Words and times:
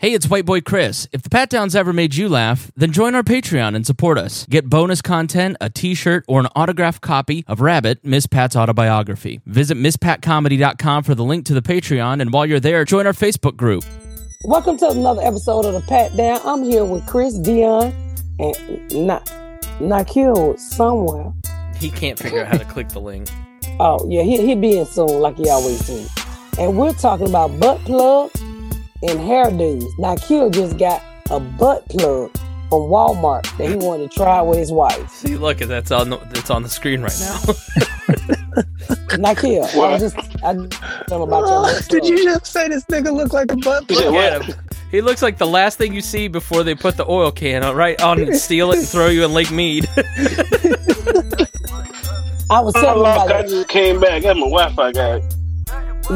Hey, 0.00 0.14
it's 0.14 0.30
White 0.30 0.46
Boy 0.46 0.62
Chris. 0.62 1.06
If 1.12 1.20
the 1.20 1.28
Pat 1.28 1.50
Downs 1.50 1.76
ever 1.76 1.92
made 1.92 2.14
you 2.14 2.30
laugh, 2.30 2.72
then 2.74 2.90
join 2.90 3.14
our 3.14 3.22
Patreon 3.22 3.76
and 3.76 3.86
support 3.86 4.16
us. 4.16 4.46
Get 4.46 4.64
bonus 4.64 5.02
content, 5.02 5.58
a 5.60 5.68
t 5.68 5.94
shirt, 5.94 6.24
or 6.26 6.40
an 6.40 6.46
autographed 6.56 7.02
copy 7.02 7.44
of 7.46 7.60
Rabbit, 7.60 8.02
Miss 8.02 8.26
Pat's 8.26 8.56
autobiography. 8.56 9.42
Visit 9.44 9.76
MissPatComedy.com 9.76 11.02
for 11.02 11.14
the 11.14 11.22
link 11.22 11.44
to 11.44 11.52
the 11.52 11.60
Patreon, 11.60 12.22
and 12.22 12.32
while 12.32 12.46
you're 12.46 12.60
there, 12.60 12.82
join 12.86 13.06
our 13.06 13.12
Facebook 13.12 13.58
group. 13.58 13.84
Welcome 14.44 14.78
to 14.78 14.88
another 14.88 15.20
episode 15.20 15.66
of 15.66 15.74
the 15.74 15.82
Pat 15.82 16.16
Down. 16.16 16.40
I'm 16.46 16.62
here 16.62 16.86
with 16.86 17.06
Chris 17.06 17.34
Dion 17.34 17.92
and 18.38 19.06
not 19.06 19.26
Nakil 19.80 20.58
somewhere. 20.58 21.30
He 21.76 21.90
can't 21.90 22.18
figure 22.18 22.40
out 22.40 22.48
how 22.48 22.56
to 22.56 22.64
click 22.64 22.88
the 22.88 23.02
link. 23.02 23.28
Oh 23.78 24.06
yeah, 24.10 24.22
he 24.22 24.46
he 24.46 24.54
be 24.54 24.76
in 24.76 24.84
soon 24.84 25.20
like 25.20 25.38
he 25.38 25.48
always 25.48 25.86
do. 25.86 26.04
And 26.58 26.76
we're 26.76 26.92
talking 26.92 27.26
about 27.26 27.58
butt 27.58 27.78
plug 27.86 28.30
and 29.02 29.18
hairdos. 29.20 29.84
Nakil 29.98 30.52
just 30.52 30.78
got 30.78 31.02
a 31.30 31.40
butt 31.40 31.88
plug 31.88 32.32
from 32.68 32.82
Walmart 32.82 33.42
that 33.58 33.68
he 33.68 33.76
wanted 33.76 34.10
to 34.10 34.16
try 34.16 34.40
with 34.42 34.58
his 34.58 34.72
wife. 34.72 35.10
See, 35.10 35.36
look, 35.36 35.58
that's 35.58 35.90
on 35.90 36.10
the, 36.10 36.18
that's 36.18 36.50
on 36.50 36.62
the 36.62 36.68
screen 36.68 37.02
right 37.02 37.18
now. 37.20 37.36
Nakil, 39.16 39.64
I 39.74 39.92
was 39.92 40.00
just 40.00 40.16
I 40.44 40.54
tell 41.06 41.22
about 41.22 41.46
your 41.46 41.62
butt 41.62 41.86
Did 41.88 42.06
you 42.06 42.24
just 42.24 42.46
say 42.46 42.68
this 42.68 42.84
nigga 42.84 43.12
look 43.12 43.32
like 43.32 43.50
a 43.52 43.56
butt 43.56 43.88
plug? 43.88 44.04
Look 44.04 44.14
at 44.14 44.42
him. 44.42 44.54
He 44.90 45.00
looks 45.00 45.22
like 45.22 45.38
the 45.38 45.46
last 45.46 45.78
thing 45.78 45.94
you 45.94 46.00
see 46.00 46.26
before 46.28 46.64
they 46.64 46.74
put 46.74 46.96
the 46.96 47.08
oil 47.08 47.30
can 47.30 47.62
on, 47.62 47.76
right 47.76 48.00
on 48.02 48.20
and 48.20 48.36
steal 48.36 48.72
it 48.72 48.78
and 48.78 48.88
throw 48.88 49.06
you 49.06 49.24
in 49.24 49.32
Lake 49.32 49.52
Mead. 49.52 49.88
I 52.50 52.58
was 52.60 52.74
I 52.74 52.80
telling 52.80 52.96
him 52.96 53.02
lost. 53.04 53.30
I 53.30 53.42
just 53.42 53.68
came 53.68 54.00
back. 54.00 54.10
I 54.10 54.20
got 54.20 54.36
my 54.36 54.48
Wi-Fi 54.48 54.92
guy. 54.92 55.22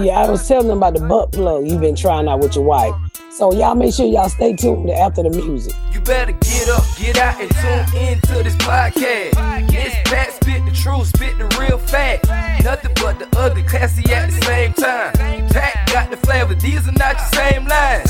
Yeah, 0.03 0.21
I 0.21 0.31
was 0.31 0.47
telling 0.47 0.69
them 0.69 0.79
about 0.79 0.95
the 0.95 1.01
butt 1.01 1.33
plug 1.33 1.67
you've 1.67 1.81
been 1.81 1.97
trying 1.97 2.29
out 2.29 2.41
with 2.41 2.55
your 2.55 2.65
wife. 2.65 2.95
So 3.31 3.53
y'all 3.53 3.75
make 3.75 3.93
sure 3.93 4.07
y'all 4.07 4.29
stay 4.29 4.55
tuned 4.55 4.91
after 4.91 5.23
the 5.23 5.31
music. 5.31 5.75
You 5.93 6.01
better 6.01 6.33
get 6.33 6.69
up, 6.69 6.85
get 6.97 7.19
out, 7.19 7.41
and 7.41 7.51
tune 7.51 8.03
into 8.03 8.43
this 8.43 8.55
podcast. 8.57 9.71
This 9.71 9.95
Pat 10.05 10.33
spit 10.33 10.65
the 10.65 10.71
truth, 10.73 11.09
spit 11.09 11.37
the 11.39 11.47
real 11.59 11.79
fact. 11.79 12.29
Nothing 12.63 12.93
but 12.95 13.19
the 13.19 13.29
ugly, 13.37 13.63
classy 13.65 14.11
at 14.13 14.31
the 14.31 14.41
same 14.45 14.73
time. 14.75 15.13
Pat 15.49 15.91
got 15.93 16.11
the 16.11 16.17
flavor, 16.17 16.55
these 16.55 16.87
are 16.89 16.93
not 16.93 17.17
your 17.17 17.43
same 17.43 17.67
lines. 17.67 18.04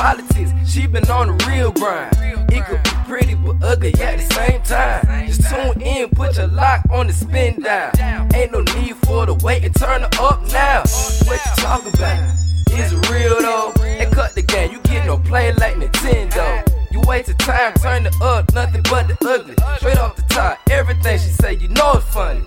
Politics, 0.00 0.50
she 0.66 0.86
been 0.86 1.06
on 1.10 1.26
the 1.26 1.44
real 1.46 1.72
grind. 1.72 2.16
It 2.50 2.64
could 2.64 2.82
be 2.82 2.90
pretty 3.06 3.34
but 3.34 3.56
ugly 3.62 3.92
at 4.00 4.16
the 4.16 4.34
same 4.34 4.62
time. 4.62 5.26
Just 5.26 5.42
tune 5.50 5.78
in, 5.82 6.08
put 6.08 6.38
your 6.38 6.46
lock 6.46 6.80
on 6.90 7.06
the 7.06 7.12
spin 7.12 7.60
down. 7.60 7.94
Ain't 8.34 8.50
no 8.50 8.62
need 8.62 8.96
for 9.04 9.26
the 9.26 9.34
wait 9.44 9.62
and 9.62 9.74
turn 9.74 10.02
it 10.02 10.18
up 10.18 10.40
now. 10.50 10.84
What 11.26 11.38
you 11.44 11.52
talking 11.62 11.92
about? 11.92 12.34
Is 12.72 12.94
it 12.94 13.10
real 13.10 13.42
though? 13.42 13.74
And 13.82 14.10
cut 14.10 14.34
the 14.34 14.40
game, 14.40 14.72
you 14.72 14.78
get 14.84 15.04
no 15.04 15.18
play 15.18 15.52
like 15.52 15.74
Nintendo. 15.74 16.64
You 16.90 17.02
wasted 17.06 17.38
time, 17.38 17.74
turn 17.74 18.06
it 18.06 18.14
up, 18.22 18.54
nothing 18.54 18.82
but 18.88 19.06
the 19.06 19.18
ugly. 19.28 19.54
Straight 19.76 19.98
off 19.98 20.16
the 20.16 20.22
top, 20.30 20.60
everything 20.70 21.18
she 21.18 21.28
say, 21.28 21.56
you 21.56 21.68
know 21.68 21.92
it's 21.96 22.06
funny. 22.06 22.40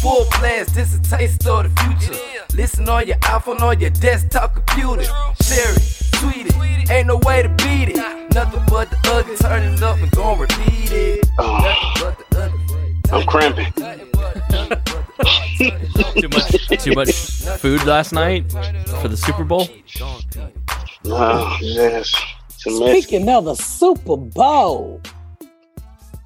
Full 0.00 0.26
blast, 0.38 0.76
this 0.76 0.94
a 0.94 1.02
taste 1.02 1.44
of 1.48 1.64
the 1.64 1.80
future. 1.80 2.20
Listen 2.54 2.88
on 2.88 3.08
your 3.08 3.16
iPhone, 3.16 3.60
on 3.62 3.80
your 3.80 3.90
desktop 3.90 4.54
computer. 4.54 5.02
Share 5.42 5.74
it, 5.74 6.09
tweet 6.20 6.46
it, 6.46 6.90
ain't 6.90 7.06
no 7.06 7.16
way 7.24 7.42
to 7.42 7.48
beat 7.48 7.88
it. 7.90 7.96
Nothing 8.34 8.62
but 8.68 8.90
the 8.90 8.98
ugly, 9.12 9.36
turn 9.36 9.62
it 9.72 9.82
up 9.82 9.98
and 9.98 10.10
gon' 10.12 10.38
repeat 10.38 10.92
it. 10.92 11.26
Oh, 11.38 11.58
Nothing 11.58 12.04
but 12.04 12.30
the 12.30 12.36
ugly. 12.42 12.96
I'm 13.12 13.26
cramping. 13.26 13.72
too 16.20 16.28
much, 16.28 16.82
too 16.84 16.92
much 16.92 17.12
food 17.58 17.84
last 17.84 18.12
night 18.12 18.50
for 19.00 19.08
the 19.08 19.16
Super 19.16 19.44
Bowl. 19.44 19.68
Oh, 21.06 21.58
yes. 21.60 22.14
It's 22.48 22.66
a. 22.66 22.70
Speaking 22.70 23.28
of 23.28 23.46
the 23.46 23.54
Super 23.54 24.16
Bowl, 24.16 25.00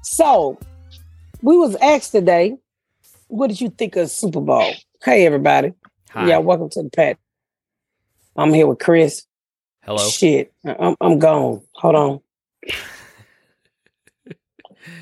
so 0.03 0.59
we 1.41 1.57
was 1.57 1.75
asked 1.77 2.11
today, 2.11 2.57
what 3.27 3.47
did 3.47 3.59
you 3.61 3.69
think 3.69 3.95
of 3.95 4.09
Super 4.11 4.41
Bowl? 4.41 4.73
Hey 5.03 5.25
everybody, 5.25 5.73
Hi. 6.11 6.27
yeah, 6.27 6.37
welcome 6.39 6.69
to 6.71 6.83
the 6.83 6.89
Pat. 6.89 7.17
I'm 8.35 8.53
here 8.53 8.67
with 8.67 8.79
Chris. 8.79 9.23
Hello. 9.85 10.09
Shit, 10.09 10.51
I'm 10.65 10.95
I'm 10.99 11.19
gone. 11.19 11.61
Hold 11.75 11.95
on. 11.95 12.19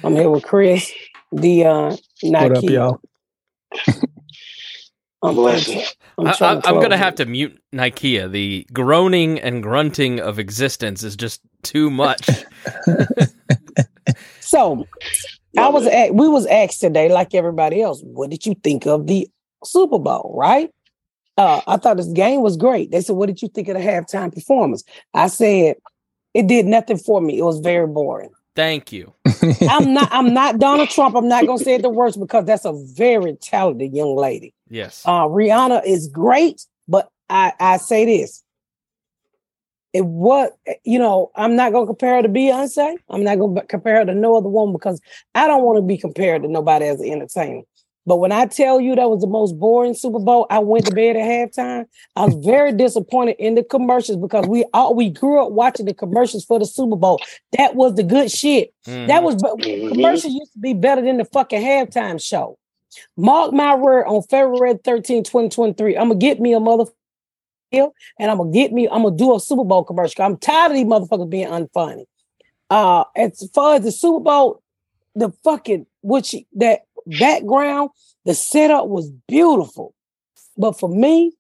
I'm 0.03 0.13
here 0.16 0.29
with 0.29 0.44
Chris, 0.44 0.91
Dion, 1.33 1.97
Nike. 2.21 2.49
What 2.49 2.57
up, 2.57 2.63
Nike. 2.63 2.73
y'all? 2.73 3.01
I'm, 5.23 5.35
Blessings. 5.35 5.95
I'm, 6.17 6.27
I, 6.27 6.33
trying 6.33 6.61
I, 6.66 6.69
I'm 6.69 6.81
gonna 6.81 6.97
have 6.97 7.16
to 7.16 7.25
mute 7.25 7.57
Nikea. 7.73 8.29
The 8.29 8.67
groaning 8.73 9.39
and 9.39 9.63
grunting 9.63 10.19
of 10.19 10.38
existence 10.38 11.01
is 11.01 11.16
just 11.16 11.41
too 11.61 11.89
much. 11.89 12.29
So 14.53 14.85
I 15.57 15.69
was 15.69 15.88
at, 15.88 16.13
we 16.13 16.27
was 16.27 16.45
asked 16.45 16.79
today, 16.79 17.11
like 17.11 17.33
everybody 17.33 17.81
else, 17.81 18.01
what 18.03 18.29
did 18.29 18.45
you 18.45 18.53
think 18.53 18.85
of 18.85 19.07
the 19.07 19.27
Super 19.63 19.97
Bowl? 19.97 20.35
Right? 20.38 20.69
Uh, 21.38 21.61
I 21.66 21.77
thought 21.77 21.97
this 21.97 22.07
game 22.07 22.41
was 22.41 22.57
great. 22.57 22.91
They 22.91 23.01
said, 23.01 23.16
"What 23.16 23.27
did 23.27 23.41
you 23.41 23.47
think 23.47 23.67
of 23.67 23.75
the 23.75 23.81
halftime 23.81 24.33
performance?" 24.33 24.83
I 25.13 25.27
said, 25.27 25.77
"It 26.33 26.47
did 26.47 26.66
nothing 26.66 26.97
for 26.97 27.21
me. 27.21 27.39
It 27.39 27.44
was 27.44 27.59
very 27.59 27.88
boring." 27.88 28.29
Thank 28.55 28.91
you. 28.91 29.13
I'm 29.69 29.93
not. 29.93 30.09
I'm 30.11 30.33
not 30.33 30.59
Donald 30.59 30.89
Trump. 30.89 31.16
I'm 31.16 31.27
not 31.27 31.47
gonna 31.47 31.63
say 31.63 31.77
the 31.77 31.89
words 31.89 32.17
because 32.17 32.45
that's 32.45 32.66
a 32.66 32.73
very 32.95 33.35
talented 33.35 33.93
young 33.93 34.16
lady. 34.16 34.53
Yes. 34.69 35.01
Uh, 35.05 35.23
Rihanna 35.23 35.83
is 35.85 36.07
great, 36.07 36.66
but 36.88 37.09
I 37.29 37.53
I 37.59 37.77
say 37.77 38.05
this. 38.05 38.43
It 39.91 40.05
what 40.05 40.53
you 40.83 40.99
know, 40.99 41.31
I'm 41.35 41.55
not 41.55 41.72
gonna 41.72 41.88
compare 41.88 42.17
her 42.17 42.22
to 42.23 42.29
Beyonce. 42.29 42.95
I'm 43.09 43.23
not 43.23 43.39
gonna 43.39 43.66
compare 43.66 43.97
her 43.97 44.05
to 44.05 44.13
no 44.13 44.38
other 44.38 44.49
woman 44.49 44.73
because 44.73 45.01
I 45.33 45.47
don't 45.47 45.63
want 45.63 45.77
to 45.77 45.81
be 45.81 45.97
compared 45.97 46.43
to 46.43 46.47
nobody 46.47 46.85
as 46.85 46.99
an 46.99 47.11
entertainer. 47.11 47.61
But 48.06 48.18
when 48.18 48.31
I 48.34 48.46
tell 48.47 48.81
you 48.81 48.96
that 48.96 49.09
was 49.09 49.22
the 49.22 49.28
most 49.28 49.58
boring 49.58 49.94
Super 49.94 50.19
Bowl, 50.19 50.46
I 50.50 50.59
went 50.59 50.86
to 50.88 50.91
bed 50.94 51.16
at 51.16 51.24
halftime. 51.24 51.86
I 52.16 52.25
was 52.25 52.36
very 52.46 52.74
disappointed 52.74 53.38
in 53.40 53.56
the 53.56 53.64
commercials 53.64 54.18
because 54.18 54.46
we 54.47 54.66
all 54.74 54.94
we 54.94 55.09
grew 55.09 55.41
up 55.46 55.52
watching 55.52 55.86
the 55.86 55.94
commercials 55.94 56.44
for 56.44 56.59
the 56.59 56.66
Super 56.66 56.97
Bowl. 56.97 57.22
That 57.58 57.75
was 57.75 57.96
the 57.96 58.03
good 58.03 58.30
shit. 58.30 58.74
Mhm. 58.86 59.08
That 59.08 59.24
was 59.24 59.36
Mhm. 59.36 59.88
commercials 59.90 60.34
used 60.34 60.52
to 60.53 60.59
be 60.59 60.74
better 60.74 61.02
than 61.02 61.18
the 61.18 61.25
fucking 61.25 61.62
halftime 61.62 62.22
show. 62.22 62.58
Mark 63.16 63.53
my 63.53 63.75
word 63.75 64.06
on 64.06 64.22
February 64.24 64.78
13, 64.84 65.24
2023. 65.24 65.96
I'm 65.97 66.09
gonna 66.09 66.20
get 66.20 66.40
me 66.41 66.53
a 66.53 66.59
mother 66.59 66.85
and 67.72 67.91
I'm 68.20 68.38
gonna 68.38 68.52
get 68.52 68.72
me, 68.72 68.88
I'm 68.90 69.03
gonna 69.03 69.16
do 69.16 69.34
a 69.35 69.40
Super 69.40 69.64
Bowl 69.64 69.84
commercial. 69.84 70.24
I'm 70.24 70.38
tired 70.38 70.72
of 70.72 70.75
these 70.78 70.85
motherfuckers 70.85 71.30
being 71.30 71.47
unfunny. 71.47 72.06
Uh 72.70 73.06
as 73.16 73.50
far 73.53 73.75
as 73.75 73.84
the 73.84 73.91
Super 73.91 74.20
Bowl, 74.20 74.62
the 75.16 75.31
fucking 75.44 75.85
which 76.02 76.35
that 76.53 76.81
background, 77.08 77.90
the 78.25 78.34
setup 78.34 78.88
was 78.88 79.09
beautiful. 79.28 79.94
But 80.58 80.80
for 80.80 80.90
me, 80.90 81.34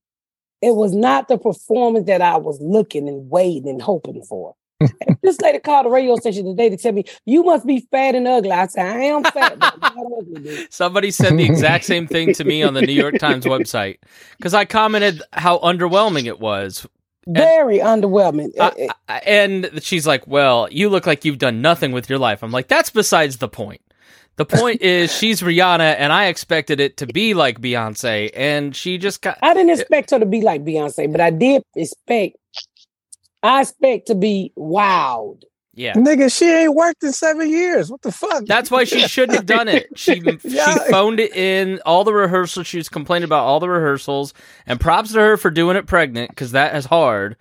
it 0.61 0.75
was 0.75 0.93
not 0.93 1.27
the 1.27 1.37
performance 1.37 2.07
that 2.07 2.21
I 2.21 2.37
was 2.37 2.59
looking 2.61 3.07
and 3.07 3.29
waiting 3.29 3.67
and 3.69 3.81
hoping 3.81 4.23
for. 4.23 4.55
This 5.21 5.39
lady 5.39 5.59
called 5.59 5.85
the 5.85 5.89
radio 5.89 6.17
station 6.17 6.45
today 6.45 6.69
to 6.69 6.75
tell 6.75 6.91
me, 6.91 7.05
you 7.25 7.43
must 7.43 7.65
be 7.65 7.87
fat 7.91 8.15
and 8.15 8.27
ugly. 8.27 8.51
I 8.51 8.67
said, 8.67 8.85
I 8.85 8.99
am 9.03 9.23
fat, 9.23 9.57
but 9.57 9.77
I'm 9.81 9.95
not 9.95 10.11
ugly. 10.19 10.67
Somebody 10.71 11.09
said 11.11 11.37
the 11.37 11.45
exact 11.45 11.85
same 11.85 12.05
thing 12.07 12.33
to 12.33 12.43
me 12.43 12.63
on 12.63 12.73
the 12.73 12.81
New 12.81 12.91
York 12.93 13.17
Times 13.17 13.45
website 13.45 13.99
because 14.37 14.53
I 14.53 14.65
commented 14.65 15.21
how 15.31 15.59
underwhelming 15.59 16.25
it 16.25 16.39
was. 16.41 16.85
Very 17.25 17.77
underwhelming. 17.79 18.49
I- 18.59 18.89
I- 19.07 19.19
and 19.25 19.69
she's 19.81 20.05
like, 20.05 20.27
"Well, 20.27 20.67
you 20.69 20.89
look 20.89 21.07
like 21.07 21.23
you've 21.23 21.37
done 21.37 21.61
nothing 21.61 21.93
with 21.93 22.09
your 22.09 22.19
life." 22.19 22.43
I'm 22.43 22.51
like, 22.51 22.67
"That's 22.67 22.89
besides 22.89 23.37
the 23.37 23.47
point. 23.47 23.79
The 24.35 24.45
point 24.45 24.81
is 24.81 25.15
she's 25.15 25.41
Rihanna, 25.41 25.95
and 25.99 26.11
I 26.11 26.25
expected 26.25 26.79
it 26.79 26.97
to 26.97 27.05
be 27.07 27.33
like 27.35 27.61
Beyonce, 27.61 28.31
and 28.33 28.75
she 28.75 28.97
just 28.97 29.21
got." 29.21 29.37
I 29.43 29.53
didn't 29.53 29.79
expect 29.79 30.09
her 30.11 30.19
to 30.19 30.25
be 30.25 30.41
like 30.41 30.63
Beyonce, 30.65 31.11
but 31.11 31.21
I 31.21 31.29
did 31.29 31.61
expect, 31.75 32.37
I 33.43 33.61
expect 33.61 34.07
to 34.07 34.15
be 34.15 34.51
wowed. 34.57 35.43
Yeah, 35.75 35.93
Nigga, 35.95 36.31
she 36.35 36.45
ain't 36.51 36.75
worked 36.75 37.03
in 37.03 37.11
seven 37.13 37.49
years. 37.49 37.89
What 37.89 38.03
the 38.03 38.11
fuck? 38.11 38.45
that's 38.45 38.69
why 38.69 38.83
she 38.83 39.01
shouldn't 39.07 39.35
have 39.37 39.47
done 39.47 39.67
it. 39.67 39.87
She 39.95 40.21
Yeah. 40.43 40.73
she 40.73 40.91
phoned 40.91 41.19
it 41.19 41.35
in 41.35 41.79
all 41.85 42.03
the 42.03 42.13
rehearsals. 42.13 42.67
She 42.67 42.77
was 42.77 42.89
complaining 42.89 43.25
about 43.25 43.43
all 43.45 43.59
the 43.59 43.69
rehearsals, 43.69 44.33
and 44.67 44.79
props 44.79 45.13
to 45.13 45.19
her 45.19 45.35
for 45.37 45.49
doing 45.49 45.75
it 45.75 45.87
pregnant 45.87 46.29
because 46.29 46.51
that 46.51 46.75
is 46.75 46.85
hard. 46.85 47.37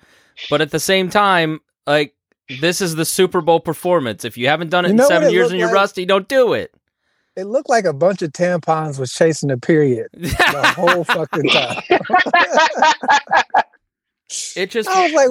But 0.48 0.60
at 0.62 0.70
the 0.70 0.80
same 0.80 1.10
time, 1.10 1.60
like 1.86 2.14
this 2.60 2.80
is 2.80 2.94
the 2.94 3.04
Super 3.04 3.40
Bowl 3.42 3.60
performance. 3.60 4.24
If 4.24 4.36
you 4.38 4.48
haven't 4.48 4.70
done 4.70 4.84
it 4.86 4.88
You 4.88 4.92
in 4.92 4.96
know 4.96 5.04
what 5.04 5.08
seven 5.08 5.28
it 5.28 5.32
years 5.32 5.50
and 5.50 5.58
you're 5.58 5.68
like? 5.68 5.74
rusty, 5.76 6.04
don't 6.06 6.26
do 6.28 6.54
it. 6.54 6.74
It 7.34 7.44
looked 7.44 7.68
like 7.70 7.84
a 7.86 7.92
bunch 7.94 8.20
of 8.22 8.30
tampons 8.32 8.98
was 8.98 9.12
chasing 9.12 9.50
a 9.50 9.56
period 9.56 10.08
the 10.12 10.74
whole 10.76 11.04
fucking 11.04 11.48
time. 11.48 11.82
It 14.56 14.70
just 14.70 14.88
I 14.88 15.02
was 15.04 15.12
like, 15.12 15.28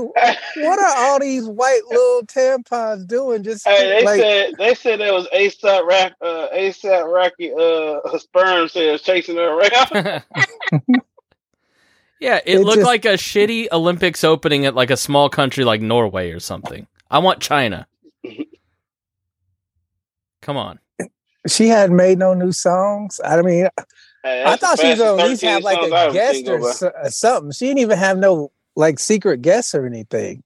what 0.57 0.77
are 0.80 0.95
all 1.06 1.19
these 1.19 1.45
white 1.48 1.81
little 1.89 2.21
tampons 2.27 3.07
doing? 3.07 3.42
Just 3.44 3.68
Hey, 3.68 3.89
they 4.00 4.06
like, 4.06 4.19
said 4.19 4.53
they 4.59 4.75
said 4.75 5.01
it 5.01 5.12
was 5.12 5.27
ASAP 5.33 5.88
Rock, 5.88 6.13
uh, 6.21 6.48
ASAP 6.53 7.12
Rocky, 7.12 7.51
uh, 7.51 8.18
sperm 8.19 8.68
cells 8.68 9.01
chasing 9.01 9.38
her 9.38 9.59
around. 9.59 10.24
Yeah, 12.19 12.39
it, 12.45 12.59
It 12.59 12.62
looked 12.62 12.75
just- 12.77 12.86
like 12.86 13.06
a 13.06 13.13
shitty 13.13 13.69
Olympics 13.71 14.24
opening 14.24 14.68
at 14.68 14.75
like 14.75 14.92
a 14.92 14.98
small 14.98 15.27
country 15.30 15.63
like 15.63 15.81
Norway 15.81 16.30
or 16.31 16.39
something. 16.39 16.86
I 17.09 17.18
want 17.18 17.39
China. 17.39 17.88
Come 20.44 20.56
on. 20.57 20.77
She 21.48 21.68
hadn't 21.68 21.96
made 21.96 22.20
no 22.20 22.34
new 22.34 22.52
songs. 22.52 23.20
I 23.24 23.42
mean, 23.42 23.68
Hey, 24.24 24.44
I 24.46 24.56
thought 24.56 24.80
she 24.80 24.90
was 24.90 25.00
gonna 25.00 25.22
at 25.24 25.28
least 25.30 25.42
have 25.42 25.64
like 25.64 25.80
songs 25.80 25.92
I 25.92 25.98
a 26.04 26.06
ever 26.06 26.14
guest 26.14 26.48
or 26.48 26.60
go 26.60 26.72
so- 26.72 26.88
uh, 26.90 27.10
something. 27.10 27.52
She 27.52 27.66
didn't 27.66 27.80
even 27.80 27.98
have 27.98 28.18
no 28.20 28.52
like 28.76 29.00
secret 29.00 29.42
guests 29.42 29.74
or 29.74 29.86
anything. 29.88 30.44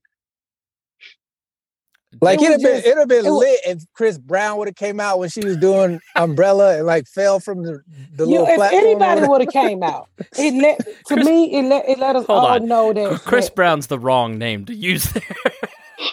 Like 2.21 2.39
It 2.39 2.43
it'd 2.45 2.51
have 2.53 2.61
been 2.61 2.75
just- 2.77 2.85
it'd 2.87 2.97
have 2.97 3.07
been 3.09 3.25
it 3.25 3.29
wa- 3.29 3.37
lit 3.39 3.59
if 3.65 3.83
Chris 3.93 4.17
Brown 4.17 4.57
would 4.57 4.69
have 4.69 4.75
came 4.75 5.01
out 5.01 5.19
when 5.19 5.27
she 5.27 5.41
was 5.43 5.57
doing 5.57 5.99
Umbrella 6.15 6.77
and 6.77 6.85
like 6.85 7.07
fell 7.07 7.41
from 7.41 7.63
the, 7.63 7.81
the 8.15 8.23
You, 8.23 8.31
little 8.39 8.47
if 8.47 8.55
platform. 8.55 8.83
or 8.83 8.87
anybody 8.87 9.27
would 9.27 9.41
have 9.41 9.49
came 9.51 9.83
out, 9.83 10.07
it 10.37 10.53
let 10.53 10.77
to 10.79 10.93
Chris- 11.15 11.25
me 11.25 11.53
it 11.53 11.63
let 11.63 11.89
it 11.89 11.99
let 11.99 12.15
us 12.15 12.25
all 12.29 12.45
on. 12.45 12.65
know 12.67 12.93
that 12.93 13.19
Chris 13.25 13.47
that- 13.47 13.55
Brown's 13.55 13.87
the 13.87 13.99
wrong 13.99 14.37
name 14.37 14.63
to 14.65 14.73
use 14.73 15.11
there. 15.11 15.23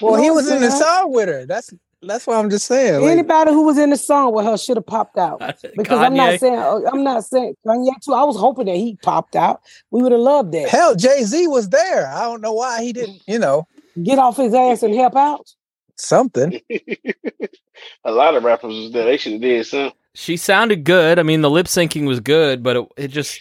well, 0.00 0.20
he 0.20 0.28
was 0.32 0.50
in 0.50 0.60
the 0.60 0.72
song 0.72 1.12
with 1.12 1.28
her. 1.28 1.46
That's 1.46 1.72
that's 2.02 2.26
what 2.26 2.36
I'm 2.36 2.50
just 2.50 2.66
saying. 2.66 3.02
Like, 3.02 3.10
Anybody 3.12 3.50
who 3.52 3.64
was 3.64 3.78
in 3.78 3.90
the 3.90 3.96
song 3.96 4.34
with 4.34 4.44
her 4.44 4.56
should 4.58 4.76
have 4.76 4.86
popped 4.86 5.16
out. 5.18 5.40
Because 5.76 5.98
I'm 6.00 6.14
not 6.14 6.38
saying 6.40 6.58
uh, 6.58 6.80
I'm 6.92 7.02
not 7.04 7.24
saying 7.24 7.54
Kanye 7.66 7.92
too. 8.04 8.12
I 8.14 8.24
was 8.24 8.36
hoping 8.36 8.66
that 8.66 8.76
he 8.76 8.96
popped 9.02 9.36
out. 9.36 9.60
We 9.90 10.02
would 10.02 10.12
have 10.12 10.20
loved 10.20 10.52
that. 10.52 10.68
hell, 10.68 10.94
Jay 10.94 11.22
Z 11.24 11.46
was 11.48 11.68
there. 11.70 12.08
I 12.08 12.22
don't 12.22 12.40
know 12.40 12.52
why 12.52 12.82
he 12.82 12.92
didn't. 12.92 13.22
You 13.26 13.38
know, 13.38 13.66
Get 14.02 14.18
off 14.18 14.36
his 14.36 14.54
ass 14.54 14.82
and 14.82 14.94
help 14.94 15.16
out. 15.16 15.50
something. 15.96 16.60
A 18.04 18.12
lot 18.12 18.34
of 18.36 18.44
rappers 18.44 18.74
was 18.74 18.92
there. 18.92 19.04
They 19.04 19.16
should 19.16 19.32
have 19.32 19.40
did 19.40 19.66
something. 19.66 19.92
She 20.14 20.36
sounded 20.36 20.84
good. 20.84 21.18
I 21.18 21.22
mean, 21.22 21.40
the 21.40 21.50
lip 21.50 21.66
syncing 21.66 22.06
was 22.06 22.20
good, 22.20 22.62
but 22.62 22.76
it, 22.76 22.88
it 22.96 23.08
just, 23.08 23.40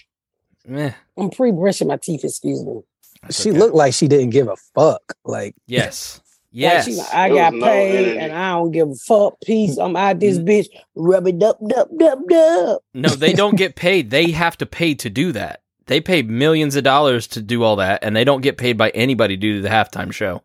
meh. 0.66 0.94
I'm 1.18 1.30
pre 1.30 1.52
brushing 1.52 1.88
my 1.90 1.98
teeth. 1.98 2.24
Excuse 2.24 2.64
me. 2.66 2.82
That's 3.24 3.42
she 3.42 3.50
okay. 3.50 3.60
looked 3.60 3.76
like 3.76 3.94
she 3.94 4.08
didn't 4.08 4.30
give 4.30 4.48
a 4.48 4.56
fuck. 4.74 5.14
Like 5.26 5.54
Yes. 5.68 6.21
Like, 6.54 6.60
Yes. 6.60 6.86
she 6.86 6.96
like, 6.96 7.14
I 7.14 7.30
There 7.30 7.38
got 7.38 7.54
no 7.54 7.66
paid 7.66 7.96
energy. 8.06 8.20
and 8.20 8.34
I 8.34 8.50
don't 8.52 8.72
give 8.72 8.90
a 8.90 8.96
fuck. 8.96 9.36
Peace. 9.46 9.78
I'm 9.78 9.96
out 9.96 10.20
this 10.20 10.38
bitch. 10.38 10.68
Rub 10.96 11.28
it 11.28 11.42
up, 11.42 11.60
up, 11.78 11.90
up, 12.02 12.20
up. 12.32 12.84
No, 12.94 13.10
they 13.10 13.34
don't 13.34 13.56
get 13.58 13.76
paid. 13.76 14.10
They 14.10 14.32
have 14.32 14.58
to 14.58 14.66
pay 14.66 14.94
to 14.96 15.10
do 15.10 15.32
that. 15.32 15.62
They 15.88 16.02
pay 16.02 16.22
millions 16.22 16.76
of 16.76 16.84
dollars 16.84 17.28
to 17.28 17.42
do 17.42 17.64
all 17.64 17.78
that, 17.78 18.04
and 18.04 18.16
they 18.16 18.24
don't 18.24 18.42
get 18.42 18.58
paid 18.58 18.78
by 18.78 18.90
anybody 18.92 19.36
due 19.38 19.56
to 19.58 19.62
the 19.62 19.70
halftime 19.70 20.12
show. 20.14 20.44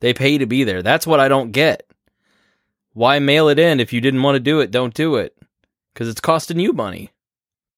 They 0.00 0.12
pay 0.12 0.36
to 0.38 0.46
be 0.46 0.64
there. 0.64 0.82
That's 0.82 1.06
what 1.06 1.20
I 1.20 1.28
don't 1.28 1.52
get. 1.52 1.86
Why 2.92 3.18
mail 3.18 3.48
it 3.48 3.58
in 3.58 3.80
if 3.80 3.92
you 3.92 4.00
didn't 4.00 4.22
want 4.22 4.36
to 4.36 4.40
do 4.40 4.60
it? 4.60 4.70
Don't 4.70 4.94
do 4.94 5.16
it 5.16 5.36
because 5.92 6.08
it's 6.08 6.20
costing 6.20 6.58
you 6.60 6.72
money. 6.72 7.10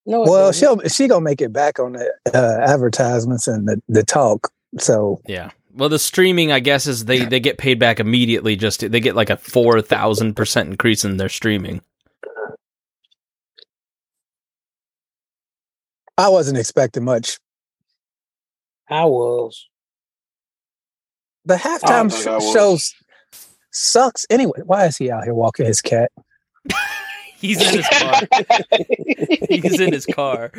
No, 0.04 0.22
Well, 0.22 0.52
she'll 0.52 0.80
she 0.88 1.08
gonna 1.08 1.20
make 1.20 1.40
it 1.40 1.52
back 1.52 1.78
on 1.78 1.92
the 1.92 2.12
uh, 2.34 2.60
advertisements 2.64 3.48
and 3.48 3.66
the, 3.68 3.80
the 3.88 4.02
talk. 4.04 4.52
So 4.78 5.20
Yeah. 5.26 5.50
Well, 5.76 5.90
the 5.90 5.98
streaming, 5.98 6.52
I 6.52 6.60
guess, 6.60 6.86
is 6.86 7.04
they 7.04 7.24
they 7.26 7.38
get 7.38 7.58
paid 7.58 7.78
back 7.78 8.00
immediately. 8.00 8.56
Just 8.56 8.80
they 8.90 9.00
get 9.00 9.14
like 9.14 9.28
a 9.30 9.36
four 9.36 9.80
thousand 9.82 10.34
percent 10.34 10.70
increase 10.70 11.04
in 11.04 11.18
their 11.18 11.28
streaming. 11.28 11.82
I 16.18 16.28
wasn't 16.28 16.58
expecting 16.58 17.04
much. 17.04 17.38
I 18.88 19.04
was. 19.04 19.68
The 21.44 21.54
I 21.54 21.58
halftime 21.58 22.10
sh- 22.10 22.26
was. 22.26 22.52
shows 22.52 22.94
sucks 23.70 24.26
anyway. 24.30 24.60
Why 24.64 24.86
is 24.86 24.96
he 24.96 25.10
out 25.10 25.24
here 25.24 25.34
walking 25.34 25.66
his 25.66 25.82
cat? 25.82 26.10
He's 27.38 27.60
in 27.60 27.76
his 27.76 27.88
car. 27.88 28.20
He's 29.50 29.78
in 29.80 29.92
his 29.92 30.06
car. 30.06 30.50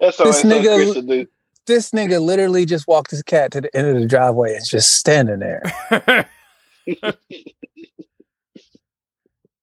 That's 0.00 0.18
all 0.18 0.26
This 0.26 0.42
that's 0.42 0.44
nigga- 0.44 0.74
Chris 0.76 0.94
to 0.94 1.02
do. 1.02 1.26
This 1.70 1.92
nigga 1.92 2.20
literally 2.20 2.66
just 2.66 2.88
walked 2.88 3.12
his 3.12 3.22
cat 3.22 3.52
to 3.52 3.60
the 3.60 3.76
end 3.76 3.86
of 3.86 3.94
the 3.94 4.06
driveway 4.06 4.56
and 4.56 4.64
just 4.66 4.94
standing 4.94 5.38
there. 5.38 5.62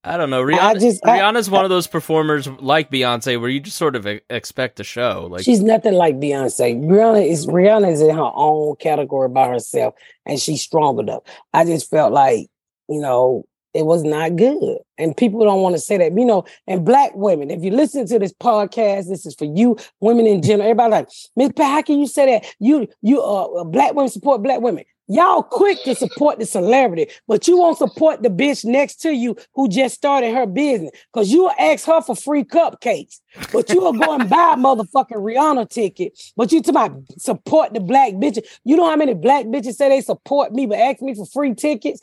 I 0.05 0.15
don't 0.15 0.29
know. 0.29 0.41
I 0.43 0.45
Rihanna, 0.53 0.79
just- 0.79 1.05
I- 1.05 1.19
Rihanna's 1.19 1.49
one 1.49 1.65
of 1.65 1.69
those 1.69 1.85
performers 1.85 2.47
like 2.47 2.89
Beyonce 2.89 3.37
where 3.41 3.49
you 3.49 3.59
just 3.59 3.75
sort 3.75 3.97
of 3.97 4.07
expect 4.29 4.79
a 4.79 4.85
show. 4.85 5.27
Like 5.29 5.43
she's 5.43 5.61
nothing 5.61 5.95
like 5.95 6.15
Beyonce. 6.15 6.79
Rihanna 6.81 7.29
is 7.29 7.45
Rihanna 7.45 7.91
is 7.91 7.99
in 7.99 8.15
her 8.15 8.31
own 8.33 8.77
category 8.77 9.27
by 9.27 9.49
herself, 9.49 9.93
and 10.25 10.39
she's 10.39 10.61
strong 10.61 10.99
enough. 10.99 11.23
I 11.53 11.65
just 11.65 11.89
felt 11.89 12.13
like 12.13 12.47
you 12.87 13.01
know 13.01 13.43
it 13.77 13.85
was 13.85 14.03
not 14.03 14.35
good, 14.35 14.77
and 14.97 15.15
people 15.15 15.43
don't 15.43 15.61
want 15.61 15.75
to 15.75 15.79
say 15.81 15.97
that. 15.97 16.17
You 16.17 16.25
know, 16.25 16.45
and 16.67 16.83
black 16.83 17.11
women. 17.15 17.51
If 17.51 17.63
you 17.63 17.71
listen 17.71 18.05
to 18.07 18.19
this 18.19 18.33
podcast, 18.33 19.07
this 19.07 19.25
is 19.25 19.35
for 19.35 19.45
you, 19.45 19.77
women 19.99 20.25
in 20.25 20.41
general. 20.41 20.63
Everybody 20.63 20.91
like 20.91 21.09
Miss 21.35 21.51
Pat. 21.55 21.71
How 21.71 21.81
can 21.81 21.99
you 21.99 22.07
say 22.07 22.25
that? 22.25 22.55
You 22.59 22.87
you 23.01 23.21
uh 23.21 23.63
black 23.63 23.93
women 23.93 24.09
support 24.09 24.41
black 24.41 24.61
women. 24.61 24.83
Y'all 25.09 25.41
quick 25.41 25.81
to 25.83 25.95
support 25.95 26.37
the 26.37 26.45
celebrity, 26.45 27.07
but 27.29 27.47
you 27.47 27.57
won't 27.57 27.77
support 27.77 28.21
the 28.23 28.29
bitch 28.29 28.65
next 28.65 28.95
to 28.97 29.13
you 29.13 29.37
who 29.53 29.69
just 29.69 29.95
started 29.95 30.33
her 30.33 30.45
business 30.45 30.91
because 31.13 31.31
you 31.31 31.43
will 31.43 31.53
ask 31.57 31.85
her 31.85 32.01
for 32.01 32.13
free 32.13 32.43
cupcakes. 32.43 33.21
But 33.53 33.69
you 33.69 33.85
are 33.85 33.93
going 33.93 34.19
to 34.19 34.25
buy 34.25 34.53
a 34.53 34.57
motherfucking 34.57 35.11
Rihanna 35.11 35.69
ticket. 35.69 36.19
But 36.35 36.51
you 36.51 36.61
to 36.63 36.73
my 36.73 36.91
support 37.17 37.73
the 37.73 37.79
black 37.79 38.13
bitches. 38.13 38.45
You 38.65 38.75
know 38.75 38.89
how 38.89 38.97
many 38.97 39.13
black 39.13 39.45
bitches 39.45 39.75
say 39.75 39.87
they 39.87 40.01
support 40.01 40.51
me, 40.51 40.65
but 40.65 40.77
ask 40.77 41.01
me 41.01 41.15
for 41.15 41.25
free 41.25 41.53
tickets? 41.55 42.01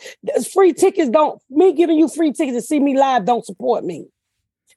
Free 0.52 0.72
tickets 0.72 1.10
don't 1.10 1.42
me 1.50 1.74
giving 1.74 1.98
you 1.98 2.08
free 2.08 2.32
tickets 2.32 2.56
to 2.56 2.62
see 2.62 2.80
me 2.80 2.96
live 2.96 3.26
don't 3.26 3.44
support 3.44 3.84
me. 3.84 4.06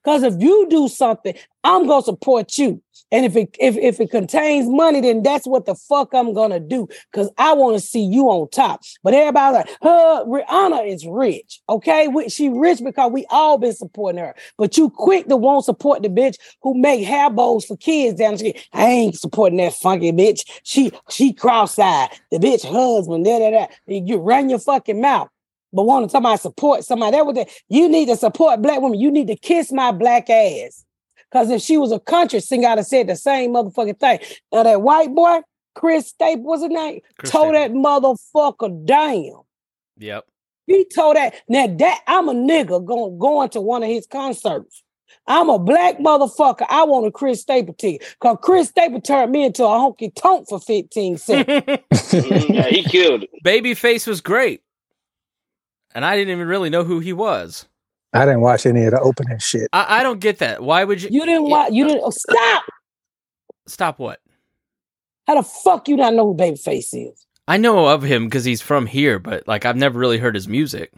Because 0.07 0.24
if 0.24 0.42
you 0.42 0.68
do 0.69 0.88
something, 0.88 1.36
I'm 1.65 1.86
gonna 1.86 2.01
support 2.01 2.57
you. 2.57 2.81
And 3.12 3.25
if 3.25 3.36
it 3.36 3.57
if, 3.59 3.75
if 3.75 4.00
it 4.00 4.09
contains 4.09 4.69
money, 4.69 5.01
then 5.01 5.21
that's 5.21 5.45
what 5.45 5.65
the 5.65 5.75
fuck 5.75 6.13
I'm 6.13 6.31
gonna 6.31 6.62
do. 6.62 6.88
Cause 7.12 7.30
I 7.38 7.51
want 7.51 7.77
to 7.77 7.86
see 7.86 8.04
you 8.04 8.30
on 8.30 8.50
top. 8.50 8.83
But 9.04 9.13
everybody's 9.13 9.57
like, 9.57 9.77
her 9.81 10.24
Rihanna 10.24 10.88
is 10.88 11.06
rich. 11.06 11.59
Okay. 11.68 12.07
We, 12.07 12.30
she 12.30 12.48
rich 12.48 12.80
because 12.81 13.12
we 13.12 13.25
all 13.30 13.57
been 13.57 13.74
supporting 13.74 14.21
her. 14.21 14.33
But 14.57 14.77
you 14.77 14.89
quick 14.89 15.27
to 15.27 15.36
won't 15.36 15.65
support 15.65 16.04
the 16.04 16.10
bitch 16.10 16.38
who 16.62 16.74
make 16.74 17.06
hair 17.06 17.30
bows 17.30 17.65
for 17.65 17.75
kids 17.75 18.18
down 18.18 18.31
the 18.31 18.38
street. 18.38 18.65
I 18.71 18.86
ain't 18.86 19.19
supporting 19.19 19.57
that 19.57 19.74
funky 19.74 20.13
bitch. 20.13 20.50
She 20.63 20.94
she 21.10 21.33
cross-eyed. 21.33 22.12
The 22.31 22.38
bitch 22.38 22.63
husband, 22.63 23.25
da 23.25 23.39
da 23.39 23.51
da. 23.51 23.68
You 23.88 24.19
run 24.19 24.50
your 24.50 24.60
fucking 24.60 25.01
mouth. 25.01 25.27
But 25.74 25.84
want 25.84 26.10
to 26.10 26.19
talk 26.19 26.40
support 26.40 26.84
somebody 26.84 27.12
that 27.18 27.25
was 27.25 27.36
that 27.36 27.50
you 27.69 27.90
need 27.90 28.08
to 28.08 28.16
support 28.16 28.62
black 28.62 28.81
women. 28.81 29.00
You 29.00 29.12
need 29.12 29.28
to 29.28 29.36
kiss 29.36 29.72
my 29.72 29.92
black 29.92 30.30
ass. 30.30 30.86
Cause 31.31 31.50
if 31.50 31.62
she 31.62 31.78
was 31.78 31.92
a 31.92 32.00
country 32.00 32.40
singer, 32.40 32.69
I'd 32.69 32.78
have 32.78 32.88
said 32.88 33.08
the 33.08 33.16
same 33.16 33.54
motherfucking 33.54 34.00
thing. 34.00 34.19
Now 34.52 34.64
that 34.64 34.81
white 34.81 35.14
boy, 35.14 35.42
Chris 35.75 36.08
Staple 36.08 36.44
was 36.44 36.62
his 36.62 36.72
name, 36.72 37.02
Chris 37.19 37.31
told 37.31 37.54
Staples. 37.54 37.84
that 37.84 37.90
motherfucker 38.34 38.86
down. 38.86 39.44
Yep. 39.98 40.25
He 40.68 40.86
told 40.86 41.18
that 41.18 41.36
now 41.50 41.68
that 41.68 42.01
I'm 42.08 42.30
a 42.30 42.34
nigga 42.34 42.84
going 42.84 43.18
going 43.20 43.50
to 43.50 43.62
one 43.62 43.84
of 43.84 43.89
his 43.89 44.08
concerts. 44.08 44.84
I'm 45.30 45.50
a 45.50 45.60
black 45.60 46.00
motherfucker. 46.00 46.65
I 46.70 46.86
want 46.86 47.06
a 47.06 47.12
Chris 47.12 47.41
Staple 47.41 47.74
ticket. 47.74 48.15
Cause 48.20 48.38
Chris 48.41 48.70
Staple 48.70 49.01
turned 49.01 49.32
me 49.32 49.44
into 49.44 49.65
a 49.65 49.68
honky 49.68 50.13
tonk 50.15 50.48
for 50.48 50.60
15 50.60 51.18
cents. 51.18 51.50
Yeah, 52.13 52.68
he 52.70 52.84
killed 52.84 53.24
it. 53.24 53.30
Babyface 53.44 54.08
was 54.08 54.22
great. 54.22 54.62
And 55.96 56.06
I 56.06 56.15
didn't 56.15 56.32
even 56.32 56.48
really 56.48 56.70
know 56.70 56.84
who 56.84 57.00
he 57.00 57.13
was. 57.13 57.65
I 58.13 58.25
didn't 58.25 58.41
watch 58.41 58.65
any 58.65 58.86
of 58.86 58.91
the 58.91 59.00
opening 59.00 59.38
shit. 59.39 59.67
I, 59.74 60.00
I 60.00 60.03
don't 60.03 60.20
get 60.20 60.39
that. 60.39 60.63
Why 60.63 60.84
would 60.84 61.01
you 61.01 61.10
you 61.12 61.25
didn't 61.25 61.50
watch, 61.50 61.72
you 61.72 61.86
didn't 61.86 62.03
oh, 62.03 62.10
stop. 62.10 62.63
stop 63.67 64.00
what? 64.00 64.20
How 65.27 65.36
the 65.36 65.44
fuck 65.44 65.88
you 65.88 65.98
not 65.98 66.13
know 66.13 66.25
who 66.25 66.38
Babyface 66.38 66.94
is? 66.94 67.25
I 67.48 67.58
know 67.58 67.88
of 67.88 68.03
him 68.03 68.25
because 68.25 68.46
he's 68.46 68.62
from 68.62 68.86
here, 68.86 69.20
but 69.20 69.48
like 69.48 69.65
I've 69.65 69.75
never 69.75 70.00
really 70.00 70.17
heard 70.17 70.36
his 70.36 70.48
music. 70.48 70.94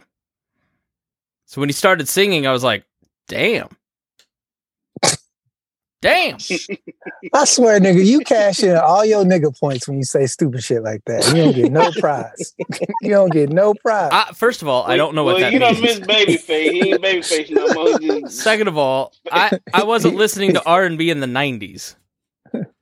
So 1.46 1.60
when 1.60 1.68
he 1.68 1.72
started 1.72 2.08
singing, 2.08 2.46
I 2.46 2.52
was 2.52 2.62
like, 2.62 2.84
damn. 3.26 3.68
Damn. 6.02 6.36
I 7.34 7.44
swear, 7.44 7.78
nigga, 7.78 8.04
you 8.04 8.20
cash 8.20 8.62
in 8.62 8.74
all 8.76 9.04
your 9.04 9.24
nigga 9.24 9.58
points 9.58 9.86
when 9.86 9.98
you 9.98 10.04
say 10.04 10.26
stupid 10.26 10.62
shit 10.62 10.82
like 10.82 11.02
that. 11.04 11.26
You 11.28 11.34
don't 11.44 11.54
get 11.54 11.72
no 11.72 11.90
prize. 12.00 12.54
you 13.02 13.10
don't 13.10 13.30
get 13.32 13.50
no 13.50 13.74
prize. 13.74 14.08
I, 14.12 14.32
first 14.32 14.62
of 14.62 14.68
all, 14.68 14.84
I 14.84 14.96
don't 14.96 15.14
know 15.14 15.24
what 15.24 15.34
well, 15.36 15.40
that 15.42 15.52
you 15.52 15.60
means. 15.60 15.78
don't 15.78 15.82
miss 15.82 16.00
Babyface. 16.00 16.70
He 16.72 16.90
ain't 16.92 17.02
Babyface 17.02 17.50
no 17.50 17.74
more. 17.74 17.98
Just- 18.22 18.40
Second 18.40 18.68
of 18.68 18.78
all, 18.78 19.12
I, 19.30 19.58
I 19.74 19.84
wasn't 19.84 20.16
listening 20.16 20.54
to 20.54 20.64
R 20.64 20.84
and 20.84 20.96
B 20.96 21.10
in 21.10 21.20
the 21.20 21.26
nineties. 21.26 21.96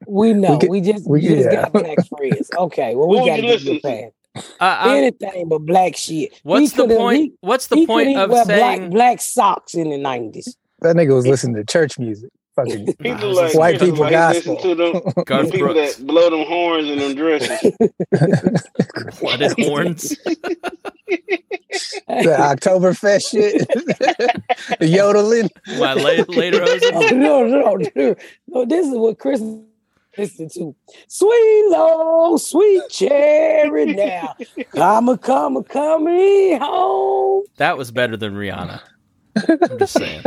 We 0.06 0.32
know. 0.32 0.58
We 0.62 0.68
We, 0.68 0.80
just 0.80 1.08
we- 1.08 1.20
we 1.20 1.28
just 1.28 1.50
yeah. 1.52 1.62
got 1.62 1.72
black 1.72 1.98
friends. 2.08 2.50
Okay, 2.56 2.94
well 2.94 3.08
we 3.08 3.16
got 3.18 3.36
to 3.36 3.42
you 3.42 3.48
get 3.48 3.60
you 3.62 3.72
listen 3.74 4.12
past 4.36 4.54
Uh, 4.60 4.90
anything 4.94 5.48
but 5.48 5.58
black 5.58 5.96
shit. 5.96 6.38
what's 6.44 6.70
He 6.70 6.76
the 6.86 6.94
point? 6.96 7.18
He, 7.18 7.32
what's 7.40 7.66
the 7.66 7.76
he 7.76 7.86
point 7.86 8.16
of 8.16 8.30
wear 8.30 8.44
saying? 8.44 8.78
black 8.78 8.90
black 8.90 9.20
socks 9.20 9.74
in 9.74 9.90
the 9.90 9.98
nineties. 9.98 10.56
that 10.82 10.94
nigga 10.94 11.14
was 11.14 11.26
listening 11.26 11.56
to 11.56 11.64
church 11.64 11.98
music. 11.98 12.30
Fucking 12.58 12.88
He 13.02 13.14
Nah, 13.14 13.26
like 13.36 13.54
white 13.54 13.80
he 13.80 13.86
people 13.86 14.00
like 14.00 14.12
listen 14.28 14.56
gospel. 14.56 14.56
to 14.56 14.74
them, 14.74 15.02
Garth 15.26 15.50
them 15.50 15.52
people 15.52 15.74
Brooks. 15.74 15.96
that 15.96 16.06
blow 16.06 16.30
them 16.30 16.46
horns 16.46 16.88
in 16.90 16.98
them 16.98 17.14
dresses. 17.16 17.60
Blooded 19.20 19.52
horns. 19.60 20.08
the 22.08 22.36
Oktoberfest 22.38 23.30
shit. 23.30 23.68
the 24.80 24.88
yodeling. 24.88 25.50
My 25.78 25.94
la- 25.94 26.24
later 26.28 26.62
Oh, 26.94 27.08
no, 27.12 27.46
no, 27.46 27.76
no, 27.96 28.16
no. 28.48 28.64
This 28.66 28.86
is 28.88 28.94
what 28.96 29.18
Chris 29.18 29.40
listen 30.18 30.48
to 30.50 30.74
Sweet 31.08 31.68
Low, 31.70 32.36
Sweet 32.38 32.82
Cherry 32.90 33.86
now. 33.86 34.34
Come 34.74 35.08
a 35.10 35.18
come 35.18 35.56
a 35.58 35.64
coming 35.64 36.58
home. 36.60 37.44
That 37.58 37.78
was 37.78 37.92
better 37.92 38.16
than 38.16 38.34
Rihanna. 38.34 38.80
I'm 39.48 39.78
just 39.78 39.92
saying. 39.94 40.22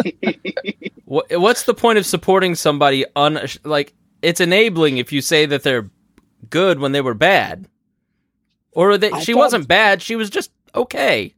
what, 1.06 1.26
what's 1.40 1.64
the 1.64 1.74
point 1.74 1.98
of 1.98 2.06
supporting 2.06 2.56
somebody 2.56 3.06
un 3.16 3.40
like 3.64 3.94
it's 4.22 4.40
enabling 4.40 4.98
if 4.98 5.12
you 5.12 5.22
say 5.22 5.46
that 5.46 5.64
they're 5.64 5.90
good 6.50 6.80
when 6.80 6.92
they 6.92 7.02
were 7.02 7.14
bad, 7.14 7.68
or 8.72 8.98
they, 8.98 9.12
I 9.12 9.20
she 9.20 9.34
wasn't 9.34 9.68
bad. 9.68 10.02
She 10.02 10.16
was 10.16 10.30
just 10.30 10.52
okay. 10.76 11.34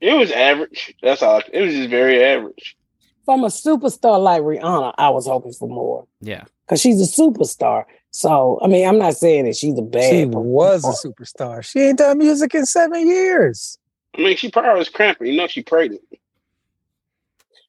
It 0.00 0.12
was 0.12 0.30
average. 0.30 0.94
That's 1.02 1.22
all. 1.22 1.42
It 1.52 1.60
was 1.60 1.74
just 1.74 1.90
very 1.90 2.22
average. 2.22 2.76
From 3.24 3.44
a 3.44 3.48
superstar 3.48 4.20
like 4.20 4.42
Rihanna, 4.42 4.94
I 4.96 5.10
was 5.10 5.26
hoping 5.26 5.52
for 5.52 5.68
more. 5.68 6.06
Yeah. 6.20 6.44
Because 6.66 6.80
she's 6.80 7.00
a 7.00 7.20
superstar. 7.20 7.84
So 8.10 8.58
I 8.62 8.68
mean, 8.68 8.86
I'm 8.86 8.98
not 8.98 9.16
saying 9.16 9.44
that 9.44 9.56
she's 9.56 9.78
a 9.78 9.82
bad 9.82 10.10
She 10.10 10.24
was 10.26 10.84
a 10.84 11.08
superstar. 11.08 11.64
She 11.64 11.80
ain't 11.80 11.98
done 11.98 12.18
music 12.18 12.54
in 12.54 12.66
seven 12.66 13.06
years. 13.06 13.78
I 14.16 14.22
mean, 14.22 14.36
she 14.36 14.50
probably 14.50 14.78
was 14.78 14.88
cramping. 14.88 15.28
You 15.28 15.36
know, 15.36 15.46
she 15.46 15.62
pregnant. 15.62 16.02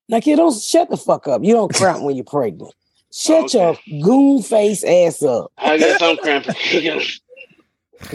Like 0.09 0.25
you 0.25 0.35
don't 0.35 0.59
shut 0.59 0.89
the 0.89 0.97
fuck 0.97 1.27
up. 1.27 1.43
You 1.43 1.53
don't 1.53 1.73
cramp 1.73 2.01
when 2.03 2.15
you're 2.15 2.25
pregnant. 2.25 2.73
Shut 3.13 3.45
Okay. 3.55 3.59
your 3.89 4.03
goon 4.03 4.41
face 4.43 4.83
ass 4.83 5.23
up. 5.23 5.51
I 5.57 5.77
guess 5.77 6.01
I'm 6.01 6.17
cramping. 6.17 6.55
You 6.71 7.01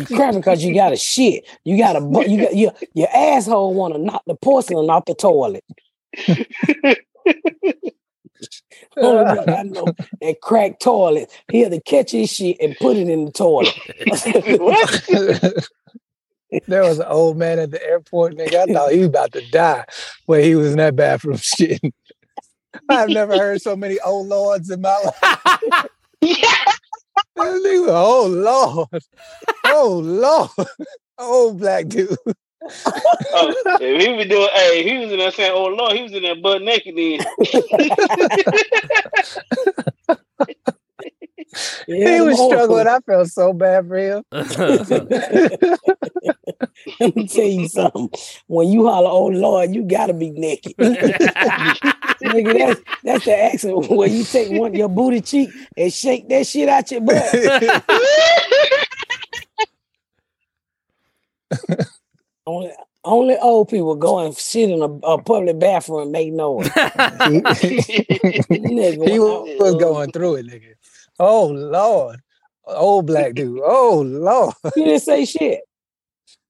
cramping 0.06 0.40
because 0.40 0.64
you 0.64 0.74
got 0.74 0.92
a 0.92 0.96
shit. 0.96 1.44
You 1.64 1.76
got 1.78 1.96
a 1.96 2.00
bu- 2.00 2.28
you 2.28 2.40
got 2.42 2.56
your 2.56 2.72
your 2.94 3.08
asshole 3.14 3.74
want 3.74 3.94
to 3.94 4.00
knock 4.00 4.22
the 4.26 4.34
porcelain 4.34 4.88
off 4.90 5.04
the 5.04 5.14
toilet. 5.14 5.64
Oh, 8.96 9.18
Only 9.18 9.40
nigga 9.40 9.58
I 9.58 9.62
know 9.64 9.86
that 10.20 10.40
crack 10.40 10.78
toilet. 10.78 11.28
He 11.50 11.60
had 11.60 11.72
to 11.72 11.80
catch 11.80 12.12
his 12.12 12.30
shit 12.30 12.56
and 12.60 12.76
put 12.76 12.96
it 12.96 13.08
in 13.08 13.24
the 13.24 13.32
toilet. 13.32 13.74
what? 14.60 15.66
there 16.66 16.82
was 16.82 16.98
an 16.98 17.06
old 17.06 17.36
man 17.36 17.58
at 17.58 17.70
the 17.70 17.84
airport, 17.84 18.34
nigga. 18.34 18.68
I 18.68 18.72
thought 18.72 18.92
he 18.92 18.98
was 19.00 19.08
about 19.08 19.32
to 19.32 19.50
die 19.50 19.84
when 20.26 20.42
he 20.42 20.54
was 20.54 20.72
in 20.72 20.78
that 20.78 20.96
bathroom 20.96 21.36
shit. 21.40 21.80
I've 22.88 23.08
never 23.08 23.36
heard 23.36 23.62
so 23.62 23.76
many 23.76 24.00
old 24.00 24.28
lords 24.28 24.70
in 24.70 24.80
my 24.80 25.12
life. 25.22 25.86
Oh 27.36 28.26
Lord. 28.28 29.02
Oh 29.64 30.00
Lord. 30.02 30.68
Old 31.18 31.58
black 31.58 31.88
dude. 31.88 32.16
Oh, 32.26 33.54
if 33.80 34.02
he 34.02 34.12
was 34.14 34.26
doing, 34.26 34.48
hey, 34.54 34.82
he 34.82 34.98
was 34.98 35.12
in 35.12 35.18
there 35.18 35.30
saying, 35.30 35.52
"Oh 35.54 35.66
Lord," 35.66 35.92
he 35.92 36.02
was 36.02 36.12
in 36.12 36.22
there 36.22 36.36
butt 36.36 36.62
naked. 36.62 36.96
Then 36.96 37.20
Yeah, 41.86 42.14
he 42.14 42.20
was 42.20 42.44
struggling. 42.44 42.86
I 42.86 43.00
felt 43.00 43.28
so 43.28 43.52
bad 43.52 43.88
for 43.88 43.96
him. 43.96 44.24
Let 47.00 47.16
me 47.16 47.26
tell 47.26 47.44
you 47.44 47.68
something. 47.68 48.10
When 48.46 48.68
you 48.68 48.88
holler, 48.88 49.10
"Oh 49.10 49.26
Lord," 49.26 49.74
you 49.74 49.84
gotta 49.84 50.14
be 50.14 50.30
naked. 50.30 50.76
Nigga, 50.78 52.58
that's 52.58 52.80
that's 53.02 53.24
the 53.24 53.36
accent 53.36 53.90
where 53.90 54.08
you 54.08 54.24
take 54.24 54.50
one 54.50 54.74
your 54.74 54.88
booty 54.88 55.20
cheek 55.20 55.50
and 55.76 55.92
shake 55.92 56.28
that 56.28 56.46
shit 56.46 56.68
out 56.68 56.90
your 56.90 57.00
butt. 57.00 57.34
Only, 62.46 62.72
only 63.04 63.36
old 63.38 63.68
people 63.68 63.94
go 63.96 64.18
and 64.18 64.36
sit 64.36 64.70
in 64.70 64.82
a, 64.82 64.88
a 65.06 65.22
public 65.22 65.58
bathroom 65.58 66.02
and 66.02 66.12
make 66.12 66.32
noise. 66.32 66.68
Nigga, 66.68 69.08
he 69.08 69.18
when 69.18 69.58
was 69.58 69.74
going 69.76 70.12
through 70.12 70.34
it, 70.36 70.46
nigga. 70.46 70.74
Oh 71.18 71.46
Lord. 71.46 72.20
Old 72.66 73.06
black 73.06 73.34
dude. 73.34 73.60
Oh 73.62 74.02
Lord. 74.06 74.54
I- 74.64 74.70
you 74.76 74.84
didn't 74.84 75.02
say 75.02 75.24
shit. 75.24 75.60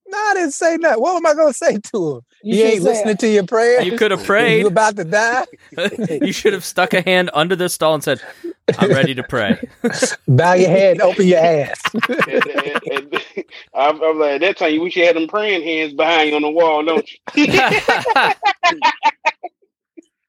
No, 0.07 0.19
I 0.19 0.35
didn't 0.35 0.53
say 0.53 0.77
nothing. 0.77 1.01
What 1.03 1.17
am 1.17 1.27
I 1.27 1.35
gonna 1.35 1.53
say 1.55 1.79
to 1.93 2.17
him? 2.17 2.21
You 2.43 2.55
You, 2.55 2.57
should 2.57 2.67
ain't 2.75 2.83
say- 2.83 2.89
listening 2.91 3.17
to 3.17 3.29
your 3.29 3.45
prayer. 3.45 3.83
you 3.83 3.97
could 3.97 4.11
have 4.11 4.23
prayed. 4.25 4.59
You 4.61 4.65
prayed. 4.65 4.73
about 4.73 4.97
to 4.97 5.05
die? 5.05 5.47
you 6.25 6.31
should 6.33 6.53
have 6.53 6.65
stuck 6.65 6.93
a 6.95 7.01
hand 7.01 7.31
under 7.35 7.57
the 7.57 7.69
stall 7.71 7.95
and 7.95 8.05
said, 8.05 8.21
"I'm 8.79 8.91
ready 8.91 9.15
to 9.15 9.23
pray." 9.23 9.67
Bow 10.29 10.53
your 10.53 10.69
head 10.69 10.93
and 10.93 11.03
open 11.03 11.27
your 11.27 11.39
ass. 11.41 11.81
and, 11.95 12.47
and- 12.47 12.81
and 12.93 13.23
I'm, 13.75 14.01
I'm 14.03 14.19
like, 14.19 14.41
that 14.43 14.57
time 14.59 14.73
you 14.75 14.83
wish 14.83 14.95
you 14.95 15.05
had 15.05 15.17
them 15.17 15.27
praying 15.27 15.63
hands 15.65 15.95
behind 15.95 16.31
you 16.31 16.37
on 16.37 16.43
the 16.43 16.51
wall, 16.51 16.85
don't 16.85 17.11
you? 17.11 17.19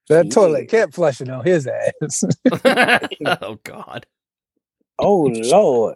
That 0.08 0.32
toilet 0.32 0.70
kept 0.70 0.94
flushing 0.94 1.30
on 1.32 1.44
his 1.46 1.68
ass. 1.68 2.24
oh 3.42 3.60
God. 3.63 4.06
Oh 5.00 5.24
Lord. 5.34 5.96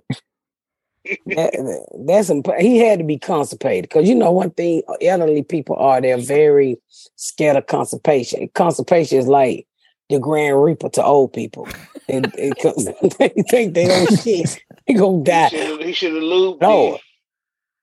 That- 1.27 1.85
that's 2.05 2.29
imp- 2.29 2.53
he 2.59 2.77
had 2.79 2.99
to 2.99 3.05
be 3.05 3.17
constipated 3.17 3.83
because 3.89 4.07
you 4.07 4.13
know 4.15 4.31
one 4.31 4.51
thing 4.51 4.83
uh, 4.87 4.93
elderly 5.01 5.43
people 5.43 5.75
are 5.77 6.01
they're 6.01 6.17
very 6.17 6.77
scared 7.15 7.55
of 7.57 7.67
constipation. 7.67 8.49
Constipation 8.53 9.17
is 9.17 9.27
like 9.27 9.65
the 10.09 10.19
Grand 10.19 10.61
Reaper 10.61 10.89
to 10.89 11.03
old 11.03 11.33
people. 11.33 11.67
It, 12.07 12.25
it, 12.37 12.57
'cause 12.61 12.85
they 13.17 13.29
think 13.49 13.73
they 13.75 13.87
don't 13.87 14.07
shit, 14.23 14.61
they 14.87 14.93
gonna 14.93 15.23
die. 15.23 15.49
He 15.49 15.93
should 15.93 16.13
have 16.13 16.23
lubed. 16.23 16.61
Lord. 16.61 16.99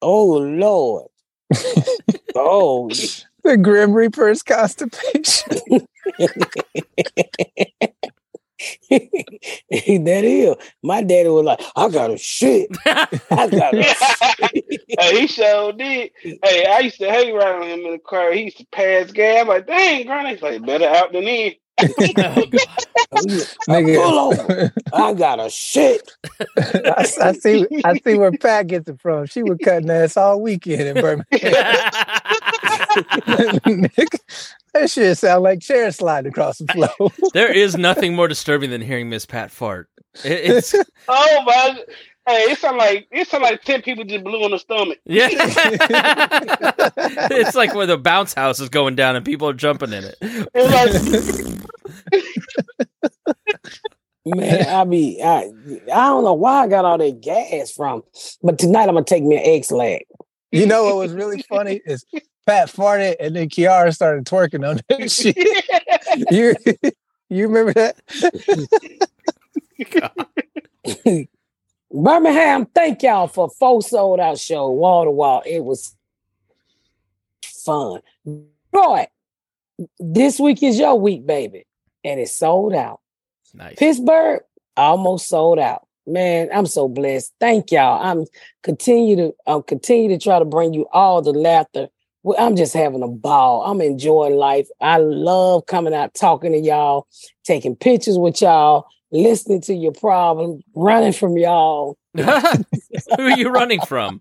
Oh 0.02 0.26
Lord. 0.38 1.06
oh 2.36 2.90
the 3.44 3.56
Grim 3.56 3.92
Reaper's 3.92 4.42
constipation. 4.42 5.86
That 9.86 10.24
is. 10.24 10.56
My 10.82 11.02
daddy 11.02 11.28
was 11.28 11.44
like, 11.44 11.60
I 11.76 11.88
got 11.88 12.10
a 12.10 12.18
shit. 12.18 12.68
I 12.86 13.48
got 13.48 13.74
a 13.74 13.82
shit. 13.82 14.82
hey, 14.98 15.20
he 15.20 15.26
sure 15.26 15.72
did. 15.72 16.10
Hey, 16.22 16.66
I 16.66 16.80
used 16.80 16.98
to 16.98 17.10
hate 17.10 17.32
riding 17.32 17.68
him 17.70 17.86
in 17.86 17.92
the 17.92 17.98
car. 17.98 18.32
He 18.32 18.44
used 18.44 18.58
to 18.58 18.66
pass 18.72 19.10
gas. 19.12 19.42
I'm 19.42 19.48
like, 19.48 19.66
dang, 19.66 20.06
Granny. 20.06 20.30
He's 20.30 20.42
like, 20.42 20.64
better 20.66 20.88
out 20.88 21.12
than 21.12 21.24
in. 21.24 21.54
Oh, 23.12 23.18
oh, 23.18 23.22
oh 23.68 23.72
Nigga. 23.72 24.02
Pull 24.02 24.18
over. 24.18 24.72
I 24.92 25.14
got 25.14 25.38
a 25.40 25.48
shit. 25.48 26.10
I, 26.58 27.06
I 27.20 27.32
see 27.32 27.66
I 27.84 27.98
see 27.98 28.14
where 28.18 28.32
Pat 28.32 28.66
gets 28.66 28.88
it 28.88 29.00
from. 29.00 29.26
She 29.26 29.42
was 29.42 29.58
cutting 29.62 29.90
ass 29.90 30.16
all 30.16 30.40
weekend 30.40 30.82
in 30.82 30.94
Birmingham. 30.94 31.24
Nigga, 34.76 34.80
that 34.80 34.90
shit 34.90 35.18
sound 35.18 35.42
like 35.42 35.60
chairs 35.60 35.96
sliding 35.96 36.30
across 36.30 36.58
the 36.58 36.72
floor. 36.72 37.10
there 37.34 37.52
is 37.52 37.76
nothing 37.76 38.14
more 38.14 38.28
disturbing 38.28 38.70
than 38.70 38.80
hearing 38.80 39.08
Miss 39.08 39.26
Pat 39.26 39.50
fart. 39.50 39.88
It, 40.24 40.50
it's 40.50 40.74
Oh 41.08 41.42
my! 41.44 41.78
Hey, 42.26 42.42
it 42.50 42.58
sound 42.58 42.78
like 42.78 43.06
it 43.10 43.28
sound 43.28 43.44
like 43.44 43.62
ten 43.62 43.82
people 43.82 44.04
just 44.04 44.24
blew 44.24 44.42
on 44.44 44.50
the 44.50 44.58
stomach. 44.58 44.98
yeah. 45.04 45.28
it's 47.30 47.54
like 47.54 47.72
where 47.74 47.86
the 47.86 47.96
bounce 47.96 48.34
house 48.34 48.58
is 48.58 48.68
going 48.68 48.96
down 48.96 49.14
and 49.14 49.24
people 49.24 49.48
are 49.48 49.52
jumping 49.52 49.92
in 49.92 50.02
it. 50.04 50.16
It 50.20 50.70
like, 50.70 50.92
Man, 54.24 54.66
I 54.66 54.84
be 54.84 55.20
I 55.22 55.50
I 55.92 56.06
don't 56.08 56.24
know 56.24 56.34
why 56.34 56.64
I 56.64 56.66
got 56.66 56.84
all 56.84 56.98
that 56.98 57.20
gas 57.20 57.70
from. 57.70 58.02
But 58.42 58.58
tonight 58.58 58.88
I'm 58.88 58.94
gonna 58.94 59.04
take 59.04 59.22
me 59.22 59.36
an 59.36 59.42
Ex-Lax. 59.44 60.02
You 60.52 60.66
know 60.66 60.84
what 60.84 60.96
was 60.96 61.12
really 61.12 61.42
funny 61.42 61.80
is 61.84 62.04
Pat 62.46 62.68
farted 62.68 63.16
and 63.18 63.34
then 63.34 63.48
Kiara 63.48 63.94
started 63.94 64.24
twerking 64.24 64.68
on 64.68 64.80
that 64.88 65.10
shit. 65.10 65.36
You 66.30 66.54
you 67.28 67.48
remember 67.48 67.72
that? 67.74 67.96
Birmingham, 71.92 72.66
thank 72.66 73.02
y'all 73.02 73.26
for 73.26 73.48
four 73.48 73.82
sold 73.82 74.20
out 74.20 74.38
show, 74.38 74.70
wall 74.70 75.04
to 75.04 75.10
wall. 75.10 75.42
It 75.44 75.64
was 75.64 75.96
fun. 77.42 78.00
Boy, 78.70 79.06
this 79.98 80.38
week 80.38 80.62
is 80.62 80.78
your 80.78 80.98
week, 80.98 81.26
baby. 81.26 81.66
And 82.04 82.20
it's 82.20 82.36
sold 82.36 82.74
out. 82.74 83.00
Nice. 83.52 83.76
Pittsburgh 83.76 84.42
almost 84.76 85.28
sold 85.28 85.58
out. 85.58 85.85
Man, 86.06 86.48
I'm 86.54 86.66
so 86.66 86.88
blessed. 86.88 87.32
Thank 87.40 87.72
y'all. 87.72 88.02
I'm 88.02 88.26
continue 88.62 89.16
to 89.16 89.34
I'm 89.46 89.62
continue 89.62 90.08
to 90.10 90.18
try 90.22 90.38
to 90.38 90.44
bring 90.44 90.72
you 90.72 90.86
all 90.92 91.20
the 91.20 91.32
laughter. 91.32 91.88
I'm 92.38 92.56
just 92.56 92.74
having 92.74 93.02
a 93.02 93.08
ball. 93.08 93.64
I'm 93.64 93.80
enjoying 93.80 94.36
life. 94.36 94.68
I 94.80 94.98
love 94.98 95.66
coming 95.66 95.94
out 95.94 96.14
talking 96.14 96.52
to 96.52 96.58
y'all, 96.58 97.06
taking 97.44 97.76
pictures 97.76 98.18
with 98.18 98.40
y'all, 98.40 98.86
listening 99.12 99.60
to 99.62 99.74
your 99.74 99.92
problem, 99.92 100.60
running 100.74 101.12
from 101.12 101.36
y'all. 101.36 101.96
Who 102.16 102.22
are 102.22 103.30
you 103.30 103.50
running 103.50 103.80
from? 103.80 104.20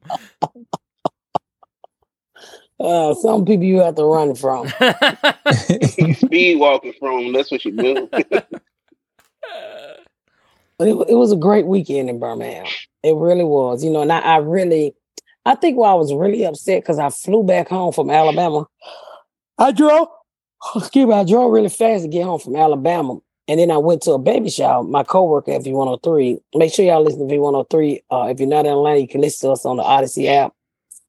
Uh, 2.79 3.13
some 3.15 3.45
people 3.45 3.63
you 3.63 3.79
have 3.79 3.95
to 3.95 4.03
run 4.03 4.35
from. 4.35 4.67
speed 6.13 6.59
walking 6.59 6.93
from. 6.99 7.31
That's 7.31 7.49
what 7.49 7.63
you 7.65 7.71
do. 7.71 8.09
But 10.77 10.87
it, 10.87 10.95
it 11.09 11.15
was 11.15 11.31
a 11.31 11.37
great 11.37 11.65
weekend 11.65 12.09
in 12.09 12.19
Birmingham. 12.19 12.65
It 13.03 13.15
really 13.15 13.43
was. 13.43 13.83
You 13.83 13.91
know, 13.91 14.01
and 14.01 14.11
I, 14.11 14.19
I 14.19 14.37
really, 14.37 14.93
I 15.45 15.55
think 15.55 15.77
why 15.77 15.91
I 15.91 15.95
was 15.95 16.13
really 16.13 16.45
upset 16.45 16.83
because 16.83 16.99
I 16.99 17.09
flew 17.09 17.43
back 17.43 17.69
home 17.69 17.93
from 17.93 18.09
Alabama. 18.09 18.67
I 19.57 19.71
drove, 19.71 20.07
excuse 20.75 21.07
me, 21.07 21.13
I 21.13 21.23
drove 21.23 21.51
really 21.51 21.69
fast 21.69 22.03
to 22.03 22.09
get 22.09 22.23
home 22.23 22.39
from 22.39 22.55
Alabama. 22.55 23.17
And 23.47 23.59
then 23.59 23.69
I 23.69 23.77
went 23.77 24.01
to 24.03 24.11
a 24.11 24.19
baby 24.19 24.49
shower. 24.49 24.83
My 24.83 25.03
coworker 25.03 25.51
at 25.51 25.61
V103. 25.61 26.39
Make 26.55 26.73
sure 26.73 26.83
y'all 26.83 27.03
listen 27.03 27.27
to 27.27 27.33
V103. 27.33 28.01
Uh, 28.11 28.27
if 28.31 28.39
you're 28.39 28.49
not 28.49 28.65
in 28.65 28.71
Atlanta, 28.71 28.99
you 28.99 29.07
can 29.07 29.21
listen 29.21 29.47
to 29.47 29.53
us 29.53 29.65
on 29.65 29.77
the 29.77 29.83
Audacy 29.83 30.27
app. 30.27 30.53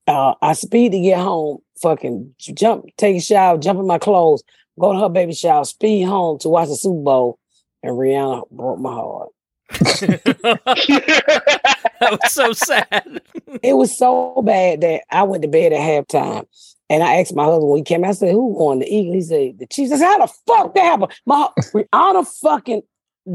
Uh, 0.06 0.34
I 0.42 0.52
speed 0.52 0.92
to 0.92 1.00
get 1.00 1.18
home, 1.18 1.58
fucking 1.80 2.34
jump, 2.38 2.84
take 2.96 3.16
a 3.16 3.20
shower, 3.20 3.58
jump 3.58 3.80
in 3.80 3.86
my 3.86 3.98
clothes, 3.98 4.44
go 4.78 4.92
to 4.92 5.00
her 5.00 5.08
baby 5.08 5.34
shower, 5.34 5.64
speed 5.64 6.04
home 6.04 6.38
to 6.40 6.48
watch 6.48 6.68
the 6.68 6.76
Super 6.76 7.02
Bowl, 7.02 7.38
and 7.82 7.94
Rihanna 7.94 8.48
broke 8.50 8.78
my 8.78 8.92
heart. 8.92 9.30
that 9.70 10.60
was 12.00 12.32
so 12.32 12.52
sad. 12.52 13.20
It 13.62 13.74
was 13.74 13.96
so 13.96 14.42
bad 14.44 14.80
that 14.82 15.02
I 15.10 15.22
went 15.24 15.42
to 15.42 15.48
bed 15.48 15.72
at 15.72 15.80
halftime. 15.80 16.46
And 16.88 17.02
I 17.02 17.16
asked 17.16 17.34
my 17.34 17.44
husband 17.44 17.68
when 17.68 17.78
he 17.78 17.84
came, 17.84 18.04
I 18.04 18.12
said, 18.12 18.30
Who 18.32 18.46
won 18.46 18.78
the 18.78 18.86
Eagles? 18.86 19.14
He 19.14 19.22
said, 19.22 19.58
The 19.58 19.66
Chiefs. 19.66 19.92
I 19.92 19.96
said, 19.96 20.06
How 20.06 20.18
the 20.18 20.32
fuck 20.46 20.74
that 20.74 20.84
happened? 20.84 21.12
My 21.26 21.48
Rihanna 21.58 22.26
fucking 22.42 22.82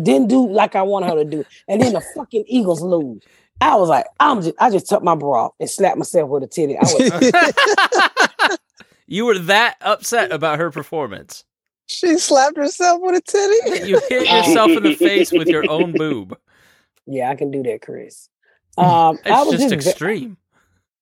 didn't 0.03 0.29
do 0.29 0.47
like 0.47 0.75
I 0.75 0.83
wanted 0.83 1.09
her 1.09 1.15
to 1.15 1.25
do. 1.25 1.43
And 1.67 1.81
then 1.81 1.93
the 1.93 2.01
fucking 2.15 2.45
Eagles 2.47 2.81
lose. 2.81 3.21
I 3.59 3.75
was 3.75 3.89
like, 3.89 4.05
I'm 4.19 4.41
just 4.41 4.55
I 4.59 4.71
just 4.71 4.87
took 4.87 5.03
my 5.03 5.15
bra 5.15 5.45
off 5.45 5.53
and 5.59 5.69
slapped 5.69 5.97
myself 5.97 6.29
with 6.29 6.43
a 6.43 6.47
titty. 6.47 6.77
I 6.77 6.81
was 6.81 8.57
you 9.07 9.25
were 9.25 9.37
that 9.37 9.75
upset 9.81 10.31
about 10.31 10.57
her 10.57 10.71
performance. 10.71 11.43
She 11.91 12.17
slapped 12.17 12.57
herself 12.57 13.01
with 13.01 13.15
a 13.15 13.21
titty. 13.21 13.85
You 13.89 13.99
hit 14.09 14.29
yourself 14.29 14.71
in 14.71 14.83
the 14.83 14.95
face 14.95 15.31
with 15.31 15.47
your 15.47 15.69
own 15.69 15.91
boob. 15.93 16.37
Yeah, 17.05 17.29
I 17.29 17.35
can 17.35 17.51
do 17.51 17.63
that, 17.63 17.81
Chris. 17.81 18.29
Um 18.77 19.17
It's 19.25 19.29
I 19.29 19.43
was 19.43 19.59
just 19.59 19.73
just, 19.73 19.87
extreme. 19.87 20.37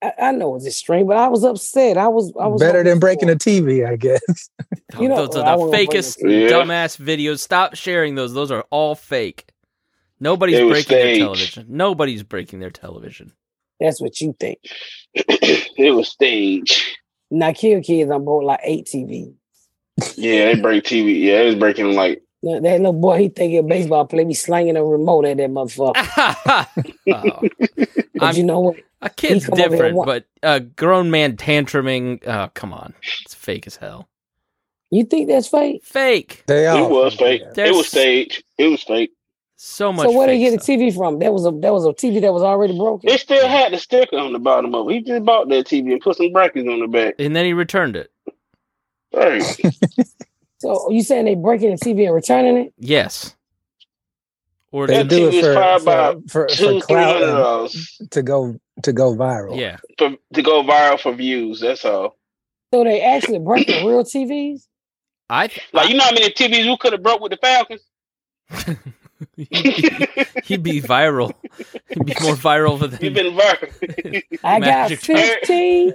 I, 0.01 0.13
I 0.19 0.31
know 0.31 0.55
it's 0.55 0.65
extreme, 0.65 1.07
but 1.07 1.17
I 1.17 1.27
was 1.27 1.43
upset. 1.43 1.97
I 1.97 2.07
was 2.07 2.33
I 2.39 2.47
was 2.47 2.61
Better 2.61 2.83
than 2.83 2.99
breaking 2.99 3.27
floor. 3.27 3.33
a 3.33 3.37
TV, 3.37 3.87
I 3.87 3.95
guess. 3.95 4.21
You 4.99 5.07
know, 5.07 5.27
those 5.27 5.35
are 5.35 5.55
the 5.55 5.77
fakest, 5.77 6.17
it. 6.17 6.49
Yeah. 6.49 6.49
dumbass 6.49 6.99
videos. 6.99 7.39
Stop 7.39 7.75
sharing 7.75 8.15
those. 8.15 8.33
Those 8.33 8.49
are 8.49 8.65
all 8.71 8.95
fake. 8.95 9.45
Nobody's 10.19 10.55
They 10.57 10.63
were 10.63 10.71
breaking 10.71 10.97
their 10.97 11.17
television. 11.17 11.65
Nobody's 11.69 12.23
breaking 12.23 12.59
their 12.59 12.71
television. 12.71 13.31
That's 13.79 14.01
what 14.01 14.19
you 14.19 14.35
think. 14.39 14.57
it 15.13 15.95
was 15.95 16.09
staged. 16.09 16.81
Now 17.31 17.53
kill 17.53 17.81
kids, 17.81 18.09
on 18.11 18.25
bought 18.25 18.43
like 18.43 18.59
eight 18.63 18.87
TV. 18.87 19.35
Yeah, 20.17 20.53
they 20.53 20.61
break 20.61 20.83
TV. 20.83 21.21
Yeah, 21.21 21.41
it 21.41 21.45
was 21.47 21.55
breaking 21.55 21.93
like 21.93 22.21
That 22.43 22.63
that 22.63 22.77
little 22.77 22.93
boy, 22.93 23.17
he 23.19 23.29
thinking 23.29 23.67
baseball 23.67 24.05
player, 24.05 24.25
be 24.25 24.33
slanging 24.33 24.77
a 24.77 24.83
remote 24.83 25.25
at 25.25 25.37
that 25.37 25.49
motherfucker. 25.49 26.67
oh. 27.13 27.41
But 28.19 28.25
I'm- 28.25 28.35
you 28.35 28.43
know 28.43 28.59
what? 28.59 28.75
A 29.01 29.09
kid's 29.09 29.45
come 29.45 29.53
over 29.53 29.61
here 29.61 29.69
different, 29.69 29.95
and 29.97 30.05
but 30.05 30.25
a 30.43 30.59
grown 30.59 31.09
man 31.09 31.37
tantruming. 31.37 32.19
Oh, 32.27 32.49
come 32.53 32.73
on. 32.73 32.93
It's 33.23 33.33
fake 33.33 33.65
as 33.65 33.77
hell. 33.77 34.09
You 34.91 35.05
think 35.05 35.29
that's 35.29 35.47
fake? 35.47 35.85
Fake. 35.85 36.43
They 36.47 36.67
it 36.67 36.89
was 36.89 37.15
fake. 37.15 37.43
It 37.55 37.73
was 37.73 37.87
staged. 37.87 38.43
It 38.57 38.67
was 38.67 38.83
fake. 38.83 39.11
So 39.55 39.93
much. 39.93 40.05
So 40.05 40.17
where 40.17 40.27
did 40.27 40.33
he 40.37 40.39
get 40.49 40.57
the 40.57 40.63
stuff. 40.63 40.75
TV 40.77 40.93
from? 40.93 41.19
That 41.19 41.31
was 41.31 41.45
a 41.45 41.51
that 41.51 41.71
was 41.71 41.85
a 41.85 41.89
TV 41.89 42.19
that 42.21 42.33
was 42.33 42.43
already 42.43 42.77
broken. 42.77 43.09
It 43.09 43.19
still 43.21 43.47
had 43.47 43.71
the 43.71 43.77
sticker 43.77 44.17
on 44.17 44.33
the 44.33 44.39
bottom 44.39 44.73
of 44.75 44.89
it. 44.89 44.93
He 44.93 45.01
just 45.01 45.23
bought 45.23 45.47
that 45.49 45.65
TV 45.65 45.93
and 45.93 46.01
put 46.01 46.17
some 46.17 46.31
brackets 46.33 46.67
on 46.67 46.79
the 46.81 46.87
back. 46.87 47.15
And 47.19 47.33
then 47.35 47.45
he 47.45 47.53
returned 47.53 47.95
it. 47.95 48.11
Right. 49.13 49.43
So 50.61 50.91
you 50.91 51.03
saying 51.03 51.23
they 51.23 51.35
breaking 51.35 51.69
the 51.69 51.77
TV 51.77 52.03
and 52.05 52.13
returning 52.13 52.57
it? 52.57 52.73
Yes. 52.77 53.33
Or 54.73 54.87
They 54.87 54.97
That 54.97 55.07
do 55.07 55.29
TV 55.29 55.33
it 55.33 55.33
is 55.35 55.45
for, 55.45 55.53
probably 55.53 55.85
for, 55.85 55.89
about 55.93 56.29
for, 56.29 56.47
Two, 56.47 56.55
for 56.55 56.71
three 56.71 56.81
clout 56.81 57.13
hundred 57.13 57.29
and 57.29 57.37
dollars 57.37 58.01
to 58.11 58.21
go 58.21 58.59
to 58.83 58.91
go 58.91 59.15
viral. 59.15 59.57
yeah. 59.57 59.77
for 59.97 60.17
to 60.33 60.41
go 60.41 60.61
viral 60.63 60.99
for 60.99 61.13
views. 61.13 61.61
That's 61.61 61.85
all. 61.85 62.17
So 62.73 62.83
they 62.83 63.01
actually 63.01 63.39
breaking 63.39 63.85
real 63.87 64.03
TVs? 64.03 64.67
I 65.29 65.47
th- 65.47 65.65
Like 65.71 65.87
you 65.87 65.95
know 65.95 66.03
how 66.03 66.11
many 66.11 66.29
TVs 66.29 66.65
we 66.65 66.75
could 66.77 66.91
have 66.91 67.03
broke 67.03 67.21
with 67.21 67.31
the 67.31 67.37
Falcons? 67.37 67.81
he'd, 69.37 69.49
be, 69.49 70.25
he'd 70.43 70.63
be 70.63 70.81
viral. 70.81 71.33
He'd 71.87 72.05
be 72.05 72.15
more 72.21 72.35
viral 72.35 72.81
You've 72.81 72.99
than 72.99 73.13
been 73.13 73.33
viral. 73.33 74.23
I 74.43 74.59
got 74.59 74.91
fifteen. 74.91 75.93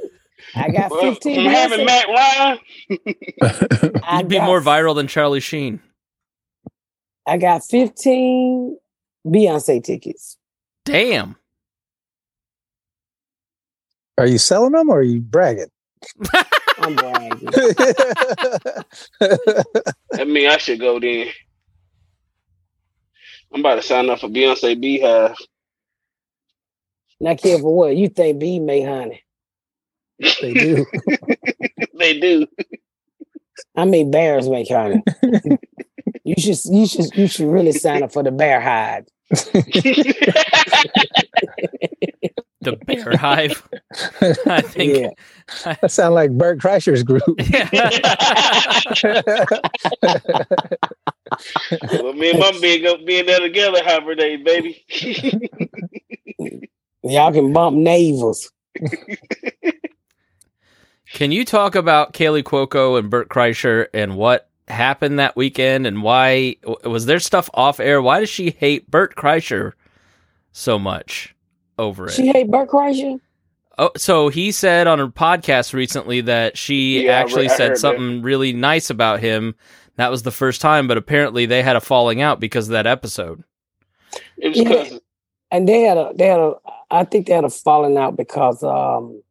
I 0.54 0.70
got 0.70 0.90
Well, 0.90 1.00
fifteen. 1.14 1.36
from 1.36 1.44
having 1.52 1.80
Beyonce- 1.80 1.86
Matt 1.86 2.08
Ryan, 2.08 2.58
I 4.04 4.16
He'd 4.18 4.28
be 4.28 4.40
more 4.40 4.60
viral 4.60 4.94
than 4.94 5.06
Charlie 5.08 5.40
Sheen. 5.40 5.80
I 7.26 7.36
got 7.38 7.64
fifteen 7.64 8.78
Beyonce 9.26 9.82
tickets. 9.82 10.36
Damn. 10.84 11.36
Are 14.18 14.26
you 14.26 14.38
selling 14.38 14.72
them 14.72 14.90
or 14.90 14.98
are 14.98 15.02
you 15.02 15.20
bragging? 15.20 15.70
I'm 16.78 16.94
bragging. 16.94 17.48
I 20.14 20.24
mean, 20.24 20.48
I 20.48 20.56
should 20.58 20.78
go 20.78 21.00
then. 21.00 21.28
I'm 23.52 23.60
about 23.60 23.76
to 23.76 23.82
sign 23.82 24.08
up 24.10 24.20
for 24.20 24.28
Beyonce 24.28 24.80
Beehive. 24.80 25.34
Not 27.20 27.38
care 27.38 27.58
for 27.58 27.74
what 27.74 27.96
you 27.96 28.08
think 28.08 28.38
B 28.38 28.58
make 28.60 28.84
honey. 28.84 29.23
They 30.18 30.54
do. 30.54 30.86
they 31.98 32.20
do. 32.20 32.46
I 33.76 33.84
mean 33.84 34.10
bears 34.10 34.48
make 34.48 34.68
honey. 34.68 35.02
you 36.24 36.34
should 36.38 36.58
you 36.66 36.86
should 36.86 37.14
you 37.16 37.26
should 37.26 37.48
really 37.48 37.72
sign 37.72 38.02
up 38.02 38.12
for 38.12 38.22
the 38.22 38.30
bear 38.30 38.60
hide. 38.60 39.08
The 42.64 42.76
Bear 42.76 43.16
Hive. 43.16 43.68
I 44.46 44.62
think. 44.62 44.96
Yeah. 44.96 45.10
That 45.82 45.90
sounds 45.90 46.14
like 46.14 46.30
Bert 46.32 46.58
Kreischer's 46.58 47.02
group. 47.02 47.22
well, 52.02 52.12
me 52.14 52.30
and 52.30 52.38
Mom 52.38 52.60
being 52.62 52.86
up 52.86 53.04
being 53.04 53.26
there 53.26 53.40
together 53.40 53.82
Harbor 53.84 54.14
Day, 54.14 54.36
baby. 54.36 54.82
Y'all 57.02 57.32
can 57.32 57.52
bump 57.52 57.76
navels. 57.76 58.50
Can 61.14 61.30
you 61.32 61.44
talk 61.44 61.76
about 61.76 62.12
Kaley 62.12 62.42
Cuoco 62.42 62.98
and 62.98 63.08
Bert 63.08 63.28
Kreischer 63.28 63.86
and 63.94 64.16
what 64.16 64.48
happened 64.66 65.18
that 65.20 65.36
weekend 65.36 65.86
and 65.86 66.02
why 66.02 66.56
was 66.84 67.06
there 67.06 67.20
stuff 67.20 67.48
off 67.54 67.78
air? 67.78 68.02
Why 68.02 68.18
does 68.20 68.28
she 68.28 68.50
hate 68.50 68.90
Bert 68.90 69.14
Kreischer 69.14 69.72
so 70.50 70.76
much 70.76 71.34
over 71.78 72.06
it? 72.06 72.12
She 72.14 72.26
hate 72.26 72.50
Bert 72.50 72.68
Kreischer. 72.68 73.20
Oh, 73.78 73.90
so 73.96 74.28
he 74.28 74.50
said 74.50 74.88
on 74.88 74.98
a 74.98 75.08
podcast 75.08 75.72
recently 75.72 76.20
that 76.22 76.58
she 76.58 77.04
Yeah, 77.06 77.12
actually 77.12 77.46
re- 77.46 77.50
I 77.52 77.56
said 77.56 77.68
heard 77.68 77.76
that. 77.76 77.80
something 77.80 78.22
really 78.22 78.52
nice 78.52 78.90
about 78.90 79.20
him. 79.20 79.54
That 79.96 80.10
was 80.10 80.24
the 80.24 80.32
first 80.32 80.60
time, 80.60 80.88
but 80.88 80.96
apparently 80.96 81.46
they 81.46 81.62
had 81.62 81.76
a 81.76 81.80
falling 81.80 82.20
out 82.22 82.40
because 82.40 82.66
of 82.68 82.72
that 82.72 82.88
episode. 82.88 83.44
It 84.36 84.48
was 84.48 84.58
Yeah. 84.92 84.98
and 85.52 85.68
they 85.68 85.82
had 85.82 85.96
a 85.96 86.12
they 86.16 86.26
had 86.26 86.40
a 86.40 86.54
I 86.90 87.04
think 87.04 87.28
they 87.28 87.34
had 87.34 87.44
a 87.44 87.50
falling 87.50 87.96
out 87.96 88.16
because 88.16 88.64
um 88.64 89.22